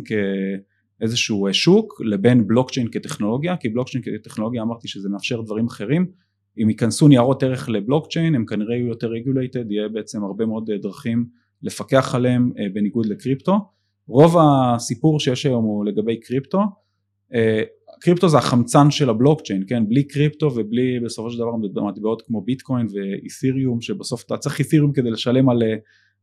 כאיזשהו 0.99 1.47
שוק 1.51 2.01
לבין 2.05 2.47
בלוקצ'יין 2.47 2.87
כטכנולוגיה, 2.91 3.57
כי 3.57 3.69
בלוקצ'יין 3.69 4.03
כטכנולוגיה 4.03 4.61
אמרתי 4.61 4.87
שזה 4.87 5.09
מאפשר 5.09 5.41
דברים 5.41 5.67
אחרים, 5.67 6.05
אם 6.63 6.69
ייכנסו 6.69 7.07
ניירות 7.07 7.43
ערך 7.43 7.69
לבלוקצ'יין 7.69 8.35
הם 8.35 8.45
כנראה 8.45 8.75
יהיו 8.75 8.87
יותר 8.87 9.07
regulated, 9.07 9.71
יהיה 9.71 9.89
בעצם 9.89 10.23
הרבה 10.23 10.45
מאוד 10.45 10.71
דרכים 10.81 11.25
לפקח 11.61 12.15
עליהם 12.15 12.51
בניגוד 12.73 13.05
לקריפטו. 13.05 13.59
רוב 14.07 14.35
הסיפור 14.39 15.19
שיש 15.19 15.45
היום 15.45 15.65
הוא 15.65 15.85
לגבי 15.85 16.19
קריפטו, 16.19 16.59
קריפטו 18.01 18.29
זה 18.29 18.37
החמצן 18.37 18.91
של 18.91 19.09
הבלוקצ'יין, 19.09 19.63
כן? 19.67 19.89
בלי 19.89 20.03
קריפטו 20.03 20.51
ובלי 20.55 20.99
בסופו 20.99 21.29
של 21.29 21.37
דבר 21.37 21.55
מטבעות 21.55 22.21
כמו 22.21 22.41
ביטקוין 22.41 22.87
ואית'ריום 22.93 23.81
שבסוף 23.81 24.23
אתה 24.25 24.37
צריך 24.37 24.59
אית'ריום 24.59 24.91
כדי 24.91 25.11
לשלם 25.11 25.49
על, 25.49 25.63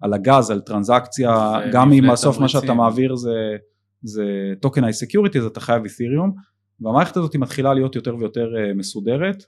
על 0.00 0.12
הגז, 0.12 0.50
על 0.50 0.60
טרנזקציה, 0.60 1.54
גם 1.72 1.92
אם 1.92 2.04
בסוף 2.12 2.38
מה 2.38 2.48
שאתה 2.48 2.74
מעביר 2.74 3.16
זה, 3.16 3.56
זה 4.02 4.52
tokenized 4.66 5.06
security 5.06 5.38
אז 5.38 5.44
אתה 5.44 5.60
חייב 5.60 5.82
אית'ריום 5.84 6.34
והמערכת 6.80 7.16
הזאת 7.16 7.36
מתחילה 7.36 7.74
להיות 7.74 7.96
יותר 7.96 8.16
ויותר 8.16 8.48
מסודרת. 8.74 9.44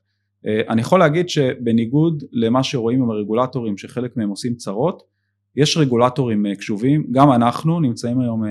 אני 0.69 0.81
יכול 0.81 0.99
להגיד 0.99 1.29
שבניגוד 1.29 2.25
למה 2.33 2.63
שרואים 2.63 3.03
עם 3.03 3.11
הרגולטורים 3.11 3.77
שחלק 3.77 4.17
מהם 4.17 4.29
עושים 4.29 4.55
צרות, 4.55 5.03
יש 5.57 5.77
רגולטורים 5.77 6.47
קשובים, 6.59 7.07
גם 7.11 7.33
אנחנו 7.33 7.81
נמצאים 7.81 8.21
היום, 8.21 8.43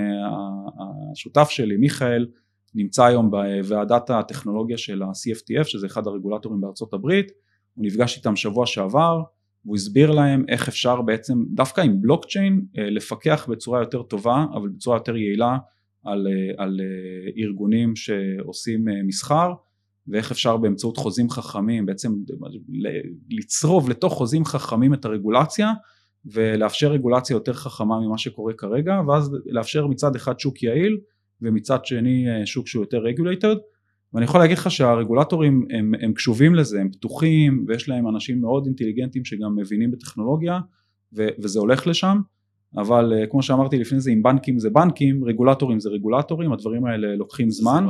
השותף 1.12 1.48
שלי 1.50 1.76
מיכאל 1.76 2.26
נמצא 2.74 3.04
היום 3.04 3.30
בוועדת 3.30 4.10
הטכנולוגיה 4.10 4.78
של 4.78 5.02
ה-CFTF 5.02 5.64
שזה 5.64 5.86
אחד 5.86 6.06
הרגולטורים 6.06 6.60
בארצות 6.60 6.94
הברית, 6.94 7.32
הוא 7.74 7.86
נפגש 7.86 8.16
איתם 8.16 8.36
שבוע 8.36 8.66
שעבר 8.66 9.22
והוא 9.64 9.76
הסביר 9.76 10.10
להם 10.10 10.44
איך 10.48 10.68
אפשר 10.68 11.02
בעצם 11.02 11.44
דווקא 11.54 11.80
עם 11.80 12.02
בלוקצ'יין 12.02 12.64
לפקח 12.74 13.46
בצורה 13.50 13.80
יותר 13.80 14.02
טובה 14.02 14.44
אבל 14.54 14.68
בצורה 14.68 14.96
יותר 14.96 15.16
יעילה 15.16 15.58
על, 16.04 16.26
על 16.56 16.80
ארגונים 17.38 17.96
שעושים 17.96 18.84
מסחר 19.06 19.52
ואיך 20.08 20.30
אפשר 20.30 20.56
באמצעות 20.56 20.96
חוזים 20.96 21.30
חכמים 21.30 21.86
בעצם 21.86 22.12
לצרוב 23.30 23.90
לתוך 23.90 24.12
חוזים 24.12 24.44
חכמים 24.44 24.94
את 24.94 25.04
הרגולציה 25.04 25.72
ולאפשר 26.24 26.92
רגולציה 26.92 27.34
יותר 27.34 27.52
חכמה 27.52 28.00
ממה 28.00 28.18
שקורה 28.18 28.52
כרגע 28.52 29.00
ואז 29.08 29.36
לאפשר 29.46 29.86
מצד 29.86 30.16
אחד 30.16 30.40
שוק 30.40 30.62
יעיל 30.62 30.98
ומצד 31.40 31.84
שני 31.84 32.28
אה, 32.28 32.46
שוק 32.46 32.68
שהוא 32.68 32.82
יותר 32.82 32.98
רגולייטד 32.98 33.56
ואני 34.14 34.24
יכול 34.24 34.40
להגיד 34.40 34.58
לך 34.58 34.70
שהרגולטורים 34.70 35.66
הם, 35.70 35.92
הם 36.00 36.12
קשובים 36.12 36.54
לזה, 36.54 36.80
הם 36.80 36.90
פתוחים 36.92 37.64
ויש 37.68 37.88
להם 37.88 38.08
אנשים 38.08 38.40
מאוד 38.40 38.66
אינטליגנטים 38.66 39.24
שגם 39.24 39.56
מבינים 39.56 39.90
בטכנולוגיה 39.90 40.58
ו, 41.16 41.28
וזה 41.42 41.60
הולך 41.60 41.86
לשם. 41.86 42.20
אבל 42.76 43.12
אה, 43.12 43.26
כמו 43.26 43.42
שאמרתי 43.42 43.78
לפני 43.78 44.00
זה 44.00 44.10
אם 44.10 44.22
בנקים 44.22 44.58
זה 44.58 44.70
בנקים, 44.70 45.24
רגולטורים 45.24 45.80
זה 45.80 45.90
רגולטורים, 45.90 46.52
הדברים 46.52 46.84
האלה 46.84 47.16
לוקחים 47.16 47.50
זמן. 47.50 47.86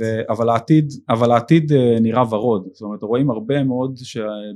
ו, 0.00 0.32
אבל, 0.32 0.48
העתיד, 0.48 0.92
אבל 1.08 1.30
העתיד 1.30 1.72
אה, 1.72 1.96
נראה 2.00 2.34
ורוד, 2.34 2.68
זאת 2.72 2.82
אומרת 2.82 3.02
רואים 3.02 3.30
הרבה 3.30 3.64
מאוד 3.64 3.98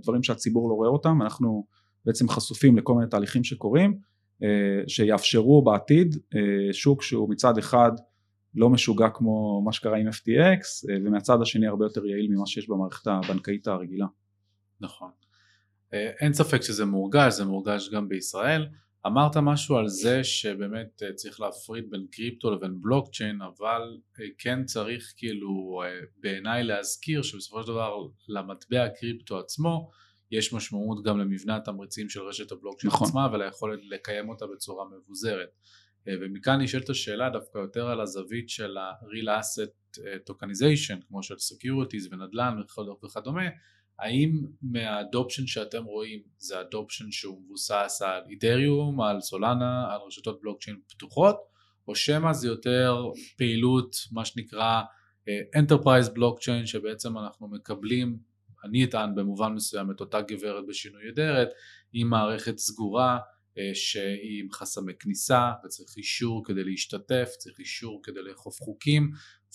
דברים 0.03 0.23
שהציבור 0.23 0.71
לא 0.71 0.75
רואה 0.75 0.89
אותם, 0.89 1.23
אנחנו 1.23 1.65
בעצם 2.09 2.29
חשופים 2.29 2.79
לכל 2.79 2.95
מיני 2.95 3.11
תהליכים 3.11 3.45
שקורים 3.45 3.99
שיאפשרו 4.87 5.65
בעתיד 5.65 6.17
שוק 6.73 7.03
שהוא 7.03 7.31
מצד 7.31 7.59
אחד 7.59 7.91
לא 8.55 8.71
משוגע 8.71 9.09
כמו 9.15 9.63
מה 9.65 9.73
שקרה 9.73 9.97
עם 9.99 10.09
FTX 10.09 10.91
ומהצד 11.05 11.43
השני 11.43 11.67
הרבה 11.67 11.85
יותר 11.85 12.07
יעיל 12.07 12.31
ממה 12.31 12.47
שיש 12.47 12.69
במערכת 12.69 13.07
הבנקאית 13.07 13.67
הרגילה. 13.67 14.07
נכון. 14.81 15.11
אין 15.93 16.33
ספק 16.33 16.63
שזה 16.63 16.85
מורגש, 16.85 17.35
זה 17.35 17.45
מורגש 17.45 17.91
גם 17.93 18.09
בישראל. 18.09 18.67
אמרת 19.07 19.37
משהו 19.37 19.77
על 19.77 19.89
זה 19.89 20.25
שבאמת 20.25 21.03
צריך 21.15 21.41
להפריד 21.41 21.91
בין 21.91 22.07
קריפטו 22.13 22.51
לבין 22.51 22.81
בלוקצ'יין 22.81 23.39
אבל 23.43 23.83
כן 24.39 24.65
צריך 24.65 25.15
כאילו 25.17 25.83
בעיניי 26.17 26.65
להזכיר 26.65 27.23
שבסופו 27.23 27.63
של 27.63 27.69
דבר 27.69 27.97
למטבע 28.29 28.85
הקריפטו 28.85 29.39
עצמו 29.39 29.91
יש 30.31 30.53
משמעות 30.53 31.05
גם 31.05 31.19
למבנה 31.19 31.57
התמריצים 31.57 32.09
של 32.09 32.21
רשת 32.21 32.53
הבלוקצ'יין 32.53 32.93
נכון. 32.93 33.09
עצמה 33.09 33.29
וליכולת 33.33 33.81
לקיים 33.83 34.29
אותה 34.29 34.47
בצורה 34.47 34.85
מבוזרת. 34.89 35.49
אה, 36.09 36.15
ומכאן 36.21 36.61
נשאלת 36.61 36.91
השאלה 36.91 37.31
דווקא 37.31 37.59
יותר 37.59 37.87
על 37.87 38.01
הזווית 38.01 38.49
של 38.49 38.77
ה-real 38.77 39.41
asset 39.41 40.01
אה, 40.07 40.17
tokenization 40.31 41.07
כמו 41.09 41.23
של 41.23 41.35
securities 41.35 42.09
ונדל"ן 42.11 42.57
וכדומה 43.05 43.43
האם 43.99 44.31
מהאדופשן 44.63 45.47
שאתם 45.47 45.85
רואים 45.85 46.23
זה 46.39 46.61
אדופשן 46.61 47.11
שהוא 47.11 47.43
מבוסס 47.43 48.03
על 48.05 48.23
איתריום, 48.31 49.01
על 49.01 49.21
סולנה, 49.21 49.93
על 49.93 50.01
רשתות 50.07 50.41
בלוקצ'יין 50.43 50.77
פתוחות 50.89 51.37
או 51.89 51.97
שמא 51.97 52.33
זה 52.33 52.49
יותר 52.49 52.97
פעילות 53.37 53.97
מה 54.13 54.25
שנקרא 54.25 54.83
enterprise 55.57 56.09
blockchain 56.17 56.67
שבעצם 56.67 57.19
אנחנו 57.19 57.49
מקבלים 57.49 58.19
אני 58.65 58.85
אטען 58.85 59.15
במובן 59.15 59.53
מסוים 59.53 59.91
את 59.91 60.01
אותה 60.01 60.21
גברת 60.21 60.65
בשינוי 60.69 61.03
אדרת 61.11 61.49
עם 61.93 62.09
מערכת 62.09 62.59
סגורה 62.59 63.19
אה, 63.59 63.71
שהיא 63.75 64.43
עם 64.43 64.51
חסמי 64.53 64.93
כניסה 65.01 65.53
וצריך 65.65 65.97
אישור 65.97 66.45
כדי 66.45 66.65
להשתתף, 66.65 67.29
צריך 67.39 67.59
אישור 67.59 68.01
כדי 68.05 68.23
לאכוף 68.23 68.61
חוקים 68.61 69.11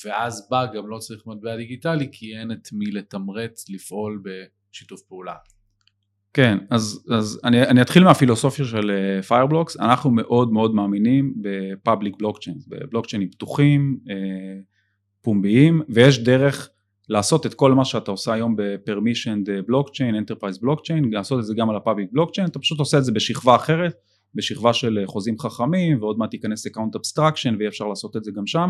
ואז 0.05 0.47
בא 0.49 0.65
גם 0.73 0.89
לא 0.89 0.97
צריך 0.97 1.27
מטבע 1.27 1.55
דיגיטלי 1.55 2.09
כי 2.11 2.37
אין 2.37 2.51
את 2.51 2.67
מי 2.71 2.91
לתמרץ 2.91 3.69
לפעול 3.69 4.23
בשיתוף 4.23 5.01
פעולה. 5.01 5.35
כן, 6.33 6.57
אז, 6.69 7.05
אז 7.11 7.39
אני, 7.43 7.63
אני 7.63 7.81
אתחיל 7.81 8.03
מהפילוסופיה 8.03 8.65
של 8.65 8.91
פיירבלוקס, 9.27 9.77
uh, 9.77 9.83
אנחנו 9.83 10.11
מאוד 10.11 10.51
מאוד 10.51 10.75
מאמינים 10.75 11.33
ב-public 11.41 12.15
בלוקצ'יין, 12.19 12.57
בבלוקצ'יינים 12.67 13.29
פתוחים, 13.29 13.99
uh, 14.05 14.09
פומביים, 15.21 15.81
ויש 15.89 16.19
דרך 16.19 16.69
לעשות 17.09 17.45
את 17.45 17.53
כל 17.53 17.71
מה 17.71 17.85
שאתה 17.85 18.11
עושה 18.11 18.33
היום 18.33 18.55
ב-permissioned 18.55 19.69
blockchain, 19.71 20.13
enterprise 20.23 20.63
blockchain, 20.63 21.11
לעשות 21.11 21.39
את 21.39 21.45
זה 21.45 21.53
גם 21.57 21.69
על 21.69 21.75
ה-public 21.75 22.17
blockchain, 22.17 22.45
אתה 22.45 22.59
פשוט 22.59 22.79
עושה 22.79 22.97
את 22.97 23.05
זה 23.05 23.11
בשכבה 23.11 23.55
אחרת, 23.55 23.93
בשכבה 24.35 24.73
של 24.73 25.03
חוזים 25.05 25.39
חכמים 25.39 26.01
ועוד 26.01 26.17
מעט 26.17 26.31
תיכנס 26.31 26.67
account 26.67 26.97
abstraction 26.97 27.55
ויהיה 27.57 27.69
אפשר 27.69 27.87
לעשות 27.87 28.17
את 28.17 28.23
זה 28.23 28.31
גם 28.31 28.47
שם, 28.47 28.69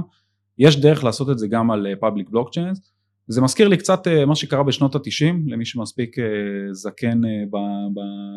יש 0.58 0.82
דרך 0.82 1.04
לעשות 1.04 1.30
את 1.30 1.40
זה 1.40 1.48
גם 1.48 1.72
על 1.72 1.88
public 2.02 2.36
blockchain, 2.36 2.80
זה 3.28 3.42
מזכיר 3.42 3.68
לי 3.68 3.78
קצת 3.78 4.08
אה, 4.08 4.26
מה 4.26 4.36
שקרה 4.36 4.64
בשנות 4.64 4.96
התשעים, 4.96 5.46
למי 5.48 5.66
שמספיק 5.66 6.20
אה, 6.20 6.26
זקן 6.72 7.26
אה, 7.26 7.44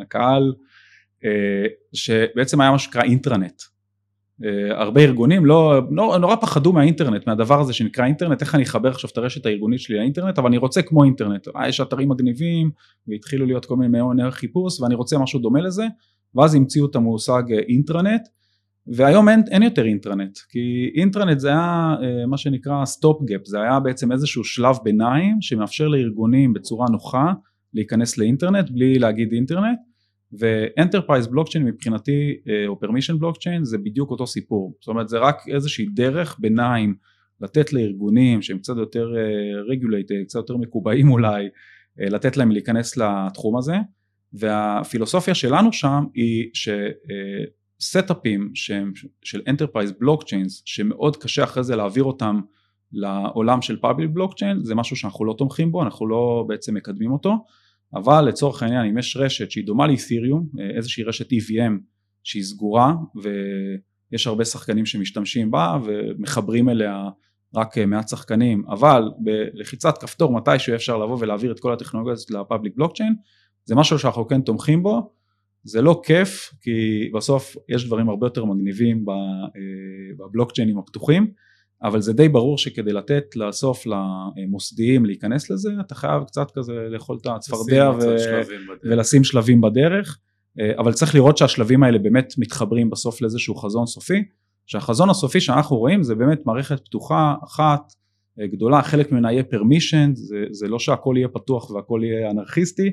בקהל, 0.03 0.53
שבעצם 1.93 2.61
היה 2.61 2.71
מה 2.71 2.79
שנקרא 2.79 3.03
אינטרנט, 3.03 3.63
אה, 3.63 3.76
הרבה 4.71 5.01
ארגונים 5.01 5.47
לא, 5.47 5.81
לא, 5.91 6.19
נורא 6.21 6.37
פחדו 6.37 6.73
מהאינטרנט, 6.73 7.27
מהדבר 7.27 7.61
הזה 7.61 7.73
שנקרא 7.73 8.05
אינטרנט, 8.05 8.41
איך 8.41 8.55
אני 8.55 8.63
אחבר 8.63 8.89
עכשיו 8.89 9.11
את 9.13 9.19
הרשת 9.19 9.47
הארגונית 9.47 9.81
שלי 9.81 9.97
לאינטרנט, 9.97 10.39
אבל 10.39 10.49
אני 10.49 10.57
רוצה 10.57 10.83
כמו 10.83 11.05
אינטרנט, 11.05 11.49
אה, 11.57 11.69
יש 11.69 11.81
אתרים 11.81 12.09
מגניבים 12.09 12.71
והתחילו 13.09 13.47
להיות 13.47 13.65
כל 13.65 13.77
מיני 13.77 13.99
מעוני 13.99 14.31
חיפוש 14.31 14.81
ואני 14.81 14.95
רוצה 14.95 15.19
משהו 15.19 15.41
דומה 15.41 15.61
לזה, 15.61 15.87
ואז 16.35 16.55
המציאו 16.55 16.87
את 16.87 16.97
המושג 16.97 17.43
אה, 17.53 17.59
אינטרנט, 17.59 18.23
והיום 18.87 19.29
אין, 19.29 19.43
אין 19.51 19.63
יותר 19.63 19.85
intranet, 19.85 20.39
כי 20.49 20.91
intranet 20.95 21.39
זה 21.39 21.49
היה 21.49 21.95
אה, 22.03 22.27
מה 22.27 22.37
שנקרא 22.37 22.85
stop 22.85 23.23
gap, 23.25 23.41
זה 23.45 23.61
היה 23.61 23.81
בעצם 23.81 24.13
איזשהו 24.13 24.45
שלב 24.45 24.77
ביניים 24.83 25.37
שמאפשר 25.41 25.89
לארגונים 25.89 26.53
בצורה 26.53 26.87
נוחה 26.91 27.33
להיכנס 27.75 28.19
לאינטרנט 28.19 28.71
בלי 28.71 28.99
להגיד 28.99 29.33
אינטרנט, 29.33 29.79
ו-enterprise 30.33 31.27
בלוקצ'יין 31.27 31.65
מבחינתי 31.65 32.37
אה, 32.49 32.67
או 32.67 32.81
permissioned 32.81 33.19
בלוקצ'יין 33.19 33.65
זה 33.65 33.79
בדיוק 33.79 34.11
אותו 34.11 34.27
סיפור. 34.27 34.75
זאת 34.81 34.89
אומרת 34.89 35.09
זה 35.09 35.19
רק 35.19 35.37
איזושהי 35.49 35.87
דרך 35.87 36.37
ביניים 36.39 36.95
לתת 37.41 37.73
לארגונים 37.73 38.43
שהם 38.43 38.59
קצת 38.59 38.77
יותר 38.77 39.15
regulated 39.69 40.15
אה, 40.15 40.25
קצת 40.25 40.37
יותר 40.39 40.57
מקובעים 40.57 41.11
אולי 41.11 41.49
אה, 42.01 42.09
לתת 42.09 42.37
להם 42.37 42.51
להיכנס 42.51 42.97
לתחום 42.97 43.57
הזה. 43.57 43.77
והפילוסופיה 44.33 45.35
שלנו 45.35 45.73
שם 45.73 46.05
היא 46.15 46.51
ש-setupים 47.81 48.51
שהם 48.55 48.93
של 49.23 49.43
enterprise 49.49 49.93
blockchains 49.93 50.63
שמאוד 50.65 51.17
קשה 51.17 51.45
אחרי 51.45 51.65
זה 51.65 51.77
להעביר 51.77 52.05
אותם 52.05 52.41
לעולם 52.93 53.63
של 53.63 53.77
public 53.77 54.11
בלוקצ'יין 54.11 54.65
זה 54.65 54.75
משהו 54.75 54.97
שאנחנו 54.97 55.25
לא 55.25 55.35
תומכים 55.39 55.73
בו 55.73 55.83
אנחנו 55.83 56.07
לא 56.07 56.45
בעצם 56.49 56.75
מקדמים 56.75 57.13
אותו 57.13 57.45
אבל 57.95 58.29
לצורך 58.29 58.63
העניין 58.63 58.87
אם 58.87 58.99
יש 58.99 59.17
רשת 59.17 59.51
שהיא 59.51 59.67
דומה 59.67 59.87
לאת'יריום, 59.87 60.47
איזושהי 60.77 61.05
רשת 61.05 61.33
EVM 61.33 61.73
שהיא 62.23 62.43
סגורה 62.43 62.95
ויש 63.23 64.27
הרבה 64.27 64.45
שחקנים 64.45 64.87
שמשתמשים 64.87 65.51
בה 65.51 65.79
ומחברים 65.85 66.69
אליה 66.69 67.09
רק 67.55 67.79
מעט 67.79 68.09
שחקנים, 68.09 68.65
אבל 68.69 69.03
בלחיצת 69.19 69.99
כפתור 69.99 70.33
מתישהו 70.33 70.75
אפשר 70.75 70.99
לבוא 70.99 71.17
ולהעביר 71.21 71.53
את 71.53 71.61
כל 71.61 71.73
הטכנולוגיה 71.73 72.13
הזאת 72.13 72.31
ל-public 72.31 72.73
בלוקצ'יין, 72.77 73.15
זה 73.65 73.75
משהו 73.75 73.99
שאנחנו 73.99 74.29
כן 74.29 74.41
תומכים 74.41 74.83
בו, 74.83 75.13
זה 75.63 75.83
לא 75.83 76.01
כיף, 76.05 76.51
כי 76.61 76.71
בסוף 77.15 77.57
יש 77.69 77.87
דברים 77.87 78.09
הרבה 78.09 78.27
יותר 78.27 78.45
מגניבים 78.45 79.05
בבלוקצ'יינים 80.19 80.79
הפתוחים, 80.79 81.31
אבל 81.83 82.01
זה 82.01 82.13
די 82.13 82.29
ברור 82.29 82.59
שכדי 82.59 82.93
לתת 82.93 83.25
לסוף 83.37 83.85
למוסדיים 83.87 85.07
להיכנס 85.07 85.51
לזה, 85.51 85.71
אתה 85.81 85.95
חייב 85.95 86.23
קצת 86.25 86.51
כזה 86.51 86.73
לאכול 86.73 87.19
את 87.21 87.27
הצפרדע 87.27 87.91
ו... 87.91 88.17
ולשים 88.85 89.25
שלבים 89.25 89.61
בדרך, 89.61 90.19
אבל 90.79 90.93
צריך 90.93 91.15
לראות 91.15 91.37
שהשלבים 91.37 91.83
האלה 91.83 91.99
באמת 91.99 92.35
מתחברים 92.39 92.91
בסוף 92.91 93.23
לאיזשהו 93.23 93.55
חזון 93.55 93.87
סופי, 93.87 94.23
שהחזון 94.67 95.11
הסופי 95.11 95.41
שאנחנו 95.41 95.77
רואים 95.77 96.03
זה 96.03 96.15
באמת 96.15 96.47
מערכת 96.47 96.81
פתוחה 96.85 97.35
אחת 97.45 97.81
גדולה, 98.41 98.83
חלק 98.83 99.13
ממנה 99.13 99.33
יהיה 99.33 99.43
permission, 99.43 100.15
זה, 100.15 100.45
זה 100.51 100.69
לא 100.69 100.79
שהכל 100.79 101.15
יהיה 101.17 101.29
פתוח 101.29 101.71
והכל 101.71 102.01
יהיה 102.05 102.31
אנרכיסטי, 102.31 102.91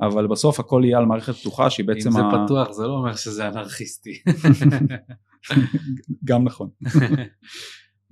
אבל 0.00 0.26
בסוף 0.26 0.60
הכל 0.60 0.82
יהיה 0.84 0.98
על 0.98 1.04
מערכת 1.04 1.34
פתוחה 1.34 1.70
שהיא 1.70 1.86
בעצם... 1.86 2.08
אם 2.08 2.14
זה 2.14 2.20
ה... 2.20 2.44
פתוח 2.46 2.72
זה 2.72 2.86
לא 2.86 2.92
אומר 2.92 3.14
שזה 3.14 3.48
אנרכיסטי. 3.48 4.22
גם 6.28 6.44
נכון. 6.44 6.68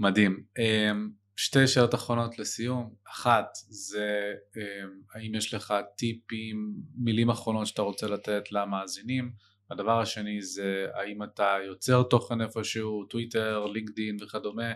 מדהים. 0.01 0.42
אמ, 0.59 1.11
שתי 1.36 1.66
שאלות 1.66 1.94
אחרונות 1.94 2.38
לסיום. 2.38 2.94
אחת, 3.09 3.46
זה 3.68 4.32
אמ, 4.57 4.90
האם 5.14 5.34
יש 5.34 5.55
לך 5.55 5.74
טיפים, 5.96 6.74
מילים 6.98 7.30
אחרונות 7.30 7.66
שאתה 7.66 7.82
רוצה 7.82 8.07
לתת 8.07 8.53
למאזינים? 8.53 9.32
הדבר 9.70 10.01
השני 10.01 10.42
זה 10.42 10.86
האם 10.94 11.22
אתה 11.22 11.57
יוצר 11.66 12.03
תוכן 12.03 12.40
איפשהו, 12.40 13.05
טוויטר, 13.05 13.66
לינקדין 13.66 14.16
וכדומה, 14.22 14.72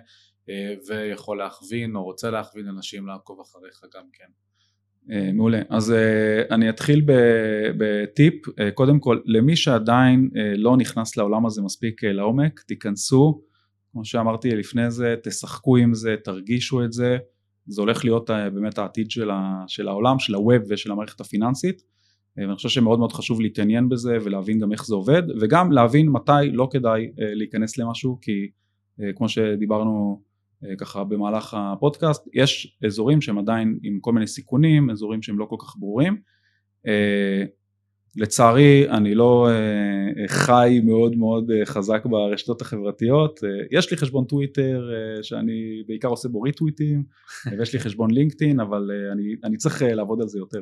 אה, 0.49 0.75
ויכול 0.89 1.39
להכווין 1.39 1.97
או 1.97 2.05
רוצה 2.05 2.31
להכווין 2.31 2.69
אנשים 2.69 3.07
לעקוב 3.07 3.41
אחריך 3.41 3.81
גם 3.97 4.05
כן. 4.13 4.29
אה, 5.13 5.33
מעולה. 5.33 5.63
אז 5.71 5.93
אה, 5.93 6.43
אני 6.51 6.71
אתחיל 6.71 7.05
בטיפ, 7.79 8.35
קודם 8.75 9.01
כל 9.01 9.21
למי 9.25 9.57
שעדיין 9.57 10.31
לא 10.57 10.77
נכנס 10.77 11.17
לעולם 11.17 11.47
הזה 11.47 11.63
מספיק 11.63 12.05
לעומק, 12.05 12.61
תיכנסו, 12.61 13.43
כמו 13.95 14.05
שאמרתי 14.05 14.51
לפני 14.51 14.91
זה, 14.91 15.15
תשחקו 15.23 15.77
עם 15.77 15.95
זה, 15.95 16.17
תרגישו 16.25 16.85
את 16.85 16.93
זה, 16.93 17.19
זה 17.67 17.81
הולך 17.81 18.05
להיות 18.05 18.31
באמת 18.31 18.79
העתיד 18.79 19.11
של 19.67 19.89
העולם, 19.89 20.19
של 20.19 20.35
הווב 20.35 20.63
ושל 20.69 20.93
המערכת 20.93 21.21
הפיננסית, 21.21 21.83
ואני 22.37 22.55
חושב 22.55 22.69
שמאוד 22.69 22.99
מאוד 22.99 23.13
חשוב 23.13 23.41
להתעניין 23.41 23.89
בזה 23.89 24.19
ולהבין 24.25 24.61
גם 24.61 24.73
איך 24.73 24.87
זה 24.87 24.95
עובד, 24.95 25.23
וגם 25.41 25.73
להבין 25.73 26.09
מתי 26.09 26.51
לא 26.53 26.69
כדאי 26.73 27.11
להיכנס 27.17 27.79
למשהו, 27.79 28.19
כי 28.23 28.49
כמו 29.17 29.29
שדיברנו 29.29 30.23
אה, 30.65 30.77
ככה 30.77 31.05
במהלך 31.05 31.57
הפודקאסט, 31.59 32.29
יש 32.35 32.79
אזורים 32.87 33.21
שהם 33.21 33.39
עדיין 33.39 33.79
עם 33.83 33.99
כל 34.01 34.13
מיני 34.13 34.27
סיכונים, 34.27 34.91
אזורים 34.91 35.23
שהם 35.23 35.39
לא 35.39 35.45
כל 35.45 35.57
כך 35.61 35.77
ברורים. 35.77 36.17
אה, 38.19 38.23
לצערי 38.23 38.91
אני 38.91 39.15
לא 39.15 39.49
אה, 39.51 40.29
חי 40.29 40.81
מאוד 40.85 41.17
מאוד 41.17 41.51
חזק 41.65 42.07
ברשתות 42.07 42.61
החברתיות, 42.61 43.41
יש 43.71 43.91
לי 43.91 43.97
חשבון 43.97 44.25
טוויטר 44.25 44.91
שאני 45.23 45.83
בעיקר 45.87 46.09
עושה 46.09 46.29
בו 46.29 46.41
ריטוויטים, 46.41 47.05
ויש 47.59 47.73
לי 47.73 47.81
חשבון 47.81 48.11
לינקדאין, 48.11 48.61
אבל 48.61 48.91
אני, 49.13 49.35
אני 49.45 49.57
צריך 49.57 49.83
לעבוד 49.83 50.21
על 50.21 50.29
זה 50.29 50.39
יותר. 50.39 50.61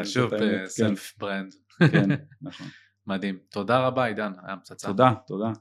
חשוב 0.00 0.30
self 0.64 1.14
brand. 1.18 1.52
כן, 1.78 2.08
נכון. 2.42 2.66
מדהים. 3.06 3.38
תודה 3.50 3.86
רבה 3.86 4.04
עידן, 4.04 4.32
היה 4.46 4.56
פצצה. 4.56 4.88
תודה, 4.88 5.12
תודה. 5.26 5.52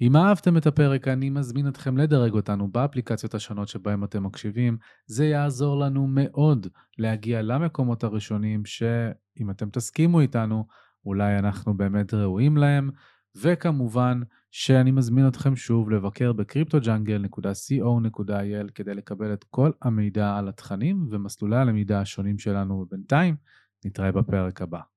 אם 0.00 0.16
אהבתם 0.16 0.56
את 0.56 0.66
הפרק, 0.66 1.08
אני 1.08 1.30
מזמין 1.30 1.68
אתכם 1.68 1.96
לדרג 1.96 2.32
אותנו 2.32 2.68
באפליקציות 2.68 3.34
השונות 3.34 3.68
שבהם 3.68 4.04
אתם 4.04 4.22
מקשיבים. 4.22 4.76
זה 5.06 5.26
יעזור 5.26 5.78
לנו 5.78 6.06
מאוד 6.06 6.66
להגיע 6.98 7.42
למקומות 7.42 8.04
הראשונים, 8.04 8.64
שאם 8.64 9.50
אתם 9.50 9.70
תסכימו 9.70 10.20
איתנו, 10.20 10.66
אולי 11.06 11.38
אנחנו 11.38 11.76
באמת 11.76 12.14
ראויים 12.14 12.56
להם. 12.56 12.90
וכמובן 13.36 14.20
שאני 14.50 14.90
מזמין 14.90 15.28
אתכם 15.28 15.56
שוב 15.56 15.90
לבקר 15.90 16.32
בקריפטוג'אנגל.co.il 16.32 18.70
כדי 18.74 18.94
לקבל 18.94 19.32
את 19.32 19.44
כל 19.44 19.70
המידע 19.82 20.36
על 20.36 20.48
התכנים 20.48 21.06
ומסלולי 21.10 21.56
הלמידה 21.56 22.00
השונים 22.00 22.38
שלנו, 22.38 22.74
ובינתיים 22.74 23.36
נתראה 23.84 24.12
בפרק 24.12 24.62
הבא. 24.62 24.93